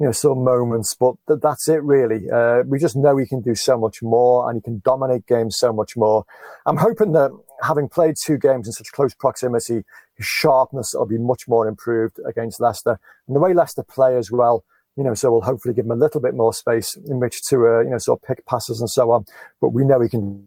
you 0.00 0.06
know, 0.06 0.12
some 0.12 0.42
moments, 0.42 0.94
but 0.98 1.14
th- 1.28 1.40
that's 1.42 1.68
it 1.68 1.82
really. 1.82 2.30
Uh, 2.30 2.62
we 2.66 2.78
just 2.78 2.96
know 2.96 3.18
he 3.18 3.26
can 3.26 3.42
do 3.42 3.54
so 3.54 3.78
much 3.78 4.02
more 4.02 4.48
and 4.48 4.56
he 4.56 4.62
can 4.62 4.80
dominate 4.82 5.26
games 5.26 5.56
so 5.58 5.74
much 5.74 5.94
more. 5.94 6.24
I'm 6.64 6.78
hoping 6.78 7.12
that 7.12 7.30
having 7.62 7.88
played 7.88 8.16
two 8.16 8.38
games 8.38 8.66
in 8.66 8.72
such 8.72 8.92
close 8.92 9.14
proximity, 9.14 9.84
his 10.16 10.26
sharpness 10.26 10.94
will 10.94 11.06
be 11.06 11.18
much 11.18 11.48
more 11.48 11.66
improved 11.68 12.18
against 12.26 12.60
Leicester. 12.60 12.98
And 13.26 13.36
the 13.36 13.40
way 13.40 13.54
Leicester 13.54 13.82
play 13.82 14.16
as 14.16 14.30
well, 14.30 14.64
you 14.96 15.04
know, 15.04 15.14
so 15.14 15.30
we'll 15.30 15.40
hopefully 15.40 15.74
give 15.74 15.84
him 15.84 15.92
a 15.92 15.96
little 15.96 16.20
bit 16.20 16.34
more 16.34 16.52
space 16.52 16.96
in 16.96 17.20
which 17.20 17.42
to, 17.44 17.56
uh, 17.66 17.80
you 17.80 17.90
know, 17.90 17.98
sort 17.98 18.20
of 18.20 18.26
pick 18.26 18.44
passes 18.46 18.80
and 18.80 18.90
so 18.90 19.10
on. 19.10 19.24
But 19.60 19.70
we 19.70 19.84
know 19.84 20.00
he 20.00 20.08
can 20.08 20.46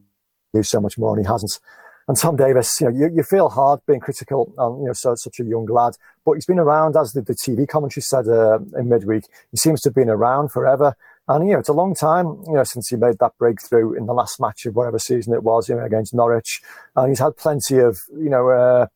do 0.54 0.64
so 0.64 0.80
much 0.80 0.98
more 0.98 1.16
and 1.16 1.26
he 1.26 1.30
hasn't. 1.30 1.60
And 2.08 2.18
Tom 2.18 2.36
Davies, 2.36 2.76
you 2.82 2.90
know, 2.90 2.98
you, 2.98 3.16
you 3.16 3.24
feel 3.24 3.50
hard 3.50 3.80
being 3.88 4.02
critical 4.02 4.54
on, 4.58 4.82
you 4.82 4.88
know, 4.88 4.94
so, 4.94 5.16
such 5.16 5.40
a 5.40 5.44
young 5.44 5.66
lad, 5.68 5.94
but 6.26 6.34
he's 6.34 6.46
been 6.46 6.60
around, 6.60 6.98
as 6.98 7.14
the, 7.14 7.22
the 7.22 7.34
TV 7.34 7.68
commentary 7.68 8.02
said 8.02 8.28
uh, 8.28 8.60
in 8.78 8.90
midweek, 8.90 9.24
he 9.52 9.58
seems 9.58 9.82
to 9.82 9.90
have 9.90 9.96
been 9.96 10.10
around 10.10 10.52
forever. 10.52 10.98
And, 11.28 11.48
you 11.48 11.54
know, 11.54 11.60
it's 11.60 11.70
a 11.70 11.74
long 11.74 11.96
time, 11.96 12.44
you 12.46 12.54
know, 12.54 12.64
since 12.64 12.90
he 12.90 12.98
made 12.98 13.18
that 13.20 13.38
breakthrough 13.38 13.94
in 13.94 14.08
the 14.08 14.14
last 14.14 14.42
match 14.42 14.66
of 14.66 14.76
whatever 14.76 15.00
season 15.00 15.34
it 15.34 15.44
was, 15.44 15.70
you 15.70 15.76
know, 15.76 15.86
against 15.86 16.14
Norwich. 16.14 16.62
And 16.96 17.10
he's 17.10 17.20
had 17.20 17.38
plenty 17.38 17.78
of, 17.80 17.98
you 18.12 18.30
know, 18.30 18.50
uh, 18.50 18.88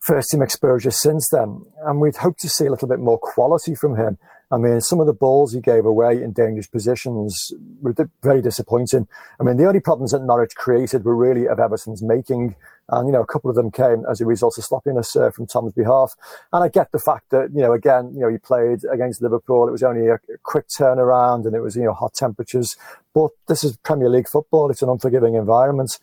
first 0.00 0.30
team 0.30 0.42
exposure 0.42 0.92
since 0.92 1.28
then. 1.30 1.66
And 1.84 2.00
we'd 2.00 2.16
hope 2.16 2.38
to 2.38 2.48
see 2.48 2.66
a 2.66 2.70
little 2.70 2.86
bit 2.86 3.00
more 3.00 3.18
quality 3.18 3.74
from 3.74 3.96
him. 3.96 4.18
I 4.50 4.58
mean, 4.58 4.80
some 4.80 5.00
of 5.00 5.06
the 5.06 5.12
balls 5.12 5.52
he 5.52 5.60
gave 5.60 5.84
away 5.84 6.22
in 6.22 6.32
dangerous 6.32 6.68
positions 6.68 7.52
were 7.82 7.94
very 8.22 8.40
disappointing. 8.40 9.08
I 9.40 9.42
mean, 9.42 9.56
the 9.56 9.66
only 9.66 9.80
problems 9.80 10.12
that 10.12 10.22
Norwich 10.22 10.54
created 10.54 11.04
were 11.04 11.16
really 11.16 11.48
of 11.48 11.58
Everton's 11.58 12.02
making. 12.02 12.54
And, 12.88 13.08
you 13.08 13.12
know, 13.12 13.20
a 13.20 13.26
couple 13.26 13.50
of 13.50 13.56
them 13.56 13.72
came 13.72 14.04
as 14.08 14.20
a 14.20 14.26
result 14.26 14.56
of 14.56 14.64
sloppiness 14.64 15.16
uh, 15.16 15.30
from 15.30 15.48
Tom's 15.48 15.72
behalf. 15.72 16.14
And 16.52 16.62
I 16.62 16.68
get 16.68 16.92
the 16.92 17.00
fact 17.00 17.30
that, 17.30 17.50
you 17.52 17.60
know, 17.60 17.72
again, 17.72 18.12
you 18.14 18.20
know, 18.20 18.28
he 18.28 18.38
played 18.38 18.84
against 18.92 19.20
Liverpool. 19.20 19.66
It 19.66 19.72
was 19.72 19.82
only 19.82 20.06
a 20.06 20.20
quick 20.44 20.68
turnaround 20.68 21.46
and 21.46 21.56
it 21.56 21.60
was, 21.60 21.74
you 21.74 21.82
know, 21.82 21.94
hot 21.94 22.14
temperatures. 22.14 22.76
But 23.12 23.30
this 23.48 23.64
is 23.64 23.76
Premier 23.78 24.08
League 24.08 24.28
football. 24.28 24.70
It's 24.70 24.82
an 24.82 24.88
unforgiving 24.88 25.34
environment. 25.34 25.98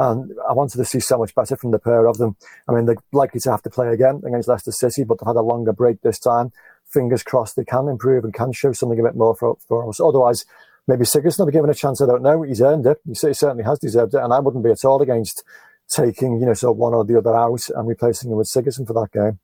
And 0.00 0.30
I 0.48 0.52
wanted 0.52 0.76
to 0.76 0.84
see 0.84 1.00
so 1.00 1.18
much 1.18 1.34
better 1.34 1.56
from 1.56 1.72
the 1.72 1.80
pair 1.80 2.06
of 2.06 2.18
them. 2.18 2.36
I 2.68 2.72
mean, 2.72 2.86
they're 2.86 3.02
likely 3.10 3.40
to 3.40 3.50
have 3.50 3.62
to 3.62 3.70
play 3.70 3.88
again 3.88 4.22
against 4.24 4.48
Leicester 4.48 4.70
City, 4.70 5.02
but 5.02 5.18
they've 5.18 5.26
had 5.26 5.34
a 5.34 5.42
longer 5.42 5.72
break 5.72 6.02
this 6.02 6.20
time 6.20 6.52
fingers 6.90 7.22
crossed 7.22 7.56
they 7.56 7.64
can 7.64 7.88
improve 7.88 8.24
and 8.24 8.34
can 8.34 8.52
show 8.52 8.72
something 8.72 8.98
a 8.98 9.02
bit 9.02 9.16
more 9.16 9.34
for, 9.34 9.56
for 9.66 9.88
us. 9.88 10.00
Otherwise, 10.00 10.44
maybe 10.86 11.04
Sigurdsson 11.04 11.40
will 11.40 11.46
be 11.46 11.52
given 11.52 11.70
a 11.70 11.74
chance. 11.74 12.00
I 12.00 12.06
don't 12.06 12.22
know. 12.22 12.42
He's 12.42 12.62
earned 12.62 12.86
it. 12.86 12.98
He 13.06 13.14
certainly 13.14 13.64
has 13.64 13.78
deserved 13.78 14.14
it. 14.14 14.22
And 14.22 14.32
I 14.32 14.40
wouldn't 14.40 14.64
be 14.64 14.70
at 14.70 14.84
all 14.84 15.02
against 15.02 15.44
taking, 15.88 16.40
you 16.40 16.46
know, 16.46 16.54
sort 16.54 16.72
of 16.72 16.78
one 16.78 16.94
or 16.94 17.04
the 17.04 17.18
other 17.18 17.34
out 17.34 17.68
and 17.74 17.88
replacing 17.88 18.30
him 18.30 18.36
with 18.36 18.48
Sigurdsson 18.48 18.86
for 18.86 18.94
that 18.94 19.12
game. 19.12 19.38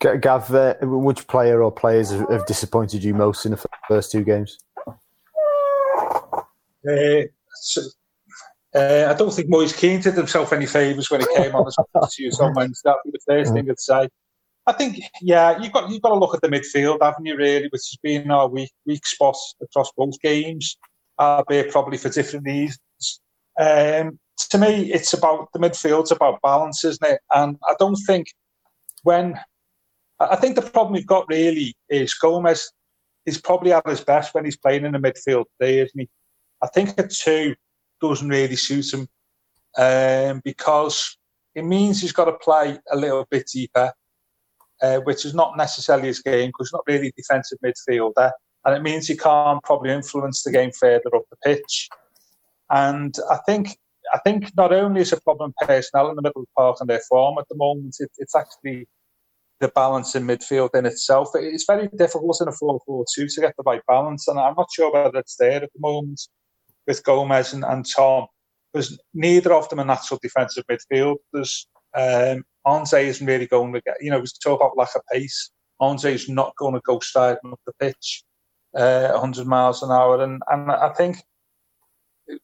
Gav, 0.00 0.52
uh, 0.54 0.74
which 0.82 1.26
player 1.26 1.62
or 1.62 1.70
players 1.70 2.10
have 2.10 2.46
disappointed 2.46 3.04
you 3.04 3.14
most 3.14 3.44
in 3.44 3.52
the 3.52 3.66
first 3.86 4.10
two 4.10 4.24
games? 4.24 4.58
Uh, 6.88 7.22
so, 7.54 7.82
uh, 8.74 9.08
I 9.10 9.14
don't 9.14 9.32
think 9.32 9.48
Moise 9.48 9.72
Kean 9.72 10.00
did 10.00 10.14
himself 10.14 10.52
any 10.52 10.66
favours 10.66 11.10
when 11.10 11.20
he 11.20 11.26
came 11.36 11.54
on 11.54 11.66
as 11.66 11.76
on 12.40 12.54
Wednesday. 12.54 12.90
That'd 12.90 13.00
be 13.04 13.10
the 13.12 13.20
first 13.26 13.52
thing 13.52 13.70
I'd 13.70 13.78
say. 13.78 14.08
I 14.70 14.72
think, 14.74 15.00
yeah, 15.20 15.60
you've 15.60 15.72
got 15.72 15.90
you've 15.90 16.00
got 16.00 16.10
to 16.10 16.14
look 16.14 16.32
at 16.32 16.42
the 16.42 16.48
midfield, 16.48 16.98
haven't 17.02 17.26
you? 17.26 17.36
Really, 17.36 17.66
which 17.70 17.82
has 17.90 17.98
been 18.04 18.30
our 18.30 18.48
weak 18.48 18.70
weak 18.86 19.04
spot 19.04 19.36
across 19.60 19.90
both 19.96 20.20
games, 20.20 20.76
albeit 21.18 21.72
probably 21.72 21.98
for 21.98 22.08
different 22.08 22.46
reasons. 22.46 23.20
Um, 23.58 24.20
to 24.50 24.58
me, 24.58 24.92
it's 24.92 25.12
about 25.12 25.48
the 25.52 25.58
midfield's 25.58 26.12
about 26.12 26.40
balance, 26.40 26.84
isn't 26.84 27.04
it? 27.04 27.20
And 27.34 27.56
I 27.68 27.74
don't 27.80 27.98
think 28.06 28.28
when 29.02 29.40
I 30.20 30.36
think 30.36 30.54
the 30.54 30.62
problem 30.62 30.92
we've 30.92 31.06
got 31.06 31.26
really 31.28 31.74
is 31.88 32.14
Gomes 32.14 32.70
is 33.26 33.40
probably 33.40 33.72
at 33.72 33.88
his 33.88 34.02
best 34.02 34.34
when 34.34 34.44
he's 34.44 34.56
playing 34.56 34.84
in 34.84 34.92
the 34.92 34.98
midfield 34.98 35.46
isn't 35.58 36.00
he? 36.00 36.08
I 36.62 36.68
think 36.68 36.96
a 36.96 37.08
two 37.08 37.56
doesn't 38.00 38.28
really 38.28 38.56
suit 38.56 38.94
him 38.94 39.08
um, 39.76 40.42
because 40.44 41.16
it 41.56 41.64
means 41.64 42.00
he's 42.00 42.12
got 42.12 42.26
to 42.26 42.34
play 42.34 42.78
a 42.92 42.96
little 42.96 43.26
bit 43.30 43.48
deeper 43.52 43.92
uh, 44.82 44.98
which 45.00 45.24
is 45.24 45.34
not 45.34 45.56
necessarily 45.56 46.08
his 46.08 46.20
game 46.20 46.48
because 46.48 46.68
he's 46.68 46.72
not 46.72 46.84
really 46.86 47.08
a 47.08 47.12
defensive 47.16 47.58
midfielder. 47.64 48.30
And 48.64 48.76
it 48.76 48.82
means 48.82 49.06
he 49.06 49.16
can't 49.16 49.62
probably 49.62 49.90
influence 49.90 50.42
the 50.42 50.52
game 50.52 50.70
further 50.78 51.14
up 51.14 51.22
the 51.30 51.36
pitch. 51.44 51.88
And 52.70 53.14
I 53.30 53.38
think 53.46 53.78
I 54.12 54.18
think 54.18 54.50
not 54.56 54.72
only 54.72 55.00
is 55.00 55.12
a 55.12 55.20
problem 55.20 55.54
personnel 55.60 56.10
in 56.10 56.16
the 56.16 56.22
middle 56.22 56.42
of 56.42 56.46
the 56.46 56.60
park 56.60 56.76
and 56.80 56.88
their 56.88 57.02
form 57.08 57.38
at 57.38 57.48
the 57.48 57.56
moment, 57.56 57.96
it, 58.00 58.10
it's 58.18 58.34
actually 58.34 58.88
the 59.60 59.68
balance 59.68 60.14
in 60.14 60.26
midfield 60.26 60.74
in 60.74 60.86
itself. 60.86 61.28
It's 61.34 61.64
very 61.66 61.88
difficult 61.96 62.40
in 62.40 62.48
a 62.48 62.52
4 62.52 62.80
4 62.84 63.04
2 63.14 63.28
to 63.28 63.40
get 63.40 63.54
the 63.56 63.62
right 63.64 63.82
balance. 63.86 64.26
And 64.26 64.38
I'm 64.38 64.54
not 64.56 64.68
sure 64.74 64.92
whether 64.92 65.18
it's 65.18 65.36
there 65.36 65.62
at 65.62 65.72
the 65.72 65.80
moment 65.80 66.20
with 66.86 67.04
Gomes 67.04 67.52
and, 67.52 67.64
and 67.64 67.84
Tom, 67.88 68.26
because 68.72 68.98
neither 69.14 69.52
of 69.52 69.68
them 69.68 69.80
are 69.80 69.84
natural 69.84 70.18
defensive 70.22 70.64
midfielders. 70.70 71.66
Um, 71.94 72.44
Andre 72.70 73.08
isn't 73.08 73.26
really 73.26 73.46
going 73.46 73.72
to 73.72 73.80
get, 73.80 73.96
you 74.00 74.10
know, 74.10 74.20
we 74.20 74.26
talk 74.42 74.60
about 74.60 74.76
lack 74.76 74.94
of 74.94 75.02
pace. 75.12 75.50
Andre 75.80 76.14
is 76.14 76.28
not 76.28 76.54
going 76.56 76.74
to 76.74 76.80
go 76.80 77.00
striding 77.00 77.52
up 77.52 77.60
the 77.66 77.72
pitch 77.80 78.22
uh, 78.76 79.08
100 79.10 79.46
miles 79.46 79.82
an 79.82 79.90
hour. 79.90 80.22
And, 80.22 80.42
and 80.48 80.70
I 80.70 80.90
think 80.90 81.18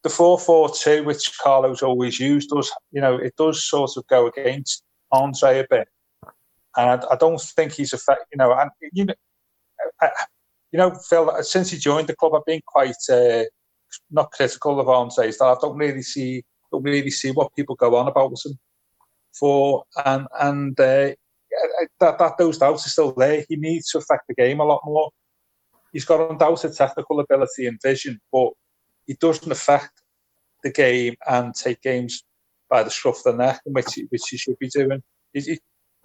the 0.02 0.08
4 0.08 0.38
4 0.38 0.70
2, 0.70 1.04
which 1.04 1.38
Carlo's 1.38 1.82
always 1.82 2.18
used, 2.18 2.50
does, 2.50 2.72
you 2.90 3.00
know, 3.00 3.16
it 3.16 3.34
does 3.36 3.64
sort 3.64 3.92
of 3.96 4.06
go 4.08 4.26
against 4.26 4.82
Andre 5.12 5.60
a 5.60 5.66
bit. 5.68 5.88
And 6.76 6.90
I, 6.90 7.12
I 7.12 7.16
don't 7.16 7.40
think 7.40 7.72
he's 7.72 7.92
effective, 7.92 8.26
you 8.32 8.38
know, 8.38 8.52
and, 8.52 8.70
you 8.92 9.04
know, 9.04 9.14
I, 10.00 10.10
you 10.72 10.78
know, 10.78 10.94
Phil, 11.08 11.42
since 11.42 11.70
he 11.70 11.78
joined 11.78 12.08
the 12.08 12.16
club, 12.16 12.34
I've 12.34 12.44
been 12.44 12.60
quite 12.66 12.96
uh, 13.10 13.44
not 14.10 14.32
critical 14.32 14.80
of 14.80 14.88
Andre's. 14.88 15.38
That 15.38 15.44
I 15.44 15.56
don't 15.60 15.76
really 15.76 16.02
see, 16.02 16.42
don't 16.72 16.82
really 16.82 17.10
see 17.10 17.30
what 17.30 17.54
people 17.54 17.76
go 17.76 17.94
on 17.94 18.08
about 18.08 18.32
him 18.44 18.58
for, 19.38 19.84
and 20.04 20.26
and 20.40 20.78
uh, 20.80 21.12
that 22.00 22.18
that 22.18 22.38
those 22.38 22.58
doubts 22.58 22.86
are 22.86 22.90
still 22.90 23.12
there. 23.12 23.44
He 23.48 23.56
needs 23.56 23.90
to 23.90 23.98
affect 23.98 24.24
the 24.28 24.34
game 24.34 24.60
a 24.60 24.64
lot 24.64 24.82
more. 24.84 25.10
He's 25.92 26.04
got 26.04 26.30
undoubted 26.30 26.74
technical 26.74 27.20
ability 27.20 27.66
and 27.66 27.80
vision, 27.82 28.20
but 28.32 28.50
he 29.06 29.14
doesn't 29.14 29.50
affect 29.50 30.02
the 30.62 30.70
game 30.70 31.14
and 31.28 31.54
take 31.54 31.80
games 31.82 32.24
by 32.68 32.82
the 32.82 32.90
scruff 32.90 33.18
of 33.18 33.36
the 33.36 33.44
neck, 33.44 33.60
which 33.64 33.94
he, 33.94 34.02
which 34.10 34.28
he 34.28 34.36
should 34.36 34.58
be 34.58 34.68
doing. 34.68 35.02
He, 35.32 35.58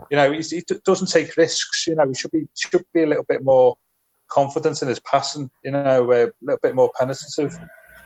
you 0.09 0.17
know, 0.17 0.31
he 0.31 0.63
doesn't 0.85 1.09
take 1.09 1.35
risks. 1.37 1.87
You 1.87 1.95
know, 1.95 2.07
he 2.07 2.13
should 2.13 2.31
be 2.31 2.47
should 2.57 2.85
be 2.93 3.03
a 3.03 3.07
little 3.07 3.25
bit 3.27 3.43
more 3.43 3.75
confident 4.29 4.81
in 4.81 4.87
his 4.87 4.99
passing. 4.99 5.49
You 5.63 5.71
know, 5.71 6.11
a 6.11 6.31
little 6.41 6.59
bit 6.61 6.75
more 6.75 6.91
penetrative. 6.97 7.57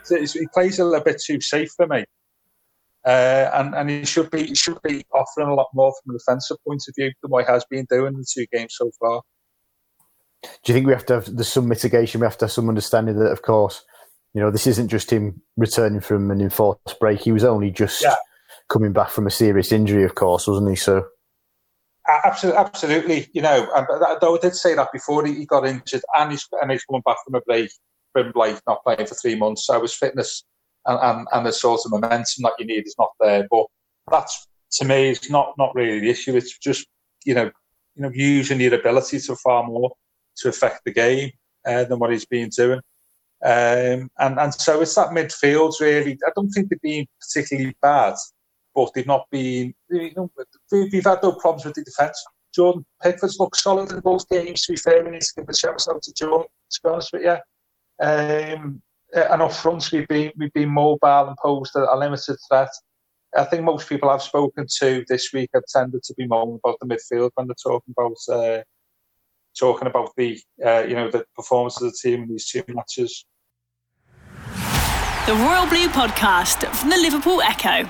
he 0.09 0.47
plays 0.53 0.79
a 0.79 0.85
little 0.85 1.03
bit 1.03 1.21
too 1.21 1.41
safe 1.41 1.71
for 1.75 1.87
me. 1.87 2.05
Uh, 3.05 3.51
and 3.53 3.75
and 3.75 3.89
he 3.89 4.03
should 4.03 4.31
be 4.31 4.47
he 4.47 4.55
should 4.55 4.81
be 4.81 5.05
offering 5.13 5.47
a 5.47 5.53
lot 5.53 5.67
more 5.75 5.93
from 6.03 6.15
a 6.15 6.17
defensive 6.17 6.57
point 6.67 6.81
of 6.87 6.95
view 6.97 7.11
than 7.21 7.29
what 7.29 7.45
he 7.45 7.51
has 7.51 7.63
been 7.69 7.85
doing 7.87 8.13
in 8.13 8.19
the 8.19 8.25
two 8.27 8.47
games 8.51 8.73
so 8.75 8.89
far. 8.99 9.21
Do 10.41 10.49
you 10.65 10.73
think 10.73 10.87
we 10.87 10.93
have 10.93 11.05
to 11.07 11.13
have 11.15 11.35
there's 11.35 11.47
some 11.47 11.67
mitigation? 11.67 12.21
We 12.21 12.25
have 12.25 12.37
to 12.39 12.45
have 12.45 12.51
some 12.51 12.67
understanding 12.67 13.17
that, 13.19 13.31
of 13.31 13.43
course, 13.43 13.83
you 14.33 14.41
know, 14.41 14.49
this 14.49 14.67
isn't 14.67 14.89
just 14.89 15.11
him 15.11 15.41
returning 15.55 16.01
from 16.01 16.31
an 16.31 16.41
enforced 16.41 16.99
break. 16.99 17.21
He 17.21 17.31
was 17.31 17.43
only 17.43 17.71
just 17.71 18.01
yeah. 18.01 18.15
coming 18.69 18.91
back 18.91 19.09
from 19.09 19.27
a 19.27 19.31
serious 19.31 19.71
injury, 19.71 20.03
of 20.03 20.15
course, 20.15 20.47
wasn't 20.47 20.69
he? 20.69 20.75
So. 20.75 21.05
Absolutely, 22.07 22.59
absolutely. 22.59 23.27
You 23.33 23.41
know, 23.41 23.67
though 24.21 24.35
I 24.35 24.39
did 24.39 24.55
say 24.55 24.75
that 24.75 24.91
before 24.91 25.25
he 25.25 25.45
got 25.45 25.65
injured, 25.65 26.03
and 26.17 26.31
he's 26.31 26.47
and 26.61 26.71
he's 26.71 26.83
coming 26.83 27.01
back 27.03 27.17
from 27.25 27.35
a 27.35 27.41
break, 27.41 27.71
from 28.13 28.31
like 28.35 28.61
not 28.67 28.83
playing 28.83 29.07
for 29.07 29.15
three 29.15 29.35
months. 29.35 29.65
So 29.65 29.81
his 29.81 29.93
fitness 29.93 30.43
and, 30.85 30.99
and, 31.01 31.27
and 31.31 31.45
the 31.45 31.51
sort 31.51 31.81
of 31.85 31.91
momentum 31.91 32.43
that 32.43 32.53
you 32.59 32.65
need 32.65 32.85
is 32.85 32.95
not 32.97 33.11
there. 33.19 33.47
But 33.49 33.65
that's 34.09 34.47
to 34.73 34.85
me 34.85 35.09
is 35.09 35.29
not 35.29 35.53
not 35.57 35.73
really 35.75 35.99
the 35.99 36.09
issue. 36.09 36.35
It's 36.35 36.57
just 36.57 36.87
you 37.25 37.33
know 37.33 37.51
you 37.95 38.01
know 38.01 38.11
using 38.13 38.59
your 38.59 38.75
ability 38.75 39.19
to 39.19 39.35
far 39.37 39.63
more 39.63 39.91
to 40.37 40.49
affect 40.49 40.81
the 40.85 40.91
game 40.91 41.31
uh, 41.65 41.85
than 41.85 41.99
what 41.99 42.11
he's 42.11 42.25
been 42.25 42.49
doing. 42.49 42.81
Um, 43.43 44.09
and 44.19 44.39
and 44.39 44.53
so 44.53 44.81
it's 44.81 44.95
that 44.95 45.09
midfield 45.09 45.73
really. 45.79 46.17
I 46.25 46.31
don't 46.35 46.49
think 46.49 46.69
they've 46.69 46.81
been 46.81 47.07
particularly 47.19 47.75
bad, 47.81 48.15
but 48.73 48.91
they've 48.93 49.05
not 49.05 49.27
been. 49.31 49.73
You 49.89 50.11
know, 50.15 50.31
we've 50.71 51.03
had 51.03 51.23
no 51.23 51.33
problems 51.33 51.65
with 51.65 51.75
the 51.75 51.83
defence. 51.83 52.23
Jordan 52.53 52.85
Pickford's 53.03 53.37
looked 53.37 53.57
solid 53.57 53.91
in 53.91 53.99
both 53.99 54.27
games. 54.29 54.61
To 54.63 54.73
be 54.73 54.77
fair, 54.77 55.03
we 55.03 55.11
need 55.11 55.21
to 55.21 55.33
give 55.35 55.49
a 55.49 55.55
shout 55.55 55.85
out 55.89 56.01
to 56.01 56.13
Jordan. 56.13 56.47
To 56.71 56.79
be 56.83 56.89
honest 56.89 57.13
with 57.13 57.23
you, 57.23 57.37
um, 58.05 58.81
and 59.15 59.41
up 59.41 59.53
front 59.53 59.89
we've 59.91 60.07
been 60.07 60.31
we've 60.37 60.53
been 60.53 60.69
mobile 60.69 61.27
and 61.27 61.37
posed 61.37 61.75
a, 61.75 61.93
a, 61.93 61.95
limited 61.97 62.37
threat. 62.47 62.69
I 63.35 63.43
think 63.45 63.63
most 63.63 63.89
people 63.89 64.09
I've 64.09 64.21
spoken 64.21 64.65
to 64.79 65.03
this 65.07 65.31
week 65.33 65.49
have 65.53 65.63
tended 65.67 66.03
to 66.03 66.13
be 66.15 66.27
moaning 66.27 66.59
about 66.63 66.77
the 66.79 66.87
midfield 66.87 67.31
when 67.35 67.47
they're 67.47 67.55
talking 67.61 67.93
about 67.97 68.17
uh, 68.33 68.63
talking 69.57 69.87
about 69.87 70.11
the 70.17 70.39
uh, 70.65 70.83
you 70.87 70.95
know 70.95 71.09
the 71.09 71.25
performance 71.35 71.81
of 71.81 71.91
the 71.91 71.97
team 72.01 72.23
in 72.23 72.29
these 72.29 72.49
two 72.49 72.63
matches. 72.67 73.25
The 75.25 75.33
Royal 75.33 75.65
Blue 75.67 75.87
Podcast 75.87 76.67
from 76.75 76.89
the 76.89 76.97
Liverpool 76.97 77.41
Echo. 77.41 77.89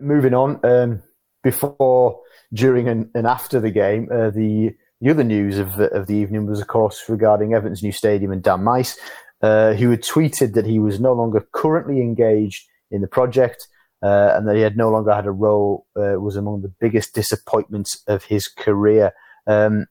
moving 0.00 0.34
on, 0.34 0.60
um, 0.64 1.02
before, 1.42 2.20
during, 2.52 2.88
and, 2.88 3.10
and 3.14 3.26
after 3.26 3.60
the 3.60 3.70
game, 3.70 4.08
uh, 4.12 4.30
the 4.30 4.74
the 5.00 5.10
other 5.10 5.24
news 5.24 5.58
of 5.58 5.76
the, 5.76 5.90
of 5.92 6.06
the 6.06 6.14
evening 6.14 6.46
was, 6.46 6.60
of 6.60 6.66
course, 6.66 7.08
regarding 7.08 7.54
Everton's 7.54 7.82
new 7.82 7.92
stadium 7.92 8.32
and 8.32 8.42
Dan 8.42 8.62
Meis, 8.62 8.98
uh, 9.40 9.72
who 9.72 9.90
had 9.90 10.02
tweeted 10.02 10.52
that 10.52 10.66
he 10.66 10.78
was 10.78 11.00
no 11.00 11.14
longer 11.14 11.46
currently 11.52 12.02
engaged 12.02 12.66
in 12.90 13.00
the 13.00 13.08
project 13.08 13.66
uh, 14.02 14.34
and 14.34 14.46
that 14.46 14.56
he 14.56 14.62
had 14.62 14.76
no 14.76 14.90
longer 14.90 15.14
had 15.14 15.26
a 15.26 15.30
role, 15.30 15.86
uh, 15.96 16.20
was 16.20 16.36
among 16.36 16.60
the 16.60 16.72
biggest 16.80 17.14
disappointments 17.14 18.02
of 18.06 18.24
his 18.24 18.46
career. 18.46 19.12
Um, 19.46 19.86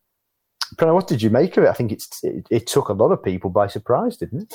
what 0.77 1.07
did 1.07 1.23
you 1.23 1.31
make 1.31 1.57
of 1.57 1.63
it? 1.63 1.69
I 1.69 1.73
think 1.73 1.91
it, 1.91 2.03
it 2.51 2.67
took 2.67 2.89
a 2.89 2.93
lot 2.93 3.11
of 3.11 3.23
people 3.23 3.49
by 3.49 3.65
surprise, 3.65 4.17
didn't 4.17 4.43
it? 4.43 4.53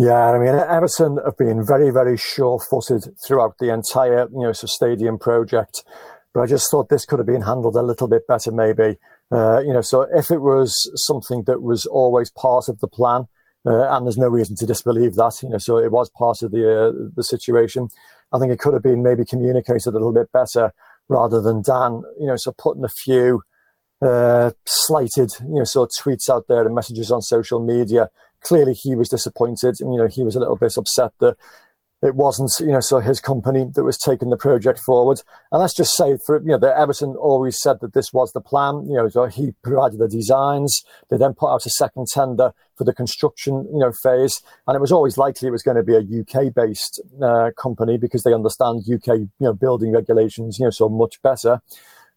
Yeah, 0.00 0.30
I 0.30 0.38
mean, 0.38 0.54
Everton 0.54 1.18
have 1.26 1.36
been 1.36 1.62
very, 1.62 1.90
very 1.90 2.16
sure-footed 2.16 3.18
throughout 3.22 3.58
the 3.60 3.70
entire, 3.70 4.30
you 4.32 4.40
know, 4.40 4.52
stadium 4.52 5.18
project. 5.18 5.84
But 6.32 6.40
I 6.40 6.46
just 6.46 6.70
thought 6.70 6.88
this 6.88 7.04
could 7.04 7.18
have 7.18 7.26
been 7.26 7.42
handled 7.42 7.76
a 7.76 7.82
little 7.82 8.08
bit 8.08 8.26
better, 8.26 8.50
maybe. 8.50 8.96
Uh, 9.30 9.60
you 9.60 9.74
know, 9.74 9.82
so 9.82 10.06
if 10.14 10.30
it 10.30 10.38
was 10.38 10.74
something 10.94 11.42
that 11.46 11.60
was 11.60 11.84
always 11.84 12.30
part 12.30 12.70
of 12.70 12.80
the 12.80 12.88
plan, 12.88 13.26
uh, 13.66 13.94
and 13.94 14.06
there's 14.06 14.16
no 14.16 14.28
reason 14.28 14.56
to 14.56 14.64
disbelieve 14.64 15.16
that, 15.16 15.42
you 15.42 15.50
know, 15.50 15.58
so 15.58 15.76
it 15.76 15.92
was 15.92 16.08
part 16.16 16.40
of 16.40 16.50
the 16.50 16.64
uh, 16.64 16.92
the 17.14 17.22
situation. 17.22 17.88
I 18.32 18.38
think 18.38 18.52
it 18.52 18.58
could 18.58 18.72
have 18.72 18.82
been 18.82 19.02
maybe 19.02 19.26
communicated 19.26 19.88
a 19.88 19.98
little 19.98 20.14
bit 20.14 20.32
better 20.32 20.72
rather 21.10 21.42
than 21.42 21.60
Dan, 21.60 22.04
you 22.18 22.26
know, 22.26 22.36
so 22.36 22.54
putting 22.56 22.84
a 22.84 22.88
few 22.88 23.42
uh, 24.00 24.52
slighted, 24.64 25.32
you 25.40 25.56
know, 25.56 25.64
sort 25.64 25.90
of 25.90 26.02
tweets 26.02 26.30
out 26.30 26.46
there 26.48 26.64
and 26.64 26.74
messages 26.74 27.10
on 27.10 27.20
social 27.20 27.60
media 27.60 28.08
clearly 28.42 28.74
he 28.74 28.94
was 28.94 29.08
disappointed 29.08 29.80
and 29.80 29.92
you 29.92 29.98
know 29.98 30.08
he 30.08 30.22
was 30.22 30.36
a 30.36 30.40
little 30.40 30.56
bit 30.56 30.76
upset 30.76 31.12
that 31.20 31.36
it 32.02 32.14
wasn't 32.14 32.50
you 32.60 32.72
know 32.72 32.80
so 32.80 32.98
his 33.00 33.20
company 33.20 33.66
that 33.74 33.84
was 33.84 33.98
taking 33.98 34.30
the 34.30 34.36
project 34.36 34.78
forward 34.78 35.20
and 35.52 35.60
let's 35.60 35.74
just 35.74 35.94
say 35.94 36.16
for 36.24 36.40
you 36.40 36.48
know 36.48 36.58
that 36.58 36.78
everton 36.78 37.14
always 37.16 37.60
said 37.60 37.76
that 37.80 37.92
this 37.92 38.12
was 38.12 38.32
the 38.32 38.40
plan 38.40 38.86
you 38.88 38.96
know 38.96 39.08
so 39.08 39.26
he 39.26 39.52
provided 39.62 39.98
the 39.98 40.08
designs 40.08 40.82
they 41.10 41.16
then 41.16 41.34
put 41.34 41.52
out 41.52 41.66
a 41.66 41.70
second 41.70 42.06
tender 42.06 42.52
for 42.76 42.84
the 42.84 42.94
construction 42.94 43.66
you 43.72 43.78
know 43.78 43.92
phase 43.92 44.42
and 44.66 44.74
it 44.74 44.80
was 44.80 44.92
always 44.92 45.18
likely 45.18 45.48
it 45.48 45.52
was 45.52 45.62
going 45.62 45.76
to 45.76 45.82
be 45.82 45.94
a 45.94 46.20
uk 46.20 46.54
based 46.54 47.00
uh, 47.22 47.50
company 47.56 47.98
because 47.98 48.22
they 48.22 48.32
understand 48.32 48.82
uk 48.92 49.06
you 49.06 49.28
know 49.40 49.52
building 49.52 49.92
regulations 49.92 50.58
you 50.58 50.64
know 50.64 50.70
so 50.70 50.88
much 50.88 51.20
better 51.22 51.60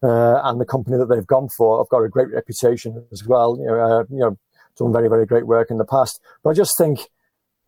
uh, 0.02 0.40
and 0.44 0.60
the 0.60 0.66
company 0.66 0.98
that 0.98 1.06
they've 1.06 1.26
gone 1.26 1.48
for 1.48 1.78
have 1.78 1.88
got 1.88 2.02
a 2.02 2.08
great 2.10 2.30
reputation 2.30 3.06
as 3.10 3.24
well. 3.24 3.56
You 3.58 3.66
know, 3.66 3.80
uh, 3.80 4.04
you 4.10 4.18
know, 4.18 4.38
done 4.76 4.92
very, 4.92 5.08
very 5.08 5.26
great 5.26 5.46
work 5.46 5.70
in 5.70 5.78
the 5.78 5.84
past. 5.84 6.20
But 6.42 6.50
I 6.50 6.54
just 6.54 6.76
think 6.76 7.00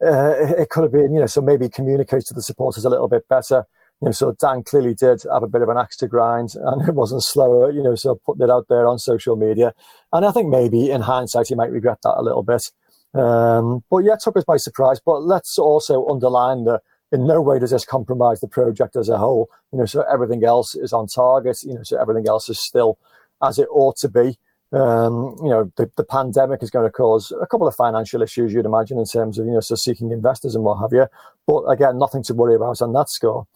uh, 0.05 0.35
it 0.59 0.69
could 0.71 0.83
have 0.83 0.93
been, 0.93 1.13
you 1.13 1.21
know, 1.21 1.27
so 1.27 1.41
maybe 1.41 1.69
communicate 1.69 2.25
to 2.27 2.35
the 2.35 2.43
supporters 2.43 2.85
a 2.85 2.91
little 2.91 3.09
bit 3.09 3.29
better. 3.29 3.65
You 4.01 4.07
know, 4.07 4.13
so 4.13 4.35
Dan 4.39 4.63
clearly 4.63 4.95
did 4.95 5.23
have 5.33 5.43
a 5.43 5.49
bit 5.49 5.63
of 5.63 5.71
an 5.71 5.79
axe 5.79 5.97
to 5.99 6.09
grind 6.09 6.51
and 6.55 6.87
it 6.87 6.95
wasn't 6.95 7.25
slower, 7.25 7.71
you 7.71 7.83
know, 7.83 7.95
so 7.95 8.21
putting 8.27 8.43
it 8.43 8.51
out 8.51 8.67
there 8.69 8.87
on 8.87 8.99
social 8.99 9.37
media. 9.37 9.73
And 10.13 10.27
I 10.27 10.33
think 10.33 10.49
maybe 10.49 10.91
in 10.91 11.03
hindsight, 11.03 11.49
he 11.49 11.55
might 11.55 11.71
regret 11.71 11.99
that 12.03 12.19
a 12.19 12.23
little 12.23 12.43
bit. 12.43 12.71
Um, 13.15 13.85
but 13.91 13.99
yeah, 13.99 14.17
took 14.21 14.37
us 14.37 14.45
by 14.45 14.59
surprise. 14.59 15.01
But 15.05 15.23
let's 15.23 15.59
also 15.59 16.07
underline 16.07 16.65
that 16.65 16.83
in 17.13 17.27
no 17.27 17.41
way 17.41 17.59
does 17.59 17.71
this 17.71 17.85
compromise 17.85 18.41
the 18.41 18.49
project 18.49 18.97
as 18.97 19.09
a 19.09 19.17
whole. 19.17 19.49
You 19.73 19.79
know, 19.79 19.87
so 19.87 20.03
everything 20.03 20.45
else 20.45 20.75
is 20.75 20.93
on 20.93 21.07
target. 21.07 21.59
You 21.63 21.75
know, 21.75 21.83
so 21.83 21.99
everything 21.99 22.29
else 22.29 22.51
is 22.51 22.61
still 22.61 22.99
as 23.43 23.59
it 23.59 23.69
ought 23.71 23.97
to 23.99 24.09
be. 24.09 24.39
Um, 24.77 25.37
you 25.43 25.49
know, 25.49 25.73
the, 25.77 25.91
the 25.97 26.05
pandemic 26.05 26.63
is 26.63 26.71
going 26.71 26.87
to 26.87 26.93
cause 26.93 27.33
a 27.41 27.47
couple 27.47 27.67
of 27.67 27.75
financial 27.75 28.21
issues, 28.21 28.53
you'd 28.53 28.67
imagine, 28.67 28.99
in 28.99 29.07
terms 29.07 29.39
of, 29.39 29.47
you 29.47 29.53
know, 29.53 29.61
so 29.61 29.75
seeking 29.75 30.11
investors 30.11 30.55
and 30.55 30.65
what 30.65 30.79
have 30.81 30.93
you. 30.93 31.07
But 31.47 31.63
again, 31.65 31.99
nothing 31.99 32.23
to 32.25 32.35
worry 32.35 32.55
about 32.55 32.83
on 32.83 32.93
that 32.93 33.09
score. 33.09 33.47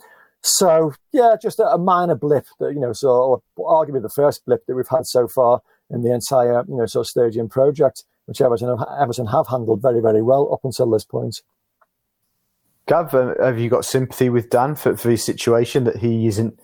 So, 0.43 0.95
yeah, 1.13 1.37
just 1.41 1.59
a, 1.59 1.67
a 1.67 1.79
minor 1.79 2.15
blip 2.15 2.47
that, 2.59 2.73
you 2.73 2.81
know, 2.81 2.95
so 2.95 3.43
arguably 3.59 4.01
the 4.01 4.09
first 4.09 4.47
blip 4.47 4.65
that 4.67 4.75
we've 4.75 4.89
had 4.89 5.07
so 5.07 5.29
far 5.29 5.61
in 5.91 6.03
the 6.03 6.15
entire, 6.15 6.65
you 6.67 6.77
know, 6.77 6.87
so 6.87 7.03
stadium 7.03 7.49
project, 7.51 8.05
which 8.25 8.41
Everton 8.41 8.79
have, 8.79 8.89
Everton 8.99 9.27
have 9.27 9.49
handled 9.49 9.83
very, 9.83 10.01
very 10.01 10.23
well 10.23 10.51
up 10.55 10.61
until 10.65 10.89
this 10.89 11.05
point. 11.05 11.43
Gav, 12.87 13.15
uh, 13.15 13.35
have 13.43 13.59
you 13.59 13.69
got 13.69 13.85
sympathy 13.85 14.31
with 14.31 14.49
Dan 14.49 14.75
for, 14.75 14.97
for 14.97 15.11
his 15.11 15.23
situation 15.23 15.85
that 15.85 15.97
he 15.97 16.27
isn't 16.27 16.59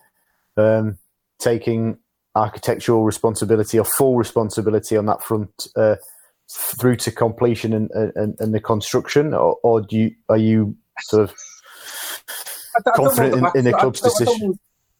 um, 0.56 0.96
taking 1.38 1.98
architectural 2.36 3.02
responsibility 3.02 3.78
or 3.78 3.84
full 3.84 4.16
responsibility 4.16 4.96
on 4.96 5.06
that 5.06 5.24
front 5.24 5.68
uh, 5.74 5.96
through 6.78 6.96
to 6.96 7.10
completion 7.10 7.72
and, 7.72 7.90
and, 8.14 8.36
and 8.38 8.54
the 8.54 8.60
construction, 8.60 9.34
or, 9.34 9.56
or, 9.62 9.80
do 9.80 9.96
you 9.96 10.14
are 10.28 10.36
you 10.36 10.76
sort 11.00 11.24
of 11.24 11.34
I, 12.86 12.90
confident 12.94 13.42
I 13.42 13.50
in, 13.50 13.58
in, 13.58 13.64
the 13.64 13.72
club's 13.72 14.04
I 14.04 14.08
decision? 14.08 14.50
Know, 14.50 14.58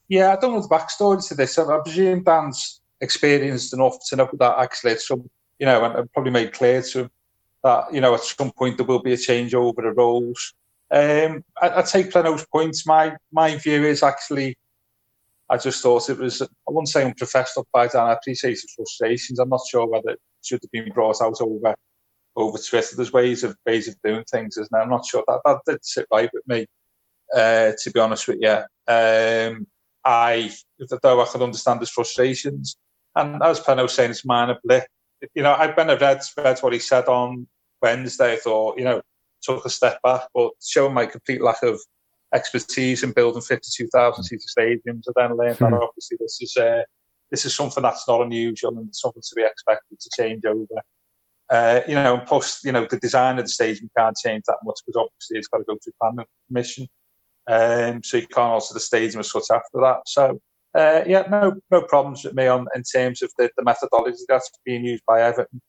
yeah, 0.09 0.33
I 0.33 0.37
don't 0.37 0.55
know 0.55 0.63
the 0.63 0.69
backstory 0.69 1.27
to 1.29 1.35
this. 1.35 1.59
I, 1.59 1.79
presume 1.85 2.25
Dan's 2.25 2.81
experienced 3.01 3.75
enough 3.75 3.97
to 4.09 4.17
know 4.17 4.29
that 4.39 4.59
actually 4.59 4.93
it's 4.93 5.07
some, 5.07 5.29
you 5.59 5.67
know, 5.67 5.85
and, 5.85 5.95
and 5.95 6.13
probably 6.13 6.33
made 6.33 6.53
clear 6.53 6.83
to 6.83 7.01
him 7.01 7.11
that 7.63 7.93
you 7.93 8.01
know 8.01 8.15
at 8.15 8.23
some 8.23 8.51
point 8.53 8.77
there 8.77 8.87
will 8.87 9.03
be 9.03 9.13
a 9.13 9.17
changeover 9.17 9.89
of 9.89 9.97
roles. 9.97 10.55
Um, 10.91 11.45
I, 11.61 11.79
I 11.79 11.83
take 11.83 12.11
Plano's 12.11 12.47
points. 12.47 12.87
My 12.87 13.17
my 13.31 13.57
view 13.57 13.85
is 13.85 14.03
actually 14.03 14.57
I 15.49 15.57
just 15.59 15.83
thought 15.83 16.11
it 16.11 16.19
was, 16.19 16.43
I 16.43 16.47
wouldn't 16.69 16.89
say 16.89 17.05
unprofessional 17.05 17.67
by 17.73 17.87
Dan. 17.87 18.07
I 18.07 18.15
appreciate 18.15 18.51
his 18.51 18.73
frustrations. 18.75 19.39
I'm 19.39 19.49
not 19.49 19.61
sure 19.71 19.87
whether 19.87 20.11
it 20.11 20.21
should 20.43 20.61
have 20.63 20.71
been 20.73 20.93
brought 20.93 21.23
out 21.23 21.41
over 21.41 21.75
over 22.37 22.59
Twitter. 22.59 22.97
There's 22.97 23.13
ways 23.13 23.45
of 23.45 23.57
ways 23.65 23.89
of 23.89 23.97
doing 24.05 24.25
things, 24.31 24.57
isn't 24.57 24.71
there? 24.71 24.83
I'm 24.83 24.91
not 24.91 25.07
sure 25.07 25.25
that 25.27 25.41
that 25.45 25.61
did 25.67 25.85
sit 25.85 26.07
right 26.13 26.31
with 26.33 26.47
me, 26.47 26.67
uh, 27.35 27.73
to 27.83 27.91
be 27.91 28.01
honest 28.01 28.29
with 28.29 28.39
you. 28.41 28.59
Um, 28.89 29.67
I, 30.05 30.53
though 31.03 31.23
I 31.23 31.27
could 31.27 31.43
understand 31.43 31.81
his 31.81 31.91
frustrations, 31.91 32.77
and 33.15 33.43
as 33.43 33.61
Penno 33.61 33.83
was 33.83 33.95
saying, 33.95 34.11
it's 34.11 34.25
minor 34.25 34.59
blip. 34.63 34.85
You 35.35 35.43
know, 35.43 35.53
I 35.53 35.73
when 35.73 35.91
I 35.91 35.97
read, 35.97 36.21
read 36.37 36.59
what 36.61 36.75
he 36.75 36.79
said 36.79 37.07
on 37.07 37.49
Wednesday, 37.81 38.35
I 38.35 38.37
thought, 38.37 38.79
you 38.79 38.85
know, 38.85 39.01
took 39.43 39.65
a 39.65 39.71
step 39.71 40.01
back, 40.03 40.29
but 40.35 40.51
showing 40.63 40.95
my 40.95 41.07
complete 41.07 41.41
lack 41.41 41.63
of 41.63 41.81
expertise 42.35 43.03
in 43.03 43.13
building 43.13 43.43
52,000 43.43 44.25
seater 44.25 44.43
stadiums. 44.59 45.05
I 45.09 45.13
then 45.15 45.37
learned 45.37 45.57
that 45.57 45.69
hmm. 45.69 45.75
obviously 45.75 46.17
this 46.21 46.39
is 46.41 46.57
uh, 46.57 46.83
this 47.31 47.45
is 47.45 47.55
something 47.55 47.83
that's 47.83 48.07
not 48.07 48.23
unusual 48.23 48.77
and 48.79 48.95
something 48.95 49.23
to 49.23 49.35
be 49.35 49.43
expected 49.43 49.99
to 49.99 50.11
change 50.17 50.45
over. 50.45 50.83
Uh, 51.49 51.81
you 51.87 51.95
know, 51.95 52.17
and 52.17 52.27
plus, 52.27 52.65
you 52.65 52.73
know, 52.73 52.87
the 52.89 52.99
design 52.99 53.39
of 53.39 53.45
the 53.45 53.49
stadium 53.49 53.89
can't 53.97 54.17
change 54.17 54.43
that 54.47 54.59
much 54.65 54.81
because 54.85 55.01
obviously 55.01 55.39
it's 55.39 55.49
got 55.49 55.59
to 55.59 55.65
go 55.65 55.77
through 55.83 55.93
planning 56.01 56.27
permission. 56.49 56.87
Um, 57.49 58.03
so 58.03 58.17
you 58.17 58.27
can't 58.27 58.53
alter 58.53 58.75
the 58.75 58.81
stadium 58.81 59.21
as 59.21 59.31
such 59.31 59.45
after 59.53 59.81
that. 59.81 60.01
So, 60.07 60.41
uh, 60.75 61.03
yeah, 61.07 61.23
no 61.31 61.55
no 61.71 61.83
problems 61.83 62.25
with 62.25 62.35
me 62.35 62.49
on 62.49 62.67
in 62.75 62.83
terms 62.83 63.23
of 63.23 63.31
the, 63.39 63.51
the 63.57 63.63
methodology 63.63 64.19
that's 64.29 64.51
being 64.65 64.85
used 64.85 65.05
by 65.07 65.23
Everton. 65.23 65.61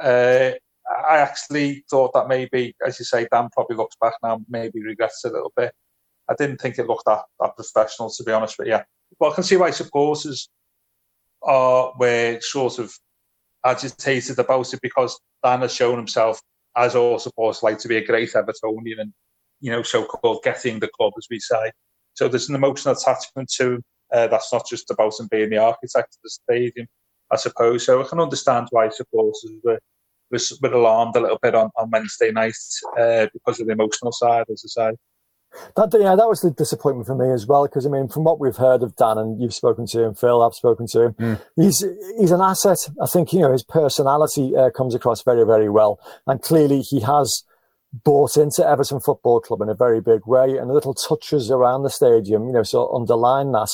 Uh, 0.00 0.52
I 1.08 1.18
actually 1.18 1.84
thought 1.90 2.12
that 2.12 2.28
maybe, 2.28 2.74
as 2.86 2.98
you 2.98 3.04
say, 3.04 3.26
Dan 3.32 3.48
probably 3.52 3.76
looks 3.76 3.96
back 4.00 4.14
now, 4.22 4.40
maybe 4.48 4.82
regrets 4.82 5.24
a 5.24 5.30
little 5.30 5.52
bit. 5.56 5.72
I 6.28 6.34
didn't 6.38 6.60
think 6.60 6.78
it 6.78 6.86
looked 6.86 7.06
that, 7.06 7.22
that 7.40 7.56
professional, 7.56 8.10
to 8.10 8.24
be 8.24 8.32
honest. 8.32 8.56
But 8.56 8.66
yeah, 8.66 8.82
but 9.18 9.32
I 9.32 9.34
can 9.34 9.44
see 9.44 9.56
why 9.56 9.70
supporters 9.70 10.48
are 11.42 11.92
were 11.98 12.38
sort 12.40 12.78
of 12.78 12.92
agitated 13.64 14.38
about 14.38 14.72
it 14.72 14.80
because 14.82 15.18
Dan 15.42 15.60
has 15.60 15.74
shown 15.74 15.96
himself, 15.96 16.40
as 16.76 16.94
all 16.94 17.18
supporters 17.18 17.62
like, 17.62 17.78
to 17.78 17.88
be 17.88 17.96
a 17.96 18.04
great 18.04 18.30
Evertonian 18.32 19.00
and 19.00 19.12
you 19.62 19.70
know, 19.70 19.82
so-called 19.82 20.42
getting 20.42 20.80
the 20.80 20.88
club, 20.88 21.12
as 21.16 21.28
we 21.30 21.38
say. 21.38 21.70
So 22.14 22.28
there's 22.28 22.48
an 22.48 22.56
emotional 22.56 22.94
attachment 22.94 23.48
to 23.56 23.74
him. 23.74 23.84
Uh, 24.12 24.26
that's 24.26 24.52
not 24.52 24.66
just 24.68 24.90
about 24.90 25.18
him 25.18 25.28
being 25.30 25.48
the 25.48 25.56
architect 25.56 26.16
of 26.16 26.20
the 26.22 26.30
stadium, 26.30 26.86
I 27.30 27.36
suppose. 27.36 27.86
So 27.86 28.02
I 28.02 28.06
can 28.06 28.20
understand 28.20 28.68
why 28.72 28.90
supporters 28.90 29.50
were, 29.64 29.78
were, 30.30 30.38
were 30.60 30.74
alarmed 30.74 31.16
a 31.16 31.20
little 31.20 31.38
bit 31.40 31.54
on, 31.54 31.70
on 31.76 31.90
Wednesday 31.90 32.32
night 32.32 32.56
uh, 32.98 33.28
because 33.32 33.60
of 33.60 33.68
the 33.68 33.72
emotional 33.72 34.12
side, 34.12 34.44
as 34.52 34.64
I 34.78 34.90
say. 34.90 34.96
That 35.76 35.90
yeah, 35.98 36.16
that 36.16 36.28
was 36.28 36.40
the 36.40 36.50
disappointment 36.50 37.06
for 37.06 37.14
me 37.14 37.32
as 37.32 37.46
well. 37.46 37.64
Because 37.64 37.86
I 37.86 37.90
mean, 37.90 38.08
from 38.08 38.24
what 38.24 38.40
we've 38.40 38.56
heard 38.56 38.82
of 38.82 38.96
Dan, 38.96 39.18
and 39.18 39.40
you've 39.40 39.54
spoken 39.54 39.86
to 39.88 40.04
him, 40.04 40.14
Phil, 40.14 40.42
I've 40.42 40.54
spoken 40.54 40.86
to 40.88 41.02
him. 41.02 41.12
Mm. 41.14 41.42
He's 41.56 41.84
he's 42.18 42.30
an 42.30 42.40
asset. 42.40 42.78
I 43.00 43.06
think 43.06 43.32
you 43.32 43.40
know 43.40 43.52
his 43.52 43.64
personality 43.64 44.56
uh, 44.56 44.70
comes 44.70 44.94
across 44.94 45.22
very 45.22 45.44
very 45.44 45.68
well, 45.68 46.00
and 46.26 46.40
clearly 46.40 46.80
he 46.80 47.00
has 47.00 47.44
bought 48.04 48.36
into 48.36 48.66
Everton 48.66 49.00
Football 49.00 49.40
Club 49.40 49.60
in 49.60 49.68
a 49.68 49.74
very 49.74 50.00
big 50.00 50.26
way, 50.26 50.56
and 50.56 50.70
the 50.70 50.74
little 50.74 50.94
touches 50.94 51.50
around 51.50 51.82
the 51.82 51.90
stadium, 51.90 52.46
you 52.46 52.52
know, 52.52 52.62
so 52.62 52.92
underline 52.94 53.52
that. 53.52 53.68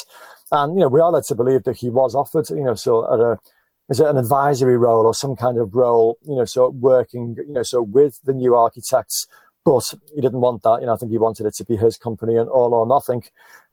And 0.50 0.74
you 0.74 0.80
know, 0.80 0.88
we 0.88 1.00
are 1.00 1.12
led 1.12 1.24
to 1.24 1.34
believe 1.34 1.64
that 1.64 1.76
he 1.76 1.90
was 1.90 2.14
offered, 2.14 2.48
you 2.50 2.64
know, 2.64 2.74
so 2.74 3.12
at 3.12 3.20
a 3.20 3.38
is 3.88 4.00
it 4.00 4.06
an 4.06 4.18
advisory 4.18 4.76
role 4.76 5.06
or 5.06 5.14
some 5.14 5.34
kind 5.34 5.58
of 5.58 5.74
role, 5.74 6.18
you 6.26 6.36
know, 6.36 6.44
so 6.44 6.68
working, 6.68 7.36
you 7.38 7.54
know, 7.54 7.62
so 7.62 7.80
with 7.80 8.20
the 8.24 8.34
new 8.34 8.54
architects, 8.54 9.26
but 9.68 9.84
he 10.14 10.22
didn't 10.22 10.40
want 10.40 10.62
that. 10.62 10.78
You 10.80 10.86
know, 10.86 10.94
I 10.94 10.96
think 10.96 11.12
he 11.12 11.18
wanted 11.18 11.44
it 11.44 11.52
to 11.56 11.64
be 11.64 11.76
his 11.76 11.98
company 11.98 12.36
and 12.36 12.48
all 12.48 12.72
or 12.72 12.86
nothing, 12.86 13.22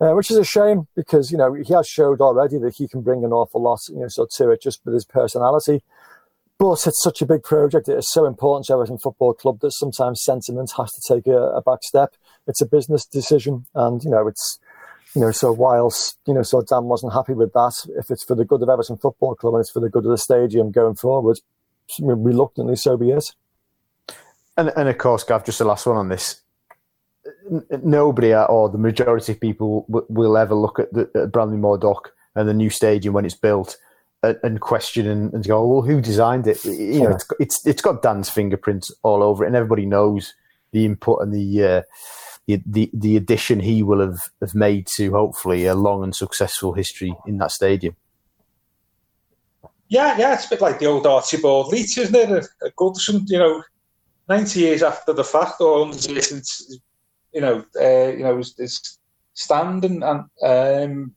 uh, 0.01 0.11
which 0.11 0.29
is 0.29 0.35
a 0.35 0.43
shame 0.43 0.89
because, 0.93 1.31
you 1.31 1.37
know, 1.37 1.53
he 1.53 1.73
has 1.73 1.87
showed 1.87 2.19
already 2.19 2.57
that 2.57 2.75
he 2.75 2.89
can 2.89 2.99
bring 2.99 3.23
an 3.23 3.31
awful 3.31 3.61
lot, 3.61 3.79
you 3.87 4.01
know, 4.01 4.09
so 4.09 4.27
to 4.29 4.49
it 4.49 4.61
just 4.61 4.81
with 4.83 4.93
his 4.93 5.05
personality. 5.05 5.83
But 6.57 6.85
it's 6.85 7.01
such 7.01 7.21
a 7.21 7.25
big 7.25 7.43
project. 7.43 7.87
It 7.87 7.97
is 7.97 8.11
so 8.11 8.25
important 8.25 8.65
to 8.65 8.73
Everton 8.73 8.97
Football 8.97 9.35
Club 9.35 9.61
that 9.61 9.71
sometimes 9.71 10.21
sentiment 10.21 10.73
has 10.75 10.91
to 10.91 11.13
take 11.13 11.27
a, 11.27 11.37
a 11.37 11.61
back 11.61 11.81
step. 11.81 12.15
It's 12.45 12.59
a 12.59 12.65
business 12.65 13.05
decision, 13.05 13.65
and 13.73 14.03
you 14.03 14.09
know 14.09 14.27
it's 14.27 14.59
you 15.15 15.21
know 15.21 15.31
so 15.31 15.51
whilst 15.51 16.17
you 16.25 16.33
know 16.33 16.43
so 16.43 16.61
Dan 16.61 16.85
wasn't 16.85 17.13
happy 17.13 17.33
with 17.33 17.53
that, 17.53 17.73
if 17.97 18.09
it's 18.09 18.23
for 18.23 18.35
the 18.35 18.45
good 18.45 18.61
of 18.61 18.69
Everton 18.69 18.97
Football 18.97 19.35
Club 19.35 19.55
and 19.55 19.61
it's 19.61 19.71
for 19.71 19.81
the 19.81 19.89
good 19.89 20.05
of 20.05 20.11
the 20.11 20.17
stadium 20.17 20.71
going 20.71 20.95
forward, 20.95 21.39
reluctantly 22.01 22.75
so 22.75 22.97
be 22.97 23.11
it. 23.11 23.33
And 24.57 24.71
and 24.75 24.89
of 24.89 24.97
course, 24.97 25.23
Gav, 25.23 25.45
just 25.45 25.59
the 25.59 25.65
last 25.65 25.85
one 25.85 25.97
on 25.97 26.09
this. 26.09 26.41
Nobody 27.83 28.33
or 28.33 28.69
the 28.69 28.77
majority 28.77 29.33
of 29.33 29.39
people 29.39 29.85
will 29.87 30.37
ever 30.37 30.55
look 30.55 30.79
at 30.79 30.93
the 30.93 31.09
at 31.15 31.31
Bramley 31.31 31.57
Moore 31.57 31.77
Dock 31.77 32.11
and 32.35 32.47
the 32.47 32.53
new 32.53 32.69
stadium 32.69 33.13
when 33.13 33.25
it's 33.25 33.35
built 33.35 33.77
and 34.23 34.59
question 34.59 35.07
and, 35.07 35.31
and, 35.33 35.47
go, 35.47 35.65
well, 35.67 35.81
who 35.83 36.01
designed 36.01 36.47
it? 36.47 36.63
You 36.65 37.03
know, 37.03 37.11
it's, 37.11 37.27
it's 37.39 37.67
it's 37.67 37.81
got 37.81 38.01
Dan's 38.01 38.29
fingerprints 38.29 38.91
all 39.03 39.21
over 39.21 39.43
it, 39.43 39.47
and 39.47 39.55
everybody 39.55 39.85
knows 39.85 40.33
the 40.71 40.85
input 40.85 41.21
and 41.21 41.33
the 41.33 41.63
uh, 41.63 41.81
the, 42.47 42.61
the, 42.65 42.89
the 42.93 43.17
addition 43.17 43.59
he 43.59 43.81
will 43.81 43.99
have, 43.99 44.29
have 44.39 44.53
made 44.53 44.87
to 44.95 45.11
hopefully 45.11 45.65
a 45.65 45.75
long 45.75 46.03
and 46.03 46.15
successful 46.15 46.73
history 46.73 47.15
in 47.25 47.37
that 47.37 47.51
stadium. 47.51 47.95
Yeah, 49.87 50.17
yeah, 50.17 50.33
it's 50.33 50.45
a 50.45 50.49
bit 50.49 50.61
like 50.61 50.79
the 50.79 50.85
old 50.85 51.05
Archibald 51.05 51.71
Leitch, 51.71 51.97
isn't 51.97 52.15
it? 52.15 52.29
A, 52.29 52.65
a 52.65 52.71
Goodison, 52.71 53.23
you 53.27 53.37
know, 53.37 53.63
ninety 54.27 54.59
years 54.61 54.83
after 54.83 55.13
the 55.13 55.23
fact, 55.23 55.61
or 55.61 55.91
since 55.93 56.79
you 57.35 57.41
know, 57.41 57.65
uh, 57.79 58.11
you 58.11 58.23
know, 58.23 58.39
is 58.39 58.97
standing 59.33 60.01
and 60.01 60.23
um, 60.41 61.15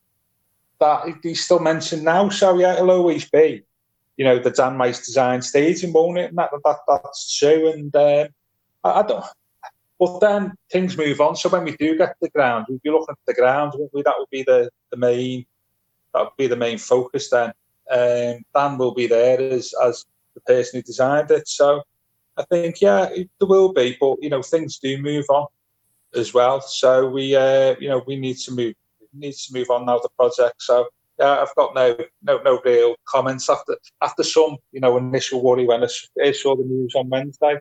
that 0.80 1.04
he's 1.22 1.44
still 1.44 1.60
mentioned 1.60 2.04
now. 2.04 2.28
So 2.28 2.58
yeah, 2.58 2.74
it'll 2.74 2.90
always 2.90 3.28
be, 3.30 3.62
you 4.16 4.24
know, 4.24 4.38
the 4.38 4.50
Dan 4.50 4.76
Meis 4.76 5.04
design 5.06 5.40
stadium, 5.42 5.92
won't 5.92 6.18
it? 6.18 6.30
And 6.30 6.38
that, 6.38 6.50
that 6.64 6.78
that's 6.88 7.38
true. 7.38 7.72
And 7.72 7.94
um, 7.94 8.28
I, 8.84 8.90
I, 8.90 9.02
don't. 9.02 9.24
But 9.98 10.18
then 10.18 10.54
things 10.70 10.98
move 10.98 11.20
on. 11.20 11.36
So 11.36 11.48
when 11.48 11.64
we 11.64 11.76
do 11.76 11.96
get 11.96 12.08
to 12.08 12.16
the 12.22 12.30
ground, 12.30 12.66
we'll 12.68 12.80
be 12.82 12.90
looking 12.90 13.12
at 13.12 13.18
the 13.26 13.34
ground. 13.34 13.74
We, 13.92 14.02
that 14.02 14.14
would 14.18 14.30
be 14.30 14.42
the, 14.42 14.70
the 14.90 14.96
main. 14.96 15.46
That 16.14 16.24
would 16.24 16.36
be 16.36 16.46
the 16.48 16.56
main 16.56 16.78
focus 16.78 17.30
then. 17.30 17.52
Um, 17.90 18.44
Dan 18.54 18.76
will 18.76 18.92
be 18.92 19.06
there 19.06 19.40
as 19.40 19.72
as 19.84 20.04
the 20.34 20.40
person 20.40 20.78
who 20.78 20.82
designed 20.82 21.30
it. 21.30 21.46
So 21.46 21.82
I 22.38 22.44
think 22.44 22.80
yeah, 22.80 23.08
there 23.08 23.48
will 23.48 23.72
be. 23.72 23.96
But 24.00 24.16
you 24.22 24.30
know, 24.30 24.42
things 24.42 24.78
do 24.78 24.96
move 25.02 25.26
on 25.28 25.46
as 26.14 26.32
well. 26.32 26.60
So 26.60 27.08
we 27.08 27.34
uh, 27.34 27.74
you 27.80 27.88
know 27.88 28.02
we 28.06 28.16
need 28.16 28.38
to 28.38 28.52
move 28.52 28.74
needs 29.12 29.46
to 29.46 29.54
move 29.54 29.70
on 29.70 29.86
now 29.86 29.98
the 29.98 30.08
project. 30.16 30.62
So 30.62 30.86
yeah, 31.18 31.40
I've 31.40 31.54
got 31.56 31.74
no 31.74 31.96
no 32.22 32.38
no 32.42 32.60
real 32.64 32.94
comments 33.08 33.50
after 33.50 33.76
after 34.02 34.22
some 34.22 34.56
you 34.72 34.80
know 34.80 34.96
initial 34.96 35.42
worry 35.42 35.66
when 35.66 35.84
I 35.84 36.32
saw 36.32 36.56
the 36.56 36.64
news 36.64 36.94
on 36.94 37.08
Wednesday. 37.08 37.58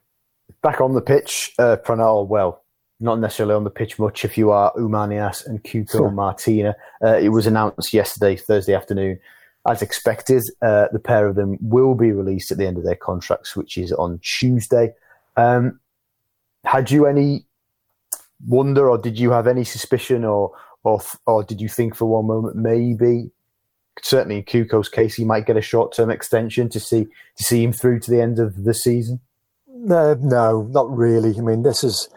Back 0.61 0.79
on 0.79 0.93
the 0.93 1.01
pitch, 1.01 1.53
uh, 1.59 1.75
Pranal, 1.83 2.25
well, 2.25 2.63
not 2.99 3.19
necessarily 3.19 3.55
on 3.55 3.63
the 3.63 3.69
pitch 3.69 3.99
much 3.99 4.23
if 4.23 4.37
you 4.37 4.51
are 4.51 4.73
Oumar 4.73 5.07
Niasse 5.07 5.45
and 5.45 5.63
Cuco 5.63 6.13
Martina. 6.13 6.75
Uh, 7.03 7.17
it 7.17 7.29
was 7.29 7.47
announced 7.47 7.93
yesterday, 7.93 8.35
Thursday 8.35 8.73
afternoon. 8.73 9.19
As 9.67 9.82
expected, 9.82 10.43
uh, 10.62 10.88
the 10.93 10.99
pair 10.99 11.27
of 11.27 11.36
them 11.36 11.58
will 11.60 11.93
be 11.93 12.12
released 12.12 12.51
at 12.51 12.58
the 12.58 12.65
end 12.65 12.77
of 12.77 12.84
their 12.84 12.95
contracts, 12.95 13.56
which 13.56 13.77
is 13.77 13.91
on 13.91 14.19
Tuesday. 14.19 14.93
Um, 15.36 15.80
had 16.63 16.89
you 16.89 17.06
any 17.06 17.45
wonder, 18.47 18.89
or 18.89 18.97
did 18.97 19.19
you 19.19 19.32
have 19.32 19.47
any 19.47 19.63
suspicion, 19.63 20.23
or 20.23 20.51
or 20.84 21.01
or 21.25 21.43
did 21.43 21.60
you 21.60 21.67
think 21.67 21.95
for 21.95 22.06
one 22.06 22.27
moment 22.27 22.56
maybe 22.56 23.30
certainly 24.01 24.38
in 24.38 24.43
Cuco's 24.43 24.89
case 24.89 25.15
he 25.15 25.25
might 25.25 25.45
get 25.45 25.58
a 25.58 25.62
short 25.62 25.93
term 25.93 26.10
extension 26.10 26.69
to 26.69 26.80
see 26.80 27.06
to 27.38 27.43
see 27.43 27.63
him 27.63 27.73
through 27.73 27.99
to 28.01 28.12
the 28.12 28.21
end 28.21 28.39
of 28.39 28.63
the 28.63 28.73
season? 28.73 29.19
No, 29.67 30.15
no, 30.15 30.63
not 30.71 30.89
really. 30.95 31.38
I 31.38 31.41
mean, 31.41 31.63
this 31.63 31.84
is 31.84 32.10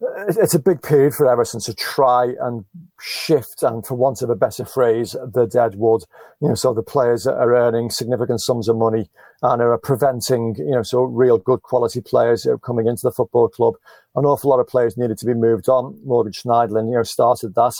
it's 0.00 0.54
a 0.54 0.58
big 0.58 0.82
period 0.82 1.14
for 1.14 1.30
Everton 1.30 1.60
to 1.60 1.74
try 1.74 2.34
and 2.40 2.64
shift, 3.00 3.62
and 3.62 3.86
for 3.86 3.94
want 3.94 4.22
of 4.22 4.30
a 4.30 4.36
better 4.36 4.64
phrase, 4.64 5.12
the 5.12 5.46
dead 5.46 5.76
wood. 5.76 6.02
You 6.40 6.48
know, 6.48 6.54
so 6.54 6.74
the 6.74 6.82
players 6.82 7.26
are 7.26 7.54
earning 7.54 7.90
significant 7.90 8.40
sums 8.40 8.68
of 8.68 8.76
money 8.76 9.08
and 9.42 9.62
are 9.62 9.78
preventing, 9.78 10.56
you 10.58 10.72
know, 10.72 10.82
so 10.82 11.02
real 11.02 11.38
good 11.38 11.62
quality 11.62 12.00
players 12.00 12.46
coming 12.64 12.86
into 12.86 13.02
the 13.04 13.12
football 13.12 13.48
club. 13.48 13.74
An 14.14 14.24
awful 14.24 14.50
lot 14.50 14.60
of 14.60 14.66
players 14.66 14.96
needed 14.96 15.18
to 15.18 15.26
be 15.26 15.34
moved 15.34 15.68
on. 15.68 15.98
Morgan 16.04 16.32
Schneiderlin, 16.32 16.88
you 16.88 16.96
know, 16.96 17.02
started 17.02 17.54
that. 17.54 17.74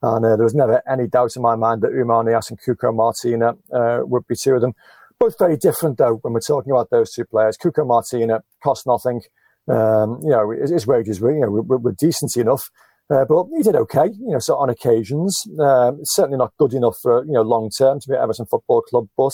And 0.00 0.24
uh, 0.24 0.36
there 0.36 0.44
was 0.44 0.54
never 0.54 0.80
any 0.88 1.08
doubt 1.08 1.34
in 1.34 1.42
my 1.42 1.56
mind 1.56 1.82
that 1.82 1.90
Oumar 1.90 2.24
Niasse 2.24 2.50
and 2.50 2.60
Cuco 2.60 2.94
Martina 2.94 3.56
uh, 3.72 4.04
would 4.04 4.26
be 4.28 4.36
two 4.40 4.54
of 4.54 4.60
them. 4.60 4.74
Both 5.18 5.38
very 5.38 5.56
different, 5.56 5.98
though, 5.98 6.14
when 6.22 6.32
we're 6.32 6.40
talking 6.40 6.70
about 6.70 6.90
those 6.90 7.12
two 7.12 7.24
players. 7.24 7.56
Cuco 7.56 7.84
Martina 7.84 8.42
cost 8.62 8.86
nothing. 8.86 9.22
Um, 9.68 10.20
you 10.22 10.30
know, 10.30 10.50
his, 10.50 10.86
wages 10.86 11.20
were, 11.20 11.32
you 11.32 11.40
know, 11.40 11.50
were, 11.50 11.78
were 11.78 11.92
decent 11.92 12.36
enough. 12.36 12.70
Uh, 13.10 13.24
but 13.24 13.46
he 13.56 13.62
did 13.62 13.74
okay, 13.74 14.06
you 14.06 14.32
know, 14.32 14.38
so 14.38 14.56
on 14.56 14.68
occasions. 14.68 15.42
Um, 15.58 16.00
certainly 16.02 16.38
not 16.38 16.52
good 16.58 16.74
enough 16.74 16.98
for, 17.00 17.24
you 17.24 17.32
know, 17.32 17.42
long 17.42 17.70
term 17.70 18.00
to 18.00 18.08
be 18.08 18.14
at 18.14 18.20
Everton 18.20 18.46
Football 18.46 18.82
Club, 18.82 19.08
but 19.16 19.32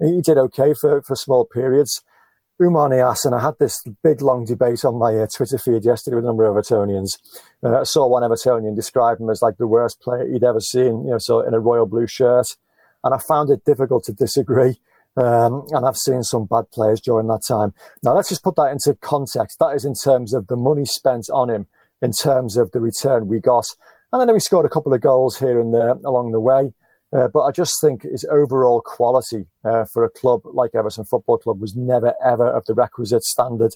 he 0.00 0.20
did 0.20 0.38
okay 0.38 0.74
for, 0.74 1.02
for 1.02 1.14
small 1.14 1.46
periods. 1.46 2.02
Oumar 2.60 2.90
Niasse, 2.90 3.24
and 3.24 3.34
I 3.34 3.40
had 3.40 3.54
this 3.58 3.82
big 4.04 4.22
long 4.22 4.44
debate 4.44 4.84
on 4.84 4.98
my 4.98 5.14
uh, 5.16 5.26
Twitter 5.34 5.58
feed 5.58 5.84
yesterday 5.84 6.16
with 6.16 6.24
a 6.24 6.28
number 6.28 6.44
of 6.44 6.54
Evertonians. 6.54 7.18
Uh, 7.62 7.80
I 7.80 7.82
saw 7.82 8.06
one 8.06 8.22
Evertonian 8.22 8.76
describe 8.76 9.20
him 9.20 9.30
as 9.30 9.42
like 9.42 9.56
the 9.56 9.66
worst 9.66 10.00
player 10.00 10.28
he'd 10.30 10.44
ever 10.44 10.60
seen, 10.60 11.04
you 11.04 11.12
know, 11.12 11.18
so 11.18 11.40
in 11.40 11.54
a 11.54 11.60
royal 11.60 11.86
blue 11.86 12.06
shirt. 12.06 12.46
And 13.04 13.14
I 13.14 13.18
found 13.18 13.50
it 13.50 13.64
difficult 13.64 14.04
to 14.04 14.12
disagree. 14.12 14.78
Um, 15.16 15.66
and 15.70 15.86
I've 15.86 15.96
seen 15.96 16.22
some 16.22 16.46
bad 16.46 16.70
players 16.70 17.00
during 17.00 17.26
that 17.28 17.42
time. 17.46 17.74
Now, 18.02 18.14
let's 18.14 18.30
just 18.30 18.42
put 18.42 18.56
that 18.56 18.72
into 18.72 18.94
context. 18.94 19.58
That 19.58 19.74
is 19.74 19.84
in 19.84 19.94
terms 19.94 20.32
of 20.32 20.46
the 20.46 20.56
money 20.56 20.84
spent 20.84 21.28
on 21.30 21.50
him, 21.50 21.66
in 22.00 22.12
terms 22.12 22.56
of 22.56 22.70
the 22.72 22.80
return 22.80 23.28
we 23.28 23.38
got. 23.38 23.66
And 24.12 24.26
then 24.28 24.34
we 24.34 24.40
scored 24.40 24.66
a 24.66 24.70
couple 24.70 24.92
of 24.94 25.00
goals 25.00 25.38
here 25.38 25.60
and 25.60 25.72
there 25.72 25.90
along 26.04 26.32
the 26.32 26.40
way. 26.40 26.72
Uh, 27.12 27.28
but 27.28 27.42
I 27.42 27.50
just 27.50 27.78
think 27.80 28.02
his 28.02 28.24
overall 28.30 28.80
quality 28.80 29.46
uh, 29.64 29.84
for 29.84 30.02
a 30.02 30.08
club 30.08 30.42
like 30.46 30.74
Everton 30.74 31.04
Football 31.04 31.38
Club 31.38 31.60
was 31.60 31.76
never, 31.76 32.14
ever 32.24 32.48
of 32.48 32.64
the 32.64 32.74
requisite 32.74 33.22
standard. 33.22 33.74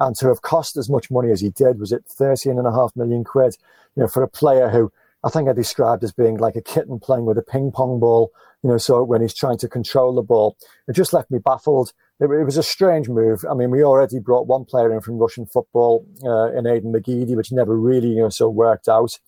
And 0.00 0.16
to 0.16 0.28
have 0.28 0.42
cost 0.42 0.76
as 0.76 0.88
much 0.88 1.10
money 1.10 1.30
as 1.30 1.40
he 1.40 1.50
did, 1.50 1.78
was 1.78 1.92
it 1.92 2.04
13 2.08 2.58
and 2.58 2.66
a 2.66 2.72
half 2.72 2.96
million 2.96 3.24
quid? 3.24 3.56
You 3.94 4.04
know, 4.04 4.08
for 4.08 4.22
a 4.22 4.28
player 4.28 4.70
who 4.70 4.90
I 5.24 5.30
think 5.30 5.48
I 5.48 5.52
described 5.52 6.04
as 6.04 6.12
being 6.12 6.36
like 6.36 6.56
a 6.56 6.62
kitten 6.62 7.00
playing 7.00 7.24
with 7.24 7.38
a 7.38 7.42
ping 7.42 7.72
pong 7.72 7.98
ball, 7.98 8.30
you 8.62 8.70
know, 8.70 8.78
so 8.78 9.02
when 9.02 9.20
he's 9.20 9.34
trying 9.34 9.58
to 9.58 9.68
control 9.68 10.14
the 10.14 10.22
ball, 10.22 10.56
it 10.86 10.92
just 10.92 11.12
left 11.12 11.30
me 11.30 11.38
baffled. 11.38 11.92
It, 12.20 12.24
it 12.24 12.44
was 12.44 12.56
a 12.56 12.62
strange 12.62 13.08
move. 13.08 13.44
I 13.48 13.54
mean, 13.54 13.70
we 13.70 13.82
already 13.82 14.18
brought 14.20 14.46
one 14.46 14.64
player 14.64 14.92
in 14.92 15.00
from 15.00 15.18
Russian 15.18 15.46
football 15.46 16.06
uh, 16.24 16.56
in 16.56 16.64
Aiden 16.64 16.94
McGeady, 16.94 17.34
which 17.36 17.52
never 17.52 17.76
really, 17.76 18.08
you 18.08 18.22
know, 18.22 18.28
so 18.28 18.48
worked 18.48 18.88
out. 18.88 19.18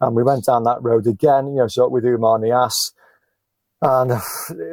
And 0.00 0.16
we 0.16 0.22
went 0.22 0.44
down 0.46 0.64
that 0.64 0.82
road 0.82 1.06
again, 1.06 1.48
you 1.48 1.56
know, 1.56 1.68
so 1.68 1.88
with 1.88 2.04
Oumar 2.04 2.40
Niasse. 2.40 2.92
And 3.82 4.12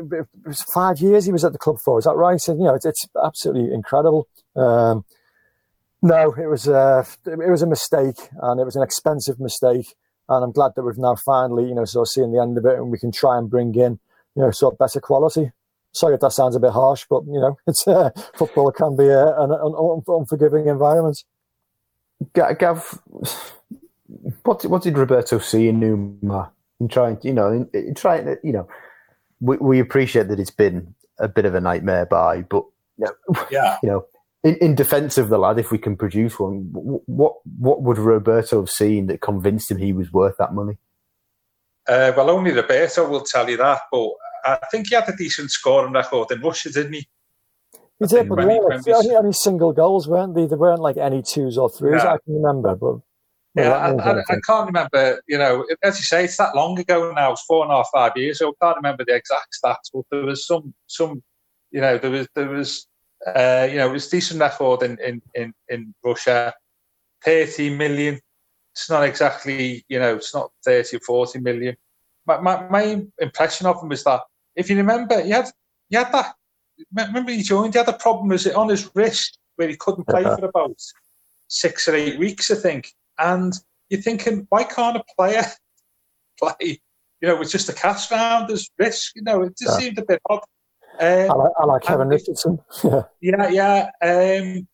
it 0.09 0.27
was 0.45 0.63
five 0.73 0.99
years 0.99 1.25
he 1.25 1.31
was 1.31 1.45
at 1.45 1.53
the 1.53 1.59
club 1.59 1.77
for. 1.83 1.97
Is 1.97 2.05
that 2.05 2.15
right? 2.15 2.39
So, 2.39 2.53
you 2.53 2.63
know, 2.63 2.75
it's, 2.75 2.85
it's 2.85 3.07
absolutely 3.23 3.73
incredible. 3.73 4.27
Um, 4.55 5.05
no, 6.01 6.33
it 6.33 6.47
was 6.47 6.67
a, 6.67 7.05
it 7.25 7.49
was 7.49 7.61
a 7.61 7.67
mistake, 7.67 8.29
and 8.41 8.59
it 8.59 8.65
was 8.65 8.75
an 8.75 8.83
expensive 8.83 9.39
mistake. 9.39 9.95
And 10.29 10.43
I'm 10.43 10.51
glad 10.51 10.73
that 10.75 10.83
we've 10.83 10.97
now 10.97 11.15
finally, 11.15 11.67
you 11.67 11.75
know, 11.75 11.85
sort 11.85 12.07
of 12.07 12.11
seeing 12.11 12.31
the 12.31 12.41
end 12.41 12.57
of 12.57 12.65
it, 12.65 12.75
and 12.75 12.91
we 12.91 12.99
can 12.99 13.11
try 13.11 13.37
and 13.37 13.49
bring 13.49 13.73
in, 13.75 13.99
you 14.35 14.41
know, 14.41 14.51
sort 14.51 14.73
of 14.73 14.77
better 14.77 14.99
quality. 14.99 15.51
Sorry 15.93 16.15
if 16.15 16.19
that 16.19 16.33
sounds 16.33 16.55
a 16.55 16.59
bit 16.59 16.71
harsh, 16.71 17.05
but 17.09 17.23
you 17.25 17.39
know, 17.39 17.57
it's 17.67 17.87
uh, 17.87 18.11
football 18.35 18.71
can 18.71 18.95
be 18.95 19.07
a, 19.07 19.27
an, 19.39 19.51
an 19.51 20.03
unforgiving 20.07 20.67
environment. 20.67 21.23
Gav, 22.33 22.99
what 24.43 24.65
what 24.65 24.81
did 24.81 24.97
Roberto 24.97 25.39
see 25.39 25.67
in 25.67 25.79
Numa 25.79 26.51
in 26.79 26.87
trying, 26.87 27.17
you 27.23 27.33
know, 27.33 27.51
in, 27.51 27.69
in 27.73 27.95
trying, 27.95 28.25
to, 28.25 28.37
you 28.43 28.51
know, 28.51 28.67
we, 29.39 29.57
we 29.57 29.79
appreciate 29.79 30.27
that 30.27 30.39
it's 30.39 30.51
been 30.51 30.93
a 31.19 31.27
bit 31.27 31.45
of 31.45 31.55
a 31.55 31.61
nightmare 31.61 32.05
by, 32.05 32.41
but 32.41 32.63
yeah, 32.97 33.09
you 33.83 33.89
know, 33.89 34.05
in, 34.43 34.55
in 34.57 34.75
defence 34.75 35.17
of 35.17 35.29
the 35.29 35.37
lad, 35.37 35.59
if 35.59 35.71
we 35.71 35.77
can 35.77 35.95
produce 35.97 36.39
one, 36.39 36.69
what 36.71 37.35
what 37.59 37.81
would 37.81 37.97
Roberto 37.97 38.59
have 38.59 38.69
seen 38.69 39.07
that 39.07 39.21
convinced 39.21 39.71
him 39.71 39.77
he 39.77 39.93
was 39.93 40.11
worth 40.11 40.35
that 40.37 40.53
money? 40.53 40.77
Uh, 41.87 42.11
well, 42.15 42.29
only 42.29 42.51
Roberto 42.51 43.07
will 43.07 43.21
tell 43.21 43.49
you 43.49 43.57
that, 43.57 43.81
but 43.91 44.09
I 44.45 44.59
think 44.71 44.89
he 44.89 44.95
had 44.95 45.09
a 45.09 45.15
decent 45.15 45.51
scoring 45.51 45.93
record 45.93 46.31
in 46.31 46.41
Russia, 46.41 46.71
didn't 46.71 46.93
he? 46.93 47.07
He 47.99 48.05
did, 48.05 48.29
but 48.29 48.39
only, 48.39 48.59
only, 48.59 49.15
only, 49.15 49.33
single 49.33 49.73
goals, 49.73 50.07
weren't 50.07 50.35
they? 50.35 50.45
There 50.45 50.57
weren't 50.57 50.81
like 50.81 50.97
any 50.97 51.23
twos 51.23 51.57
or 51.57 51.69
threes. 51.69 52.01
I 52.01 52.17
can 52.23 52.35
remember, 52.35 52.75
but 52.75 52.99
yeah, 53.55 53.71
I, 53.71 53.91
I, 53.93 54.19
I, 54.19 54.35
can't 54.45 54.67
remember. 54.67 55.19
You 55.27 55.39
know, 55.39 55.65
as 55.81 55.97
you 55.97 56.03
say, 56.03 56.25
it's 56.25 56.37
that 56.37 56.55
long 56.55 56.77
ago 56.77 57.11
now. 57.11 57.31
It's 57.31 57.43
four 57.45 57.63
and 57.63 57.71
a 57.71 57.77
half, 57.77 57.89
five 57.91 58.11
years. 58.15 58.37
So 58.37 58.49
I 58.49 58.65
can't 58.65 58.75
remember 58.75 59.03
the 59.03 59.15
exact 59.15 59.57
stats, 59.63 59.89
but 59.91 60.03
there 60.11 60.25
was 60.25 60.45
some, 60.45 60.75
some, 60.85 61.23
you 61.71 61.81
know, 61.81 61.97
there 61.97 62.11
was, 62.11 62.27
there 62.35 62.49
was, 62.49 62.87
uh, 63.25 63.67
you 63.69 63.77
know, 63.77 63.89
it 63.89 63.93
was 63.93 64.07
decent 64.07 64.39
record 64.39 64.83
in 64.83 64.97
in 64.99 65.21
in, 65.35 65.53
in 65.69 65.93
Russia. 66.03 66.53
Thirty 67.23 67.69
million. 67.69 68.19
It's 68.73 68.89
not 68.89 69.03
exactly, 69.03 69.83
you 69.87 69.99
know, 69.99 70.15
it's 70.15 70.33
not 70.33 70.51
thirty 70.63 70.97
or 70.97 70.99
forty 70.99 71.39
million. 71.39 71.75
My, 72.27 72.39
my, 72.39 72.67
my 72.69 73.01
impression 73.19 73.65
of 73.65 73.81
him 73.81 73.89
was 73.89 74.03
that 74.03 74.21
if 74.55 74.69
you 74.69 74.77
remember, 74.77 75.21
he 75.21 75.31
had 75.31 75.49
he 75.89 75.97
had 75.97 76.11
that. 76.11 76.35
Remember, 76.93 77.31
he 77.31 77.41
joined. 77.41 77.73
He 77.73 77.79
had 77.79 77.89
a 77.89 77.93
problem. 77.93 78.29
Was 78.29 78.45
it 78.45 78.55
on 78.55 78.69
his 78.69 78.89
wrist 78.93 79.39
where 79.55 79.67
he 79.67 79.75
couldn't 79.75 80.07
play 80.07 80.23
uh-huh. 80.23 80.37
for 80.37 80.45
about 80.45 80.79
six 81.47 81.87
or 81.87 81.95
eight 81.95 82.19
weeks, 82.19 82.51
I 82.51 82.55
think 82.55 82.91
and 83.17 83.53
you're 83.89 84.01
thinking, 84.01 84.45
why 84.49 84.63
can't 84.63 84.97
a 84.97 85.03
player 85.15 85.43
play, 86.39 86.79
you 87.21 87.27
know, 87.27 87.37
with 87.37 87.51
just 87.51 87.69
a 87.69 87.73
cast 87.73 88.11
round 88.11 88.51
as 88.51 88.69
risk? 88.77 89.13
You 89.15 89.23
know, 89.23 89.43
it 89.43 89.57
just 89.57 89.79
yeah. 89.79 89.85
seemed 89.85 89.99
a 89.99 90.05
bit 90.05 90.21
odd. 90.29 90.41
Um, 90.99 91.31
I, 91.31 91.33
like, 91.33 91.51
I 91.59 91.65
like 91.65 91.81
Kevin 91.83 92.07
Richardson. 92.07 92.59
yeah, 93.21 93.49
yeah. 93.49 93.89
Um, 94.01 94.67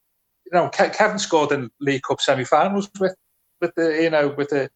you 0.45 0.51
know, 0.51 0.69
Ke- 0.69 0.93
Kevin 0.93 1.19
scored 1.19 1.51
in 1.51 1.69
League 1.79 2.03
Cup 2.03 2.21
semi-finals 2.21 2.89
with, 2.99 3.15
with 3.61 3.73
the, 3.75 4.03
you 4.03 4.09
know, 4.09 4.29
with 4.29 4.49
the 4.49 4.69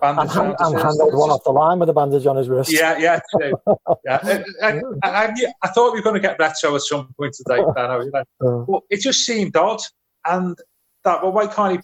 bandage. 0.00 0.36
And, 0.36 0.54
and 0.58 0.80
handled 0.80 1.14
one 1.14 1.30
off 1.30 1.44
the 1.44 1.50
line 1.50 1.78
with 1.78 1.88
a 1.88 1.92
bandage 1.92 2.26
on 2.26 2.36
his 2.36 2.48
wrist. 2.48 2.72
Yeah, 2.72 2.98
yeah, 2.98 3.20
true. 3.30 3.54
yeah. 4.04 4.42
I, 4.62 4.80
I, 5.02 5.26
I, 5.26 5.34
I, 5.62 5.68
thought 5.68 5.92
we 5.92 6.00
were 6.00 6.04
going 6.04 6.14
to 6.14 6.20
get 6.20 6.38
retro 6.38 6.74
at 6.74 6.82
some 6.82 7.12
point 7.18 7.34
today, 7.34 7.58
you 7.58 7.72
know. 7.76 8.10
Uh, 8.14 8.64
but 8.66 8.82
it 8.90 9.00
just 9.00 9.24
seemed 9.24 9.56
odd, 9.56 9.80
and 10.24 10.56
that 11.04 11.22
well, 11.22 11.32
why 11.32 11.46
can't 11.46 11.76
he 11.76 11.80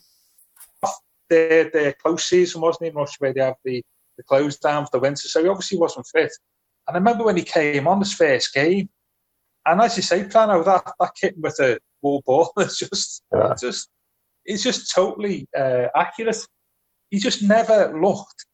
their 1.30 1.70
their 1.70 1.92
close 1.94 2.24
season, 2.24 2.60
wasn't 2.60 2.88
it? 2.88 2.94
Much 2.94 3.16
where 3.18 3.32
they 3.32 3.40
have 3.40 3.54
the, 3.64 3.82
the 4.16 4.22
close 4.24 4.58
down 4.58 4.84
for 4.84 4.90
the 4.92 4.98
winter. 4.98 5.28
So 5.28 5.42
he 5.42 5.48
obviously 5.48 5.78
wasn't 5.78 6.06
fit. 6.06 6.32
And 6.86 6.96
I 6.96 6.98
remember 6.98 7.24
when 7.24 7.36
he 7.36 7.42
came 7.42 7.86
on 7.86 8.00
his 8.00 8.12
first 8.12 8.52
game, 8.52 8.88
and 9.66 9.80
as 9.80 9.96
you 9.96 10.02
say, 10.02 10.24
Plano, 10.24 10.62
that, 10.64 10.84
that 10.98 11.12
kit 11.20 11.34
with 11.38 11.58
a 11.60 11.78
wall 12.02 12.22
ball 12.24 12.52
is 12.58 12.78
just 12.78 13.22
yeah. 13.32 13.54
just 13.60 13.88
it's 14.44 14.62
just 14.62 14.94
totally 14.94 15.46
uh, 15.56 15.86
accurate. 15.94 16.38
He 17.10 17.18
just 17.18 17.42
never 17.42 17.92
looked, 18.00 18.46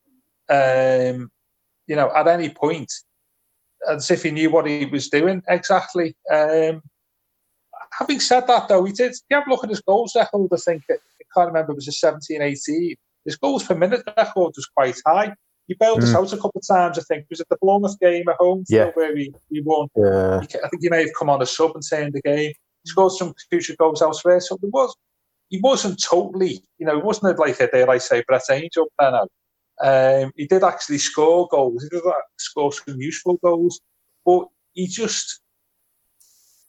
um, 0.49 1.31
you 1.87 1.95
know, 1.95 2.11
at 2.15 2.27
any 2.27 2.51
point 2.51 2.93
as 3.89 4.11
if 4.11 4.23
he 4.23 4.31
knew 4.31 4.51
what 4.51 4.67
he 4.67 4.87
was 4.87 5.09
doing 5.09 5.43
exactly. 5.49 6.17
Um, 6.33 6.83
having 7.99 8.21
said 8.21 8.47
that, 8.47 8.69
though, 8.69 8.85
he 8.85 8.93
did. 8.93 9.15
You 9.31 9.37
have 9.37 9.47
a 9.47 9.51
look 9.51 9.65
at 9.65 9.71
his 9.71 9.83
goals 9.83 10.15
record. 10.17 10.49
I 10.53 10.57
think 10.57 10.83
I 10.91 10.95
can't 11.35 11.49
remember, 11.49 11.73
it 11.73 11.77
was 11.77 11.89
a 11.89 11.93
17, 11.93 12.43
18. 12.43 12.97
His 13.25 13.37
goals 13.37 13.65
per 13.65 13.75
minute 13.75 14.03
record 14.17 14.55
was 14.57 14.69
quite 14.75 14.97
high. 15.07 15.35
He 15.69 15.75
bailed 15.75 16.01
mm. 16.01 16.05
us 16.05 16.14
out 16.14 16.33
a 16.33 16.37
couple 16.37 16.61
of 16.61 16.67
times, 16.67 16.99
I 16.99 17.03
think. 17.03 17.27
Was 17.29 17.41
it 17.41 17.49
the 17.51 17.57
Bournemouth 17.61 17.99
game 18.01 18.29
at 18.29 18.37
home 18.37 18.64
yeah. 18.69 18.91
where 18.95 19.12
we, 19.12 19.33
we 19.51 19.61
won? 19.62 19.89
Yeah. 19.97 20.39
I 20.39 20.69
think 20.69 20.83
he 20.83 20.89
may 20.89 21.03
have 21.03 21.14
come 21.19 21.29
on 21.29 21.43
a 21.43 21.47
sub 21.47 21.73
and 21.75 21.85
turned 21.89 22.12
the 22.12 22.23
game. 22.23 22.53
He 22.85 22.91
scored 22.91 23.12
some 23.12 23.35
future 23.51 23.75
goals 23.77 24.01
elsewhere. 24.01 24.41
So 24.41 24.59
there 24.61 24.71
was, 24.71 24.95
he 25.49 25.61
wasn't 25.61 26.03
totally, 26.03 26.62
you 26.79 26.87
know, 26.87 26.97
it 26.99 27.05
wasn't 27.05 27.39
like 27.39 27.59
a, 27.61 27.67
dare 27.67 27.91
I 27.91 27.99
say, 27.99 28.23
Brett 28.27 28.49
Angell 28.51 28.89
now. 29.01 29.27
Um, 29.83 30.33
he 30.37 30.47
did 30.47 30.62
actually 30.62 30.99
score 30.99 31.49
goals. 31.51 31.83
He 31.83 31.89
did 31.89 32.03
score 32.39 32.73
some 32.73 33.01
useful 33.01 33.39
goals, 33.43 33.81
but 34.25 34.47
he 34.73 34.87
just, 34.87 35.41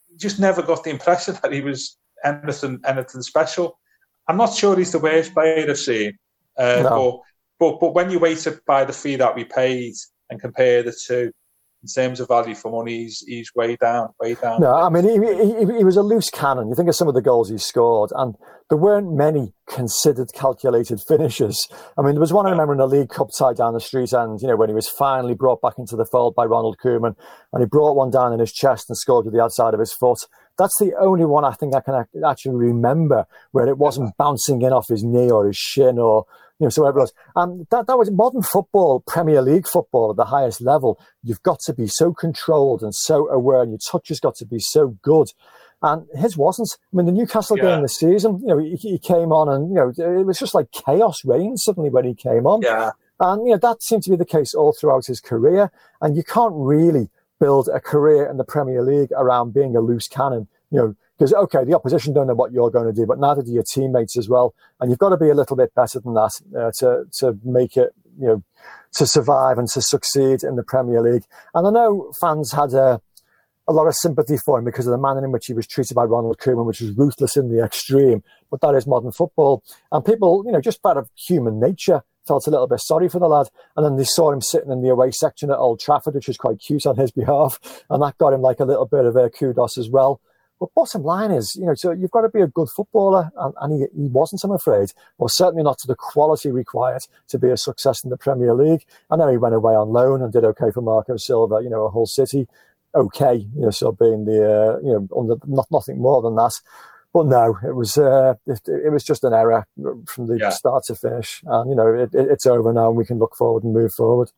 he 0.07 0.17
just 0.17 0.39
never 0.39 0.63
got 0.63 0.83
the 0.83 0.89
impression 0.89 1.37
that 1.43 1.53
he 1.53 1.61
was 1.61 1.97
anything, 2.23 2.79
anything 2.85 3.21
special. 3.21 3.79
I'm 4.27 4.37
not 4.37 4.55
sure 4.55 4.75
he's 4.75 4.91
the 4.91 4.99
worst 4.99 5.33
player 5.33 5.69
I've 5.69 5.77
seen, 5.77 6.17
uh, 6.57 6.81
no. 6.83 7.23
But, 7.59 7.79
but 7.79 7.93
when 7.93 8.09
you 8.09 8.19
weight 8.19 8.45
it 8.45 8.65
by 8.65 8.85
the 8.85 8.93
fee 8.93 9.15
that 9.15 9.35
we 9.35 9.43
paid 9.43 9.93
and 10.29 10.39
compare 10.39 10.83
the 10.83 10.93
two 10.93 11.31
in 11.83 11.87
terms 11.87 12.19
of 12.19 12.27
value 12.27 12.55
for 12.55 12.71
money, 12.71 13.03
he's, 13.03 13.23
he's 13.27 13.53
way 13.55 13.75
down, 13.75 14.09
way 14.19 14.33
down. 14.33 14.59
No, 14.59 14.73
I 14.73 14.89
mean 14.89 15.03
he, 15.03 15.13
he, 15.13 15.77
he 15.77 15.83
was 15.83 15.95
a 15.95 16.01
loose 16.01 16.29
cannon. 16.29 16.69
You 16.69 16.75
think 16.75 16.89
of 16.89 16.95
some 16.95 17.07
of 17.07 17.13
the 17.13 17.21
goals 17.21 17.49
he 17.49 17.57
scored, 17.57 18.11
and 18.15 18.35
there 18.69 18.77
weren't 18.77 19.13
many 19.13 19.53
considered 19.69 20.33
calculated 20.33 20.99
finishes. 20.99 21.67
I 21.97 22.01
mean, 22.01 22.13
there 22.13 22.19
was 22.19 22.33
one 22.33 22.47
I 22.47 22.49
remember 22.49 22.73
in 22.73 22.79
a 22.79 22.85
League 22.85 23.09
Cup 23.09 23.29
tie 23.37 23.53
down 23.53 23.73
the 23.73 23.79
street, 23.79 24.11
and 24.11 24.41
you 24.41 24.47
know 24.47 24.55
when 24.55 24.69
he 24.69 24.75
was 24.75 24.89
finally 24.89 25.35
brought 25.35 25.61
back 25.61 25.77
into 25.77 25.95
the 25.95 26.05
fold 26.05 26.35
by 26.35 26.45
Ronald 26.45 26.77
Koeman, 26.83 27.15
and 27.53 27.61
he 27.61 27.67
brought 27.67 27.95
one 27.95 28.09
down 28.09 28.33
in 28.33 28.39
his 28.39 28.51
chest 28.51 28.89
and 28.89 28.97
scored 28.97 29.25
with 29.25 29.33
the 29.33 29.41
outside 29.41 29.73
of 29.73 29.79
his 29.79 29.93
foot. 29.93 30.19
That's 30.57 30.77
the 30.79 30.93
only 30.99 31.25
one 31.25 31.45
I 31.45 31.51
think 31.51 31.75
I 31.75 31.81
can 31.81 32.03
actually 32.25 32.55
remember 32.55 33.27
where 33.51 33.67
it 33.67 33.77
wasn't 33.77 34.17
bouncing 34.17 34.63
in 34.63 34.73
off 34.73 34.87
his 34.87 35.03
knee 35.03 35.29
or 35.29 35.45
his 35.45 35.57
shin 35.57 35.99
or 35.99 36.25
you 36.59 36.65
know, 36.65 36.69
so 36.69 36.81
whatever 36.81 36.99
it 36.99 37.01
was. 37.01 37.13
And 37.35 37.67
that, 37.69 37.87
that 37.87 37.97
was 37.97 38.09
modern 38.11 38.41
football, 38.41 39.03
Premier 39.05 39.41
League 39.41 39.67
football 39.67 40.11
at 40.11 40.17
the 40.17 40.25
highest 40.25 40.61
level. 40.61 40.99
You've 41.23 41.43
got 41.43 41.59
to 41.61 41.73
be 41.73 41.87
so 41.87 42.13
controlled 42.13 42.81
and 42.81 42.93
so 42.93 43.29
aware, 43.29 43.61
and 43.61 43.71
your 43.71 43.79
touch 43.79 44.09
has 44.09 44.19
got 44.19 44.35
to 44.37 44.45
be 44.45 44.59
so 44.59 44.97
good. 45.01 45.27
And 45.81 46.07
his 46.15 46.35
wasn't. 46.35 46.69
I 46.91 46.97
mean, 46.97 47.05
the 47.05 47.11
Newcastle 47.11 47.57
yeah. 47.57 47.75
game 47.75 47.81
this 47.83 47.99
season, 47.99 48.39
you 48.39 48.47
know, 48.47 48.57
he, 48.57 48.75
he, 48.75 48.97
came 48.97 49.31
on 49.31 49.47
and, 49.47 49.69
you 49.69 49.75
know, 49.75 50.19
it 50.19 50.25
was 50.25 50.39
just 50.39 50.55
like 50.55 50.71
chaos 50.71 51.23
reigned 51.23 51.59
suddenly 51.59 51.91
when 51.91 52.05
he 52.05 52.15
came 52.15 52.47
on. 52.47 52.61
Yeah. 52.63 52.91
And, 53.19 53.45
you 53.45 53.53
know, 53.53 53.59
that 53.59 53.83
seemed 53.83 54.01
to 54.03 54.09
be 54.09 54.15
the 54.15 54.25
case 54.25 54.55
all 54.55 54.73
throughout 54.73 55.05
his 55.05 55.19
career. 55.19 55.71
And 56.01 56.15
you 56.15 56.23
can't 56.23 56.53
really 56.55 57.09
build 57.39 57.69
a 57.71 57.79
career 57.79 58.27
in 58.27 58.37
the 58.37 58.43
Premier 58.43 58.81
League 58.81 59.11
around 59.15 59.53
being 59.53 59.75
a 59.75 59.79
loose 59.79 60.07
cannon. 60.07 60.47
You 60.71 60.77
know, 60.79 60.95
because 61.17 61.33
okay, 61.33 61.63
the 61.63 61.75
opposition 61.75 62.13
don't 62.13 62.27
know 62.27 62.35
what 62.35 62.51
you're 62.51 62.69
going 62.69 62.85
to 62.85 62.93
do, 62.93 63.05
but 63.05 63.19
neither 63.19 63.41
do 63.41 63.51
your 63.51 63.63
teammates 63.63 64.17
as 64.17 64.29
well. 64.29 64.53
And 64.79 64.89
you've 64.89 64.99
got 64.99 65.09
to 65.09 65.17
be 65.17 65.29
a 65.29 65.35
little 65.35 65.55
bit 65.55 65.73
better 65.73 65.99
than 65.99 66.13
that 66.13 66.39
uh, 66.57 66.71
to 66.79 67.05
to 67.19 67.39
make 67.43 67.77
it, 67.77 67.93
you 68.19 68.27
know, 68.27 68.43
to 68.93 69.05
survive 69.05 69.57
and 69.57 69.67
to 69.69 69.81
succeed 69.81 70.43
in 70.43 70.55
the 70.55 70.63
Premier 70.63 71.01
League. 71.01 71.23
And 71.53 71.67
I 71.67 71.71
know 71.71 72.11
fans 72.19 72.51
had 72.51 72.73
a 72.73 73.01
a 73.69 73.73
lot 73.73 73.87
of 73.87 73.95
sympathy 73.95 74.37
for 74.37 74.57
him 74.57 74.65
because 74.65 74.87
of 74.87 74.91
the 74.91 74.97
manner 74.97 75.25
in 75.25 75.31
which 75.31 75.47
he 75.47 75.53
was 75.53 75.67
treated 75.67 75.93
by 75.93 76.05
Ronald 76.05 76.37
Koeman, 76.37 76.65
which 76.65 76.79
was 76.79 76.91
ruthless 76.91 77.35
in 77.35 77.49
the 77.49 77.61
extreme. 77.61 78.23
But 78.49 78.61
that 78.61 78.75
is 78.75 78.87
modern 78.87 79.11
football, 79.11 79.63
and 79.91 80.05
people, 80.05 80.43
you 80.45 80.51
know, 80.51 80.61
just 80.61 80.79
out 80.85 80.97
of 80.97 81.09
human 81.15 81.59
nature, 81.59 82.03
felt 82.27 82.47
a 82.47 82.51
little 82.51 82.67
bit 82.67 82.81
sorry 82.81 83.09
for 83.09 83.19
the 83.19 83.27
lad. 83.27 83.47
And 83.75 83.85
then 83.85 83.95
they 83.95 84.03
saw 84.03 84.31
him 84.31 84.41
sitting 84.41 84.71
in 84.71 84.81
the 84.81 84.89
away 84.89 85.11
section 85.11 85.49
at 85.49 85.57
Old 85.57 85.79
Trafford, 85.79 86.13
which 86.13 86.27
was 86.27 86.37
quite 86.37 86.59
cute 86.59 86.85
on 86.85 86.97
his 86.97 87.11
behalf. 87.11 87.59
And 87.89 88.03
that 88.03 88.17
got 88.17 88.33
him 88.33 88.41
like 88.41 88.59
a 88.59 88.65
little 88.65 88.85
bit 88.85 89.05
of 89.05 89.15
a 89.15 89.29
kudos 89.29 89.77
as 89.77 89.89
well. 89.89 90.21
But 90.59 90.73
bottom 90.73 91.03
line 91.03 91.31
is, 91.31 91.55
you 91.55 91.65
know, 91.65 91.75
so 91.75 91.91
you've 91.91 92.11
got 92.11 92.21
to 92.21 92.29
be 92.29 92.41
a 92.41 92.47
good 92.47 92.69
footballer, 92.69 93.31
and, 93.37 93.53
and 93.61 93.73
he, 93.73 94.01
he, 94.01 94.07
wasn't, 94.07 94.43
I'm 94.43 94.51
afraid, 94.51 94.91
or 95.17 95.29
certainly 95.29 95.63
not 95.63 95.77
to 95.79 95.87
the 95.87 95.95
quality 95.95 96.51
required 96.51 97.03
to 97.27 97.37
be 97.37 97.49
a 97.49 97.57
success 97.57 98.03
in 98.03 98.09
the 98.09 98.17
Premier 98.17 98.53
League. 98.53 98.83
I 99.11 99.17
know 99.17 99.29
he 99.29 99.37
went 99.37 99.55
away 99.55 99.73
on 99.73 99.89
loan 99.89 100.21
and 100.21 100.33
did 100.33 100.43
okay 100.45 100.71
for 100.73 100.81
Marco 100.81 101.17
Silva, 101.17 101.61
you 101.61 101.69
know, 101.69 101.85
a 101.85 101.91
Hull 101.91 102.07
City, 102.07 102.47
okay, 102.95 103.35
you 103.35 103.61
know, 103.61 103.69
so 103.69 103.91
being 103.91 104.25
the, 104.25 104.43
uh, 104.43 104.79
you 104.79 104.93
know, 104.93 105.07
under, 105.15 105.35
not 105.45 105.67
nothing 105.71 106.01
more 106.01 106.21
than 106.21 106.35
that. 106.35 106.53
But 107.13 107.27
no, 107.27 107.57
it 107.63 107.73
was 107.73 107.97
uh, 107.97 108.35
it, 108.45 108.61
it, 108.67 108.91
was 108.91 109.03
just 109.03 109.23
an 109.23 109.33
error 109.33 109.65
from 110.07 110.27
the 110.27 110.37
yeah. 110.39 110.49
start 110.49 110.83
to 110.85 110.95
finish, 110.95 111.41
and 111.45 111.69
you 111.69 111.75
know, 111.75 111.87
it, 111.87 112.09
it's 112.13 112.45
over 112.45 112.71
now, 112.73 112.89
and 112.89 112.97
we 112.97 113.05
can 113.05 113.17
look 113.17 113.35
forward 113.35 113.63
and 113.63 113.73
move 113.73 113.93
forward. 113.93 114.29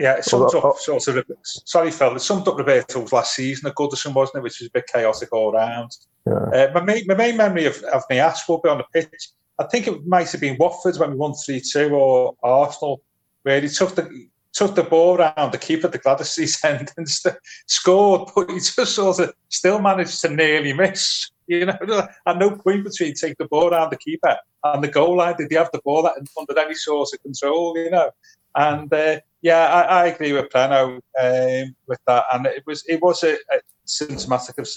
Yeah, 0.00 0.14
it 0.14 0.24
summed 0.24 0.54
up 0.54 0.78
sort 0.78 1.06
of. 1.06 1.24
Sorry, 1.42 1.90
Phil. 1.90 2.16
It 2.16 2.20
summed 2.20 2.48
up 2.48 2.56
Roberto's 2.56 3.12
last 3.12 3.34
season 3.34 3.68
at 3.68 3.74
Goodison, 3.74 4.14
wasn't 4.14 4.38
it? 4.38 4.42
Which 4.42 4.58
was 4.58 4.68
a 4.68 4.70
bit 4.70 4.86
chaotic 4.86 5.30
all 5.30 5.52
round. 5.52 5.90
Yeah. 6.26 6.32
Uh, 6.32 6.70
my, 6.74 6.80
main, 6.80 7.04
my 7.06 7.14
main 7.14 7.36
memory 7.36 7.66
of, 7.66 7.82
of 7.82 8.02
me 8.08 8.18
Ash 8.18 8.48
will 8.48 8.60
be 8.60 8.70
on 8.70 8.78
the 8.78 8.84
pitch. 8.94 9.28
I 9.58 9.64
think 9.64 9.86
it 9.86 10.06
might 10.06 10.32
have 10.32 10.40
been 10.40 10.56
Watford 10.58 10.96
when 10.96 11.10
we 11.10 11.16
won 11.16 11.34
three 11.34 11.60
two, 11.60 11.90
or 11.90 12.34
Arsenal, 12.42 13.02
where 13.42 13.60
he 13.60 13.68
took 13.68 13.94
the 13.94 14.28
took 14.54 14.74
the 14.74 14.84
ball 14.84 15.18
around 15.18 15.52
the 15.52 15.58
keeper 15.58 15.86
the 15.86 16.24
Street 16.24 16.56
end 16.64 16.92
and 16.96 17.08
st- 17.08 17.36
scored, 17.66 18.30
but 18.34 18.50
he 18.50 18.56
just 18.56 18.94
sort 18.94 19.20
of 19.20 19.34
still 19.50 19.80
managed 19.80 20.18
to 20.22 20.30
nearly 20.30 20.72
miss. 20.72 21.30
You 21.46 21.66
know, 21.66 22.08
at 22.26 22.38
no 22.38 22.52
point 22.52 22.84
between 22.84 23.12
taking 23.12 23.36
the 23.38 23.48
ball 23.48 23.68
around 23.68 23.90
the 23.90 23.98
keeper 23.98 24.38
and 24.64 24.84
the 24.84 24.88
goal 24.88 25.16
line 25.16 25.36
did 25.36 25.48
he 25.50 25.56
have 25.56 25.70
the 25.72 25.80
ball 25.84 26.02
that 26.02 26.14
under 26.38 26.58
any 26.58 26.74
sort 26.74 27.08
of 27.12 27.22
control. 27.22 27.76
You 27.76 27.90
know, 27.90 28.10
and 28.54 28.92
uh, 28.92 29.20
yeah, 29.42 29.66
I, 29.66 29.82
I, 29.82 30.06
agree 30.06 30.32
with 30.32 30.50
Plano 30.50 31.00
um, 31.20 31.74
with 31.86 31.98
that, 32.06 32.24
and 32.32 32.46
it 32.46 32.64
was 32.66 32.84
it 32.88 33.00
was 33.02 33.22
a, 33.22 33.34
a 33.34 33.60
symptomatic 33.84 34.58
of 34.58 34.68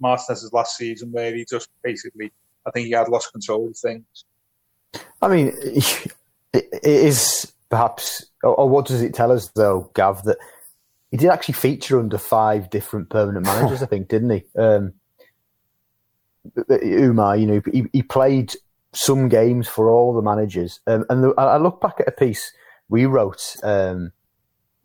Martinez's 0.00 0.52
last 0.52 0.76
season 0.76 1.12
where 1.12 1.34
he 1.34 1.44
just 1.48 1.68
basically, 1.82 2.32
I 2.66 2.70
think 2.70 2.86
he 2.86 2.92
had 2.92 3.08
lost 3.08 3.32
control 3.32 3.68
of 3.68 3.76
things. 3.76 4.24
I 5.20 5.28
mean, 5.28 5.52
it 6.52 6.80
is 6.82 7.52
perhaps, 7.70 8.26
or 8.42 8.68
what 8.68 8.86
does 8.86 9.02
it 9.02 9.14
tell 9.14 9.32
us 9.32 9.48
though, 9.54 9.90
Gav, 9.94 10.24
that 10.24 10.38
he 11.10 11.16
did 11.16 11.30
actually 11.30 11.54
feature 11.54 11.98
under 11.98 12.18
five 12.18 12.70
different 12.70 13.08
permanent 13.08 13.46
managers, 13.46 13.82
I 13.82 13.86
think, 13.86 14.08
didn't 14.08 14.30
he? 14.30 14.44
Um, 14.58 14.94
Oumar, 16.56 17.40
you 17.40 17.46
know, 17.46 17.62
he, 17.72 17.84
he, 17.92 18.02
played 18.02 18.52
some 18.92 19.28
games 19.28 19.68
for 19.68 19.88
all 19.88 20.12
the 20.12 20.22
managers, 20.22 20.80
um, 20.88 21.04
and 21.08 21.22
the, 21.22 21.34
I 21.38 21.56
look 21.58 21.80
back 21.80 22.00
at 22.00 22.08
a 22.08 22.12
piece 22.12 22.52
we 22.92 23.06
wrote 23.06 23.56
um, 23.62 24.12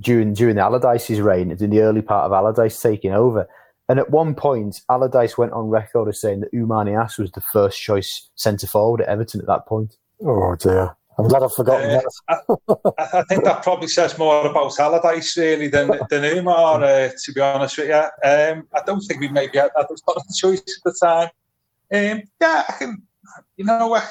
during 0.02 0.34
during 0.34 0.56
the 0.56 0.62
Allardyce's 0.62 1.20
reign, 1.20 1.52
in 1.52 1.70
the 1.70 1.82
early 1.82 2.02
part 2.02 2.26
of 2.26 2.32
Allardyce 2.32 2.80
taking 2.80 3.12
over, 3.12 3.48
And 3.90 4.00
at 4.00 4.10
one 4.10 4.34
point, 4.34 4.82
Allardyce 4.90 5.38
went 5.38 5.52
on 5.52 5.68
record 5.68 6.08
as 6.08 6.22
saying 6.22 6.40
that 6.40 6.54
Oumar 6.54 6.86
Niasse 6.86 7.20
was 7.20 7.32
the 7.32 7.44
first 7.54 7.80
choice 7.80 8.30
centre 8.36 8.66
forward 8.66 9.02
at 9.02 9.10
Everton 9.10 9.42
at 9.42 9.48
that 9.48 9.68
point. 9.68 9.98
Oh 10.26 10.56
dear. 10.56 10.96
I'm 11.20 11.28
glad 11.28 11.42
I've 11.42 11.54
forgotten 11.54 11.90
uh, 11.90 12.02
that. 12.28 12.60
I, 13.00 13.20
I, 13.20 13.24
think 13.24 13.44
that 13.44 13.64
probably 13.64 13.88
says 13.88 14.20
more 14.20 14.46
about 14.46 14.80
Allardyce 14.80 15.36
really 15.36 15.68
than 15.68 15.88
than 16.10 16.24
Oumar, 16.24 16.84
uh, 16.84 17.12
to 17.26 17.34
be 17.34 17.42
honest 17.42 17.78
with 17.78 17.88
you. 17.88 17.96
Um, 17.96 18.68
I 18.74 18.82
don't 18.86 19.02
think 19.02 19.20
we 19.20 19.28
maybe 19.28 19.58
had 19.58 19.72
that 19.76 19.90
was 19.90 20.02
not 20.08 20.18
a 20.18 20.34
choice 20.38 20.62
at 20.62 20.84
the 20.86 20.96
time. 21.02 21.30
Um, 21.92 22.24
yeah, 22.40 22.64
I 22.70 22.74
can, 22.78 23.02
you 23.58 23.66
know, 23.66 23.96
uh, 23.96 24.02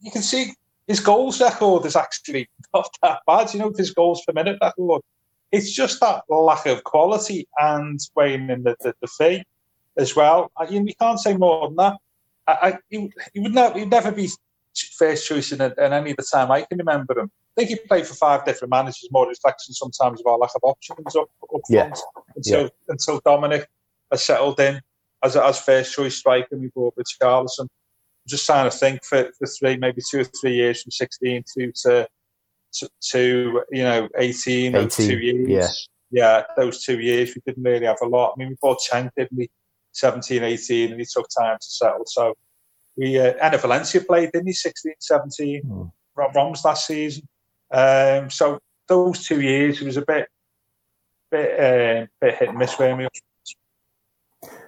you 0.00 0.10
can 0.10 0.22
see 0.22 0.52
his 0.92 1.00
goals 1.00 1.40
record 1.40 1.86
is 1.86 1.96
actually 1.96 2.50
not 2.74 2.94
that 3.02 3.20
bad. 3.26 3.54
You 3.54 3.60
know, 3.60 3.72
his 3.74 3.92
goals 3.92 4.22
per 4.26 4.34
minute 4.34 4.58
record. 4.60 5.00
It's 5.50 5.72
just 5.72 6.00
that 6.00 6.24
lack 6.28 6.66
of 6.66 6.84
quality 6.84 7.48
and 7.58 7.98
weighing 8.14 8.50
in 8.50 8.62
the, 8.64 8.76
the, 8.80 8.94
the 9.00 9.06
fee 9.06 9.42
as 9.96 10.14
well. 10.14 10.50
I, 10.58 10.64
you, 10.68 10.84
you 10.84 10.94
can't 11.00 11.18
say 11.18 11.34
more 11.34 11.68
than 11.68 11.76
that. 11.76 11.96
I, 12.46 12.52
I 12.52 12.78
he, 12.90 13.10
he 13.32 13.40
would 13.40 13.54
not, 13.54 13.74
he'd 13.74 13.88
never 13.88 14.12
be 14.12 14.28
first 14.98 15.26
choice 15.26 15.50
in, 15.50 15.62
in 15.62 15.72
any 15.78 16.10
of 16.10 16.18
the 16.18 16.28
time 16.30 16.50
I 16.50 16.60
can 16.60 16.76
remember 16.76 17.18
him. 17.20 17.30
I 17.56 17.60
think 17.60 17.70
he 17.70 17.86
played 17.88 18.06
for 18.06 18.14
five 18.14 18.44
different 18.44 18.70
managers, 18.70 19.08
more 19.10 19.26
reflection 19.26 19.72
sometimes 19.72 20.20
of 20.20 20.26
our 20.26 20.36
lack 20.36 20.54
of 20.54 20.62
options 20.62 21.16
up, 21.16 21.30
up 21.42 21.60
yeah. 21.70 21.84
front 21.84 22.00
until, 22.36 22.62
yeah. 22.64 22.68
until 22.88 23.20
Dominic 23.24 23.66
has 24.10 24.22
settled 24.24 24.60
in 24.60 24.78
as, 25.22 25.36
as 25.36 25.58
first 25.58 25.94
choice 25.94 26.16
striker 26.16 26.54
we 26.58 26.68
brought 26.68 26.94
Richarlison. 26.96 27.68
Just 28.26 28.46
trying 28.46 28.70
to 28.70 28.76
think 28.76 29.04
for, 29.04 29.30
for 29.38 29.46
three, 29.46 29.76
maybe 29.76 30.02
two 30.08 30.20
or 30.20 30.24
three 30.24 30.54
years 30.54 30.82
from 30.82 30.92
16 30.92 31.44
to, 31.54 31.72
to, 31.72 32.08
to, 32.74 32.88
to 33.10 33.62
you 33.70 33.82
know, 33.82 34.08
18, 34.16 34.76
18 34.76 34.88
two 34.88 35.18
years. 35.18 35.88
Yeah. 36.10 36.38
yeah, 36.38 36.42
those 36.56 36.84
two 36.84 37.00
years, 37.00 37.34
we 37.34 37.42
didn't 37.44 37.64
really 37.64 37.86
have 37.86 38.00
a 38.02 38.06
lot. 38.06 38.34
I 38.34 38.38
mean, 38.38 38.50
we 38.50 38.56
bought 38.60 38.78
Cenk, 38.80 39.10
didn't 39.16 39.36
we? 39.36 39.50
17, 39.92 40.42
18, 40.42 40.90
and 40.92 41.00
he 41.00 41.06
took 41.06 41.26
time 41.36 41.58
to 41.60 41.66
settle. 41.66 42.04
So 42.06 42.34
we 42.96 43.18
uh, 43.18 43.34
Enner 43.34 43.60
Valencia 43.60 44.00
played, 44.00 44.32
didn't 44.32 44.48
he? 44.48 44.52
16, 44.52 44.94
17. 45.00 45.62
Hmm. 45.62 45.82
Roms 46.16 46.64
last 46.64 46.86
season. 46.86 47.26
Um, 47.70 48.28
so 48.28 48.58
those 48.86 49.26
two 49.26 49.40
years, 49.40 49.80
it 49.80 49.86
was 49.86 49.96
a 49.96 50.02
bit, 50.02 50.28
bit, 51.30 51.58
uh, 51.58 52.06
bit 52.20 52.34
hit 52.36 52.48
and 52.50 52.58
miss 52.58 52.74
for 52.74 52.94
me. 52.94 53.08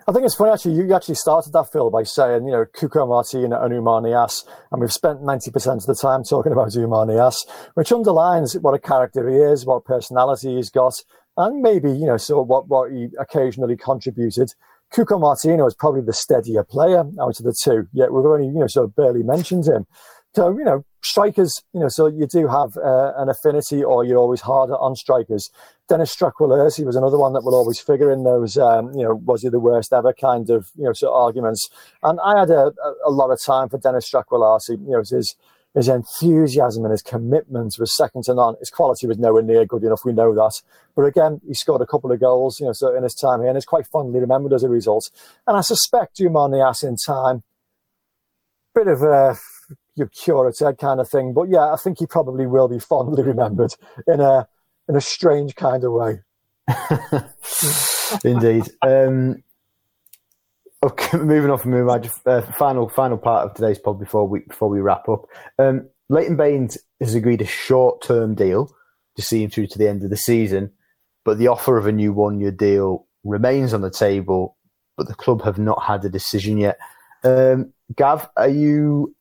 I 0.06 0.12
think 0.12 0.26
it's 0.26 0.34
funny 0.34 0.52
actually. 0.52 0.74
You 0.74 0.94
actually 0.94 1.14
started 1.14 1.54
that 1.54 1.72
Phil 1.72 1.88
by 1.90 2.02
saying, 2.02 2.44
you 2.44 2.52
know, 2.52 2.66
Cuco 2.66 3.08
Martin 3.08 3.44
and 3.44 3.72
Oumar 3.72 4.02
Niasse, 4.02 4.44
and 4.70 4.80
we've 4.80 4.92
spent 4.92 5.22
ninety 5.22 5.50
percent 5.50 5.80
of 5.80 5.86
the 5.86 5.94
time 5.94 6.22
talking 6.22 6.52
about 6.52 6.68
Oumar 6.68 7.06
Niasse, 7.06 7.48
which 7.72 7.90
underlines 7.90 8.54
what 8.58 8.74
a 8.74 8.78
character 8.78 9.26
he 9.28 9.36
is, 9.36 9.64
what 9.64 9.86
personality 9.86 10.56
he's 10.56 10.68
got, 10.68 10.92
and 11.38 11.62
maybe 11.62 11.90
you 11.90 12.04
know, 12.06 12.18
so 12.18 12.42
what 12.42 12.68
what 12.68 12.92
he 12.92 13.08
occasionally 13.18 13.76
contributed. 13.78 14.52
Cuco 14.92 15.18
Martina 15.18 15.64
is 15.66 15.74
probably 15.74 16.02
the 16.02 16.12
steadier 16.12 16.64
player 16.64 17.04
out 17.20 17.40
of 17.40 17.44
the 17.44 17.56
two, 17.64 17.88
yet 17.92 18.12
we've 18.12 18.26
only, 18.26 18.46
you 18.46 18.60
know, 18.60 18.66
sort 18.66 18.84
of 18.84 18.94
barely 18.94 19.22
mentioned 19.22 19.66
him. 19.66 19.86
So, 20.36 20.50
you 20.56 20.64
know, 20.64 20.84
strikers, 21.02 21.62
you 21.72 21.80
know, 21.80 21.88
so 21.88 22.06
you 22.06 22.26
do 22.26 22.48
have 22.48 22.76
uh, 22.76 23.12
an 23.16 23.28
affinity 23.28 23.82
or 23.82 24.04
you're 24.04 24.18
always 24.18 24.40
harder 24.40 24.76
on 24.76 24.96
strikers. 24.96 25.50
Denis 25.88 26.14
he 26.14 26.84
was 26.84 26.96
another 26.96 27.18
one 27.18 27.34
that 27.34 27.44
will 27.44 27.54
always 27.54 27.78
figure 27.78 28.10
in 28.10 28.24
those, 28.24 28.56
um, 28.56 28.92
you 28.94 29.02
know, 29.02 29.14
was 29.14 29.42
he 29.42 29.50
the 29.50 29.60
worst 29.60 29.92
ever 29.92 30.14
kind 30.14 30.48
of, 30.48 30.70
you 30.76 30.84
know, 30.84 30.92
sort 30.94 31.12
of 31.12 31.22
arguments. 31.22 31.68
And 32.02 32.18
I 32.24 32.40
had 32.40 32.50
a, 32.50 32.72
a 33.04 33.10
lot 33.10 33.30
of 33.30 33.42
time 33.42 33.68
for 33.68 33.76
Denis 33.76 34.10
Stracqualursi, 34.10 34.70
you 34.70 34.92
know, 34.92 35.00
his, 35.00 35.36
his 35.74 35.88
enthusiasm 35.88 36.84
and 36.84 36.92
his 36.92 37.02
commitment 37.02 37.76
was 37.78 37.94
second 37.94 38.24
to 38.24 38.34
none. 38.34 38.54
His 38.60 38.70
quality 38.70 39.06
was 39.06 39.18
nowhere 39.18 39.42
near 39.42 39.66
good 39.66 39.84
enough. 39.84 40.06
We 40.06 40.14
know 40.14 40.34
that. 40.34 40.62
But 40.96 41.02
again, 41.02 41.42
he 41.46 41.52
scored 41.52 41.82
a 41.82 41.86
couple 41.86 42.12
of 42.12 42.20
goals, 42.20 42.60
you 42.60 42.66
know, 42.66 42.72
so 42.72 42.96
in 42.96 43.02
his 43.02 43.14
time 43.14 43.40
here, 43.40 43.48
and 43.48 43.56
it's 43.56 43.66
quite 43.66 43.86
fondly 43.86 44.20
remembered 44.20 44.54
as 44.54 44.62
a 44.62 44.68
result. 44.70 45.10
And 45.46 45.56
I 45.56 45.60
suspect 45.60 46.18
Oumar 46.18 46.48
Niasse 46.48 46.84
in 46.88 46.96
time, 46.96 47.42
bit 48.74 48.88
of 48.88 49.02
a 49.02 49.36
your 49.96 50.08
curator 50.08 50.72
kind 50.72 51.00
of 51.00 51.08
thing. 51.08 51.32
But 51.32 51.48
yeah, 51.48 51.72
I 51.72 51.76
think 51.76 51.98
he 51.98 52.06
probably 52.06 52.46
will 52.46 52.68
be 52.68 52.78
fondly 52.78 53.22
remembered 53.22 53.74
in 54.06 54.20
a 54.20 54.48
in 54.88 54.96
a 54.96 55.00
strange 55.00 55.54
kind 55.54 55.84
of 55.84 55.92
way. 55.92 56.20
Indeed. 58.24 58.64
Um, 58.82 59.42
Okay, 60.84 61.16
moving 61.18 61.50
on 61.50 61.58
from 61.58 61.70
Moonlight, 61.70 62.10
uh, 62.26 62.42
final 62.42 62.90
final 62.90 63.16
part 63.16 63.48
of 63.48 63.54
today's 63.54 63.78
pod 63.78 63.98
before 63.98 64.28
we 64.28 64.40
before 64.40 64.68
we 64.68 64.80
wrap 64.80 65.08
up. 65.08 65.24
Um, 65.58 65.88
Leighton 66.10 66.36
Baines 66.36 66.76
has 67.00 67.14
agreed 67.14 67.40
a 67.40 67.46
short 67.46 68.02
term 68.02 68.34
deal 68.34 68.70
to 69.16 69.22
see 69.22 69.42
him 69.42 69.50
through 69.50 69.68
to 69.68 69.78
the 69.78 69.88
end 69.88 70.04
of 70.04 70.10
the 70.10 70.16
season, 70.16 70.70
but 71.24 71.38
the 71.38 71.48
offer 71.48 71.78
of 71.78 71.86
a 71.86 71.92
new 71.92 72.12
one 72.12 72.38
year 72.38 72.50
deal 72.50 73.06
remains 73.24 73.72
on 73.72 73.80
the 73.80 73.90
table. 73.90 74.58
But 74.98 75.08
the 75.08 75.14
club 75.14 75.42
have 75.42 75.58
not 75.58 75.82
had 75.82 76.04
a 76.04 76.10
decision 76.10 76.58
yet. 76.58 76.78
Um, 77.24 77.72
Gav, 77.96 78.28
are 78.36 78.48
you 78.48 79.16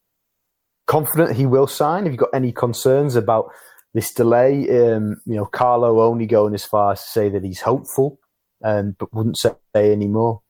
confident 0.85 1.37
he 1.37 1.45
will 1.45 1.65
sign? 1.65 2.03
Have 2.03 2.11
you 2.11 2.19
got 2.19 2.29
any 2.33 2.51
concerns 2.51 3.15
about 3.15 3.51
this 3.93 4.13
delay? 4.13 4.69
Um, 4.69 5.21
you 5.25 5.35
know, 5.35 5.45
Carlo 5.45 6.01
only 6.01 6.25
going 6.25 6.53
as 6.53 6.65
far 6.65 6.93
as 6.93 7.03
to 7.03 7.09
say 7.09 7.29
that 7.29 7.43
he's 7.43 7.61
hopeful, 7.61 8.19
um, 8.63 8.95
but 8.97 9.13
wouldn't 9.13 9.37
say 9.37 9.55
any 9.75 10.07
more. 10.07 10.41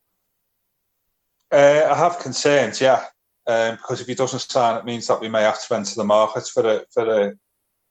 Uh, 1.52 1.88
I 1.92 1.96
have 1.96 2.20
concerns, 2.20 2.82
yeah, 2.82 3.06
um, 3.46 3.76
because 3.76 4.02
if 4.02 4.08
he 4.08 4.16
doesn't 4.16 4.40
sign, 4.40 4.78
it 4.78 4.86
means 4.86 5.08
that 5.08 5.22
we 5.22 5.30
may 5.30 5.44
have 5.44 5.62
to 5.62 5.76
enter 5.76 5.96
the 5.96 6.04
market 6.04 6.48
for 6.48 6.64
the 6.64 6.86
for 6.92 7.06
the 7.06 7.38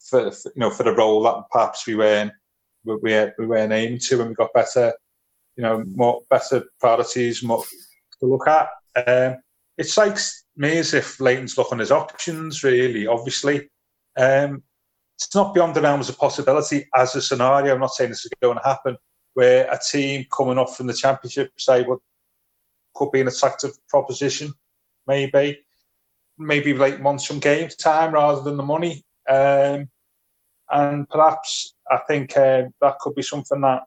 for, 0.00 0.32
for 0.32 0.52
you 0.54 0.60
know 0.60 0.70
for 0.70 0.82
the 0.82 0.94
role 0.94 1.22
that 1.22 1.44
perhaps 1.50 1.86
we 1.86 1.94
weren't 1.94 2.32
we, 2.84 2.96
we 3.38 3.46
weren't 3.46 3.72
aiming 3.72 3.98
to, 3.98 4.20
and 4.20 4.30
we 4.30 4.34
got 4.34 4.52
better, 4.52 4.92
you 5.56 5.62
know, 5.62 5.84
more 5.94 6.22
better 6.30 6.64
priorities, 6.80 7.42
more 7.42 7.62
to 8.20 8.26
look 8.26 8.48
at. 8.48 8.68
Um, 8.96 9.38
it 9.78 9.84
strikes 9.84 10.44
me 10.56 10.78
as 10.78 10.94
if 10.94 11.20
Leighton's 11.20 11.56
looking 11.56 11.78
at 11.78 11.80
his 11.80 11.92
options. 11.92 12.62
Really, 12.62 13.06
obviously, 13.06 13.70
um, 14.16 14.62
it's 15.26 15.34
not 15.34 15.54
beyond 15.54 15.74
the 15.74 15.82
realms 15.82 16.08
of 16.08 16.18
possibility 16.18 16.86
as 16.96 17.14
a 17.14 17.22
scenario. 17.22 17.74
I'm 17.74 17.80
not 17.80 17.94
saying 17.94 18.10
this 18.10 18.24
is 18.24 18.32
going 18.40 18.58
to 18.58 18.64
happen, 18.64 18.96
where 19.34 19.70
a 19.70 19.78
team 19.78 20.26
coming 20.36 20.58
off 20.58 20.76
from 20.76 20.86
the 20.86 20.94
championship 20.94 21.52
say, 21.58 21.82
"Well, 21.82 22.02
could 22.94 23.10
be 23.10 23.20
an 23.20 23.28
attractive 23.28 23.72
proposition, 23.88 24.52
maybe. 25.06 25.60
Maybe 26.38 26.74
like 26.74 27.02
want 27.02 27.20
some 27.20 27.38
game 27.38 27.68
time 27.68 28.12
rather 28.12 28.42
than 28.42 28.56
the 28.56 28.62
money. 28.62 29.04
Um, 29.28 29.88
and 30.70 31.08
perhaps 31.08 31.74
I 31.90 31.98
think 32.08 32.36
uh, 32.36 32.64
that 32.80 32.98
could 33.00 33.14
be 33.14 33.22
something 33.22 33.60
that, 33.60 33.82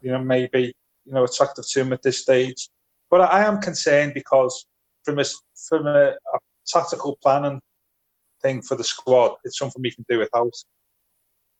you 0.00 0.10
know, 0.10 0.18
maybe, 0.18 0.72
you 1.04 1.12
know, 1.12 1.24
attractive 1.24 1.68
to 1.68 1.80
him 1.80 1.92
at 1.92 2.02
this 2.02 2.22
stage. 2.22 2.68
But 3.10 3.20
I 3.20 3.44
am 3.44 3.60
concerned 3.60 4.14
because 4.14 4.66
from 5.04 5.18
a, 5.18 5.24
from 5.68 5.86
a, 5.86 6.12
a 6.12 6.38
tactical 6.66 7.18
planning 7.22 7.60
thing 8.42 8.62
for 8.62 8.76
the 8.76 8.84
squad, 8.84 9.32
it's 9.44 9.58
something 9.58 9.82
we 9.82 9.92
can 9.92 10.04
do 10.08 10.18
without. 10.18 10.54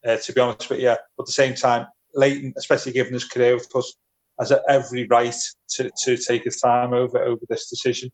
Uh, 0.06 0.16
to 0.16 0.32
be 0.32 0.40
honest 0.40 0.70
with 0.70 0.80
you, 0.80 0.96
but 1.16 1.24
at 1.24 1.26
the 1.26 1.32
same 1.32 1.54
time, 1.54 1.86
Leighton, 2.14 2.54
especially 2.56 2.92
given 2.92 3.12
his 3.12 3.26
career 3.26 3.54
with 3.54 3.74
us, 3.76 3.94
has 4.38 4.52
every 4.66 5.06
right 5.08 5.34
to, 5.68 5.90
to 6.04 6.16
take 6.16 6.44
his 6.44 6.58
time 6.58 6.94
over 6.94 7.22
over 7.22 7.42
this 7.48 7.68
decision. 7.68 8.10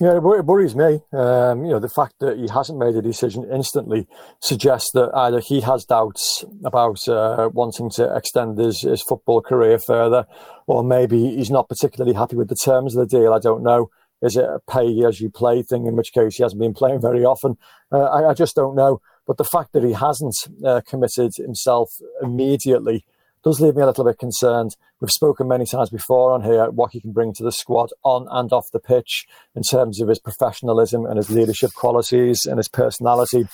Yeah, 0.00 0.16
it 0.16 0.22
worries 0.22 0.76
me. 0.76 1.00
Um, 1.12 1.64
you 1.64 1.70
know, 1.70 1.80
the 1.80 1.88
fact 1.88 2.14
that 2.20 2.36
he 2.36 2.46
hasn't 2.48 2.78
made 2.78 2.94
a 2.94 3.02
decision 3.02 3.44
instantly 3.50 4.06
suggests 4.40 4.92
that 4.92 5.10
either 5.14 5.40
he 5.40 5.60
has 5.62 5.84
doubts 5.84 6.44
about 6.64 7.08
uh, 7.08 7.48
wanting 7.52 7.90
to 7.90 8.14
extend 8.14 8.58
his, 8.58 8.82
his 8.82 9.02
football 9.02 9.40
career 9.40 9.78
further, 9.78 10.26
or 10.66 10.84
maybe 10.84 11.34
he's 11.34 11.50
not 11.50 11.68
particularly 11.68 12.14
happy 12.14 12.36
with 12.36 12.48
the 12.48 12.58
terms 12.64 12.94
of 12.94 13.08
the 13.08 13.18
deal. 13.18 13.32
I 13.32 13.40
don't 13.40 13.62
know. 13.62 13.90
Is 14.22 14.36
it 14.36 14.44
a 14.44 14.60
pay 14.70 15.04
as 15.04 15.20
you 15.20 15.30
play 15.30 15.62
thing, 15.62 15.86
in 15.86 15.96
which 15.96 16.12
case 16.12 16.36
he 16.36 16.42
hasn't 16.42 16.60
been 16.60 16.74
playing 16.74 17.00
very 17.00 17.24
often? 17.24 17.56
Uh, 17.90 18.04
I, 18.04 18.30
I, 18.30 18.34
just 18.34 18.56
don't 18.56 18.74
know. 18.74 19.00
But 19.28 19.36
the 19.36 19.44
fact 19.44 19.74
that 19.74 19.84
he 19.84 19.92
hasn't 19.92 20.34
uh, 20.64 20.80
committed 20.88 21.32
himself 21.36 21.90
immediately 22.22 23.04
does 23.44 23.60
leave 23.60 23.76
me 23.76 23.82
a 23.82 23.86
little 23.86 24.04
bit 24.04 24.18
concerned. 24.18 24.74
We've 25.00 25.10
spoken 25.10 25.46
many 25.46 25.66
times 25.66 25.90
before 25.90 26.32
on 26.32 26.42
here 26.42 26.70
what 26.70 26.92
he 26.92 27.00
can 27.00 27.12
bring 27.12 27.34
to 27.34 27.44
the 27.44 27.52
squad 27.52 27.90
on 28.02 28.26
and 28.30 28.50
off 28.54 28.70
the 28.72 28.80
pitch 28.80 29.26
in 29.54 29.62
terms 29.62 30.00
of 30.00 30.08
his 30.08 30.18
professionalism 30.18 31.04
and 31.04 31.18
his 31.18 31.28
leadership 31.28 31.72
qualities 31.74 32.46
and 32.46 32.56
his 32.56 32.68
personality. 32.68 33.46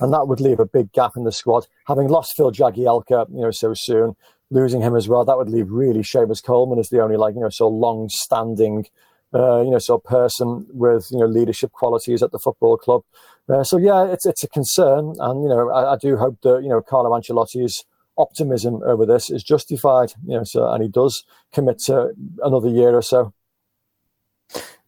And 0.00 0.12
that 0.12 0.28
would 0.28 0.40
leave 0.40 0.60
a 0.60 0.66
big 0.66 0.92
gap 0.92 1.12
in 1.16 1.24
the 1.24 1.32
squad. 1.32 1.66
Having 1.86 2.08
lost 2.08 2.34
Phil 2.36 2.52
Jagielka, 2.52 3.30
you 3.34 3.40
know, 3.40 3.50
so 3.50 3.72
soon, 3.74 4.14
losing 4.50 4.82
him 4.82 4.94
as 4.94 5.08
well, 5.08 5.24
that 5.24 5.38
would 5.38 5.48
leave 5.48 5.70
really 5.70 6.02
Seamus 6.02 6.44
Coleman 6.44 6.78
as 6.78 6.90
the 6.90 7.00
only 7.00 7.16
like, 7.16 7.34
you 7.34 7.40
know, 7.40 7.48
so 7.48 7.68
long 7.68 8.10
standing 8.10 8.84
uh, 9.34 9.62
you 9.62 9.70
know, 9.70 9.78
so 9.78 9.98
person 9.98 10.66
with 10.72 11.08
you 11.10 11.18
know 11.18 11.26
leadership 11.26 11.72
qualities 11.72 12.22
at 12.22 12.32
the 12.32 12.38
football 12.38 12.76
club. 12.76 13.02
Uh, 13.48 13.64
so 13.64 13.76
yeah, 13.76 14.04
it's 14.04 14.24
it's 14.24 14.44
a 14.44 14.48
concern, 14.48 15.14
and 15.18 15.42
you 15.42 15.48
know, 15.48 15.70
I, 15.70 15.94
I, 15.94 15.96
do 15.96 16.16
hope 16.16 16.40
that 16.42 16.62
you 16.62 16.68
know 16.68 16.80
Carlo 16.80 17.10
Ancelotti's 17.10 17.84
optimism 18.16 18.80
over 18.84 19.04
this 19.04 19.30
is 19.30 19.42
justified. 19.42 20.12
You 20.24 20.38
know, 20.38 20.44
so 20.44 20.70
and 20.70 20.82
he 20.82 20.88
does 20.88 21.24
commit 21.52 21.80
to 21.80 22.12
another 22.42 22.68
year 22.68 22.96
or 22.96 23.02
so. 23.02 23.32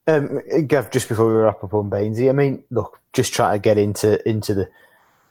Um, 0.07 0.41
Gav, 0.67 0.91
just 0.91 1.09
before 1.09 1.27
we 1.27 1.35
wrap 1.35 1.65
up 1.65 1.75
on 1.75 1.91
Bainesy, 1.91 2.29
I 2.29 2.33
mean, 2.33 2.63
look, 2.71 3.01
just 3.13 3.33
trying 3.33 3.55
to 3.55 3.59
get 3.59 3.79
into 3.79 4.27
into 4.29 4.55
the 4.55 4.69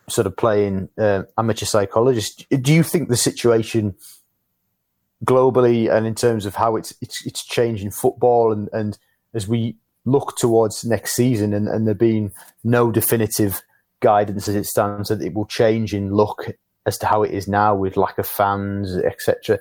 sort 0.09 0.27
of 0.27 0.35
playing 0.35 0.89
uh, 0.97 1.23
amateur 1.37 1.65
psychologist. 1.65 2.45
Do 2.49 2.73
you 2.73 2.83
think 2.83 3.07
the 3.07 3.17
situation 3.17 3.95
globally 5.23 5.89
and 5.89 6.05
in 6.05 6.15
terms 6.15 6.45
of 6.45 6.55
how 6.55 6.75
it's 6.75 6.93
it's, 7.01 7.25
it's 7.25 7.45
changing 7.45 7.91
football 7.91 8.51
and, 8.51 8.69
and 8.73 8.97
as 9.33 9.47
we 9.47 9.77
look 10.05 10.35
towards 10.37 10.83
next 10.83 11.15
season 11.15 11.53
and, 11.53 11.67
and 11.67 11.87
there 11.87 11.93
being 11.93 12.31
no 12.63 12.91
definitive 12.91 13.61
guidance 13.99 14.47
as 14.47 14.55
it 14.55 14.65
stands 14.65 15.09
that 15.09 15.21
it 15.21 15.33
will 15.33 15.45
change 15.45 15.93
in 15.93 16.13
look 16.13 16.45
as 16.85 16.97
to 16.97 17.05
how 17.05 17.23
it 17.23 17.31
is 17.31 17.47
now 17.47 17.73
with 17.73 17.95
lack 17.95 18.17
of 18.17 18.27
fans, 18.27 18.97
etc. 18.97 19.57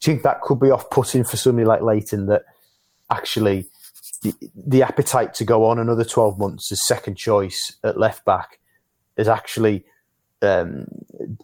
Do 0.00 0.10
you 0.10 0.14
think 0.14 0.22
that 0.24 0.40
could 0.40 0.58
be 0.58 0.70
off-putting 0.70 1.24
for 1.24 1.36
somebody 1.36 1.64
like 1.64 1.82
Leighton 1.82 2.26
that 2.26 2.42
actually 3.10 3.66
the, 4.22 4.34
the 4.54 4.82
appetite 4.82 5.34
to 5.34 5.44
go 5.44 5.66
on 5.66 5.78
another 5.78 6.04
12 6.04 6.38
months 6.38 6.72
as 6.72 6.84
second 6.86 7.16
choice 7.16 7.76
at 7.84 7.98
left 7.98 8.24
back 8.24 8.58
is 9.16 9.28
actually 9.28 9.84
um, 10.42 10.86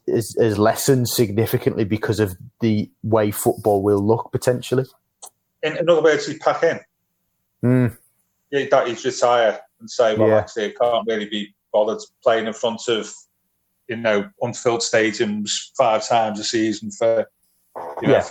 is, 0.07 0.37
is 0.39 0.59
lessened 0.59 1.09
significantly 1.09 1.85
because 1.85 2.21
of 2.21 2.37
the 2.61 2.91
way 3.03 3.31
football 3.31 3.83
will 3.83 4.05
look 4.05 4.31
potentially. 4.33 4.85
In, 5.63 5.77
in 5.77 5.89
other 5.89 6.03
words, 6.03 6.27
he 6.27 6.39
pack 6.39 6.63
in. 6.63 6.81
Mm. 7.65 7.97
Yeah, 8.51 8.67
that 8.71 8.89
he's 8.89 9.05
retire 9.05 9.61
and 9.79 9.91
say, 9.91 10.17
well, 10.17 10.29
yeah. 10.29 10.39
actually, 10.39 10.67
I 10.67 10.75
can't 10.81 11.07
really 11.07 11.29
be 11.29 11.55
bothered 11.73 12.01
playing 12.23 12.47
in 12.47 12.53
front 12.53 12.89
of 12.89 13.13
you 13.89 13.97
know 13.97 14.29
unfilled 14.41 14.81
stadiums 14.81 15.51
five 15.77 16.07
times 16.07 16.41
a 16.41 16.45
season 16.45 16.91
for 16.91 17.27
you 18.03 18.09
know, 18.09 18.15
yeah. 18.15 18.31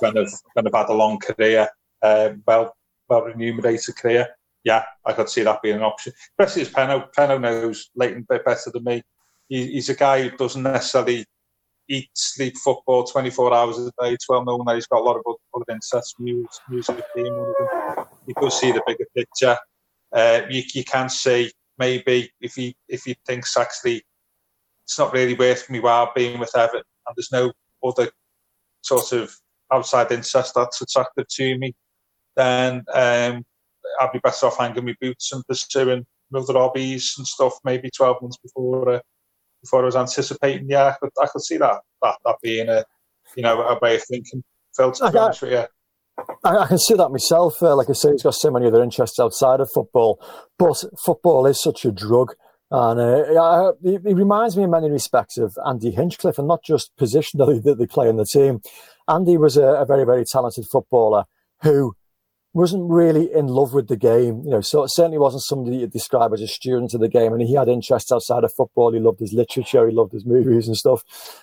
when 0.00 0.18
I've 0.18 0.32
when 0.54 0.66
I've 0.66 0.74
had 0.74 0.88
a 0.88 0.94
long 0.94 1.18
career, 1.18 1.68
uh, 2.02 2.30
well 2.46 2.74
well 3.08 3.22
remunerated 3.22 3.96
career. 3.96 4.28
Yeah, 4.64 4.84
I 5.06 5.14
could 5.14 5.28
see 5.30 5.42
that 5.42 5.62
being 5.62 5.76
an 5.76 5.82
option. 5.82 6.12
Especially 6.38 6.62
as 6.62 6.68
Penno, 6.68 7.08
Penno 7.16 7.40
knows 7.40 7.90
Leighton 7.94 8.26
a 8.28 8.34
bit 8.34 8.44
better 8.44 8.70
than 8.70 8.84
me 8.84 9.02
he, 9.50 9.72
he's 9.72 9.90
a 9.90 9.94
guy 9.94 10.22
who 10.22 10.36
doesn't 10.36 10.62
necessarily 10.62 11.26
eat, 11.88 12.08
sleep 12.14 12.56
football 12.56 13.04
24 13.04 13.52
hours 13.52 13.78
a 13.78 13.90
day. 14.00 14.14
It's 14.14 14.28
well 14.28 14.44
known 14.44 14.64
that 14.64 14.76
he's 14.76 14.86
got 14.86 15.00
a 15.00 15.04
lot 15.04 15.16
of 15.16 15.36
other 15.54 15.64
interests, 15.68 16.14
music, 16.18 16.48
music 16.70 17.04
being 17.14 17.54
one 18.24 18.30
of 18.30 18.34
them. 18.34 18.42
He 18.42 18.46
does 18.46 18.60
see 18.60 18.72
the 18.72 18.82
bigger 18.86 19.06
picture. 19.14 19.56
Uh, 20.12 20.42
you, 20.50 20.62
you 20.74 20.84
can 20.84 21.08
see 21.08 21.50
maybe 21.78 22.30
if 22.40 22.54
he 22.54 22.76
if 22.88 23.04
he 23.04 23.16
thinks 23.26 23.56
actually 23.56 24.02
it's 24.84 24.98
not 24.98 25.12
really 25.12 25.34
worth 25.34 25.70
me 25.70 25.80
while 25.80 26.10
being 26.14 26.38
with 26.38 26.54
Everton 26.56 26.82
and 27.06 27.16
there's 27.16 27.32
no 27.32 27.52
other 27.84 28.10
sort 28.82 29.12
of 29.12 29.34
outside 29.72 30.10
interest 30.10 30.52
that's 30.54 30.82
attractive 30.82 31.28
to 31.28 31.58
me, 31.58 31.74
then 32.36 32.84
um, 32.92 33.44
I'd 34.00 34.12
be 34.12 34.18
better 34.18 34.46
off 34.46 34.58
hanging 34.58 34.84
my 34.84 34.94
boots 35.00 35.32
and 35.32 35.46
pursuing 35.46 36.06
other 36.34 36.52
hobbies 36.54 37.14
and 37.18 37.26
stuff 37.26 37.54
maybe 37.64 37.90
12 37.90 38.22
months 38.22 38.36
before 38.38 38.88
uh, 38.88 39.00
before 39.62 39.82
I 39.82 39.86
was 39.86 39.96
anticipating. 39.96 40.68
Yeah, 40.68 40.86
I 40.86 40.92
could, 40.92 41.10
I 41.20 41.26
could 41.26 41.42
see 41.42 41.58
that, 41.58 41.80
that 42.02 42.16
that 42.24 42.36
being 42.42 42.68
a 42.68 42.84
you 43.36 43.42
know 43.42 43.62
a 43.62 43.78
way 43.80 43.96
of 43.96 44.02
thinking. 44.04 44.42
Phil, 44.76 44.92
to 44.92 45.10
be 45.42 45.52
yeah. 45.52 45.66
I, 46.44 46.56
I, 46.58 46.66
can 46.66 46.78
see 46.78 46.94
that 46.94 47.10
myself. 47.10 47.62
Uh, 47.62 47.76
like 47.76 47.90
I 47.90 47.92
say, 47.92 48.12
he's 48.12 48.22
got 48.22 48.34
so 48.34 48.50
many 48.50 48.66
other 48.66 48.82
interests 48.82 49.18
outside 49.18 49.60
of 49.60 49.70
football, 49.72 50.20
but 50.58 50.84
football 50.98 51.46
is 51.46 51.62
such 51.62 51.84
a 51.84 51.92
drug. 51.92 52.34
And 52.72 53.00
uh, 53.00 53.72
it, 53.82 54.02
reminds 54.04 54.56
me 54.56 54.62
in 54.62 54.70
many 54.70 54.90
respects 54.90 55.38
of 55.38 55.56
Andy 55.66 55.90
Hinchcliffe, 55.90 56.38
and 56.38 56.46
not 56.46 56.62
just 56.62 56.92
positionally 56.96 57.62
that 57.64 57.78
they 57.78 57.86
play 57.86 58.08
in 58.08 58.16
the 58.16 58.24
team. 58.24 58.60
Andy 59.08 59.36
was 59.36 59.56
a, 59.56 59.64
a 59.64 59.84
very, 59.84 60.04
very 60.04 60.24
talented 60.24 60.66
footballer 60.70 61.24
who 61.62 61.94
wasn't 62.52 62.90
really 62.90 63.32
in 63.32 63.46
love 63.46 63.72
with 63.72 63.88
the 63.88 63.96
game. 63.96 64.42
You 64.44 64.50
know, 64.50 64.60
so 64.60 64.82
it 64.82 64.88
certainly 64.88 65.18
wasn't 65.18 65.44
somebody 65.44 65.78
you'd 65.78 65.92
describe 65.92 66.32
as 66.32 66.40
a 66.40 66.48
student 66.48 66.94
of 66.94 67.00
the 67.00 67.08
game. 67.08 67.32
And 67.32 67.42
he 67.42 67.54
had 67.54 67.68
interests 67.68 68.10
outside 68.10 68.42
of 68.42 68.52
football. 68.52 68.92
He 68.92 68.98
loved 68.98 69.20
his 69.20 69.32
literature. 69.32 69.88
He 69.88 69.94
loved 69.94 70.12
his 70.12 70.26
movies 70.26 70.66
and 70.66 70.76
stuff. 70.76 71.02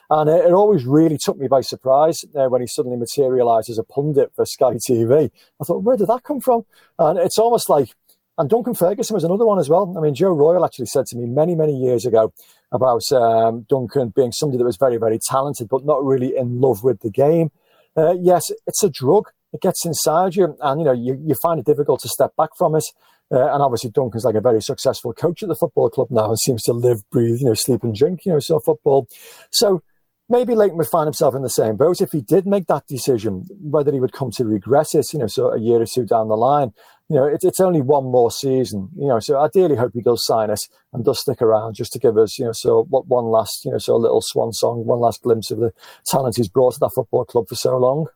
And 0.10 0.30
it, 0.30 0.46
it 0.46 0.52
always 0.52 0.86
really 0.86 1.18
took 1.18 1.38
me 1.38 1.48
by 1.48 1.62
surprise 1.62 2.26
uh, 2.36 2.48
when 2.48 2.62
he 2.62 2.68
suddenly 2.68 2.98
materialised 2.98 3.70
as 3.70 3.78
a 3.78 3.84
pundit 3.84 4.32
for 4.36 4.46
Sky 4.46 4.74
TV. 4.74 5.32
I 5.62 5.64
thought, 5.64 5.84
where 5.84 5.98
did 5.98 6.08
that 6.08 6.24
come 6.24 6.42
from? 6.42 6.66
And 7.00 7.18
it's 7.18 7.38
almost 7.38 7.70
like, 7.70 7.90
and 8.38 8.50
Duncan 8.50 8.76
Ferguson 8.76 9.14
was 9.14 9.24
another 9.24 9.46
one 9.46 9.60
as 9.60 9.70
well. 9.70 9.94
I 9.98 10.02
mean, 10.02 10.14
Joe 10.14 10.32
Royle 10.32 10.64
actually 10.64 10.86
said 10.88 11.08
to 11.08 11.18
me 11.18 11.26
many, 11.26 11.56
many 11.56 11.76
years 11.76 12.06
ago 12.06 12.34
about 12.72 13.10
um, 13.12 13.66
Duncan 13.70 14.10
being 14.10 14.32
somebody 14.32 14.58
that 14.58 14.66
was 14.66 14.78
very, 14.78 14.98
very 14.98 15.20
talented, 15.20 15.70
but 15.70 15.86
not 15.86 16.04
really 16.04 16.36
in 16.36 16.60
love 16.60 16.84
with 16.84 17.00
the 17.00 17.10
game. 17.10 17.50
Uh, 17.96 18.14
yes, 18.22 18.52
it's 18.68 18.84
a 18.84 18.90
drug 18.90 19.30
it 19.58 19.62
gets 19.62 19.86
inside 19.86 20.36
you, 20.36 20.56
and 20.62 20.80
you 20.80 20.86
know 20.86 20.94
you, 20.94 21.20
you 21.26 21.36
find 21.42 21.60
it 21.60 21.66
difficult 21.66 22.02
to 22.02 22.10
step 22.10 22.36
back 22.38 22.50
from 22.58 22.76
it. 22.76 22.86
Uh, 23.30 23.54
and 23.54 23.62
obviously, 23.62 23.90
Duncan's 23.90 24.24
like 24.24 24.36
a 24.36 24.42
very 24.42 24.62
successful 24.62 25.14
coach 25.14 25.44
at 25.44 25.50
the 25.50 25.56
football 25.56 25.90
club 25.90 26.08
now, 26.10 26.30
and 26.30 26.40
seems 26.40 26.64
to 26.64 26.74
live, 26.74 27.00
breathe, 27.10 27.40
you 27.40 27.46
know, 27.46 27.54
sleep 27.54 27.84
and 27.84 27.94
drink, 27.94 28.26
you 28.26 28.32
know, 28.32 28.40
so 28.40 28.60
football. 28.60 29.08
So 29.52 29.82
maybe 30.30 30.56
Leighton 30.56 30.78
would 30.78 30.88
find 30.88 31.08
himself 31.08 31.36
in 31.36 31.42
the 31.42 31.50
same 31.50 31.76
boat 31.76 32.00
if 32.00 32.12
he 32.12 32.22
did 32.22 32.46
make 32.46 32.68
that 32.68 32.88
decision. 32.88 33.46
Whether 33.60 33.92
he 33.92 34.00
would 34.00 34.14
come 34.14 34.32
to 34.32 34.46
regret 34.46 34.94
it, 34.94 35.12
you 35.12 35.20
know, 35.20 35.28
so 35.28 35.52
a 35.52 35.60
year 35.60 35.82
or 35.82 35.86
two 35.86 36.06
down 36.06 36.30
the 36.30 36.38
line. 36.38 36.72
You 37.10 37.16
know, 37.18 37.26
it, 37.26 37.44
it's 37.44 37.60
only 37.60 37.82
one 37.82 38.06
more 38.06 38.32
season, 38.32 38.90
you 38.98 39.08
know. 39.08 39.20
So 39.20 39.38
I 39.38 39.46
ideally, 39.46 39.76
hope 39.76 39.92
he 39.94 40.02
does 40.02 40.26
sign 40.26 40.50
us 40.50 40.68
and 40.94 41.04
does 41.04 41.20
stick 41.22 41.42
around 41.42 41.76
just 41.76 41.94
to 41.94 42.00
give 42.00 42.18
us, 42.18 42.38
you 42.38 42.46
know, 42.46 42.52
so 42.54 42.86
what 42.90 43.08
one 43.08 43.26
last, 43.26 43.66
you 43.66 43.72
know, 43.72 43.78
so 43.78 43.96
a 43.96 43.98
little 43.98 44.22
swan 44.22 44.54
song, 44.54 44.86
one 44.86 45.00
last 45.00 45.22
glimpse 45.22 45.52
of 45.52 45.60
the 45.60 45.74
talent 46.06 46.36
he's 46.38 46.50
brought 46.50 46.74
to 46.74 46.80
that 46.80 46.92
football 46.96 47.26
club 47.26 47.48
for 47.48 47.56
so 47.56 47.78
long. 47.78 48.08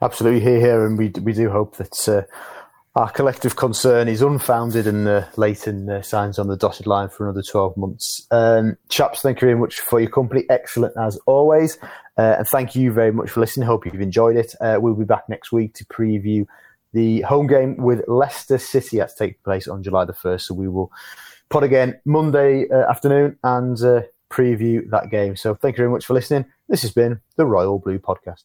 Absolutely, 0.00 0.40
here, 0.40 0.60
here, 0.60 0.86
and 0.86 0.98
we 0.98 1.08
we 1.22 1.32
do 1.32 1.50
hope 1.50 1.76
that 1.76 2.08
uh, 2.08 2.22
our 2.96 3.10
collective 3.10 3.56
concern 3.56 4.08
is 4.08 4.22
unfounded 4.22 4.86
and 4.86 5.06
uh, 5.06 5.26
Leighton 5.36 5.90
uh, 5.90 6.00
signs 6.00 6.38
on 6.38 6.48
the 6.48 6.56
dotted 6.56 6.86
line 6.86 7.10
for 7.10 7.26
another 7.26 7.42
12 7.42 7.76
months. 7.76 8.26
Um, 8.30 8.78
chaps, 8.88 9.20
thank 9.20 9.42
you 9.42 9.46
very 9.46 9.58
much 9.58 9.80
for 9.80 10.00
your 10.00 10.08
company. 10.08 10.44
Excellent 10.48 10.94
as 10.98 11.18
always. 11.26 11.76
Uh, 12.16 12.36
and 12.38 12.48
thank 12.48 12.74
you 12.74 12.90
very 12.90 13.12
much 13.12 13.28
for 13.28 13.40
listening. 13.40 13.66
Hope 13.66 13.84
you've 13.84 14.00
enjoyed 14.00 14.36
it. 14.36 14.54
Uh, 14.62 14.78
we'll 14.80 14.94
be 14.94 15.04
back 15.04 15.28
next 15.28 15.52
week 15.52 15.74
to 15.74 15.84
preview 15.84 16.46
the 16.94 17.20
home 17.20 17.46
game 17.46 17.76
with 17.76 18.02
Leicester 18.08 18.56
City 18.56 18.96
that's 18.96 19.14
taking 19.14 19.36
place 19.44 19.68
on 19.68 19.82
July 19.82 20.06
the 20.06 20.14
1st. 20.14 20.40
So 20.40 20.54
we 20.54 20.66
will 20.66 20.90
put 21.50 21.64
again 21.64 22.00
Monday 22.06 22.66
uh, 22.70 22.90
afternoon 22.90 23.38
and 23.44 23.76
preview 24.30 24.88
that 24.88 25.10
game. 25.10 25.36
So 25.36 25.54
thank 25.54 25.74
you 25.76 25.82
very 25.82 25.90
much 25.90 26.06
for 26.06 26.14
listening. 26.14 26.46
This 26.66 26.80
has 26.80 26.92
been 26.92 27.20
the 27.36 27.44
Royal 27.44 27.78
Blue 27.78 27.98
Podcast. 27.98 28.44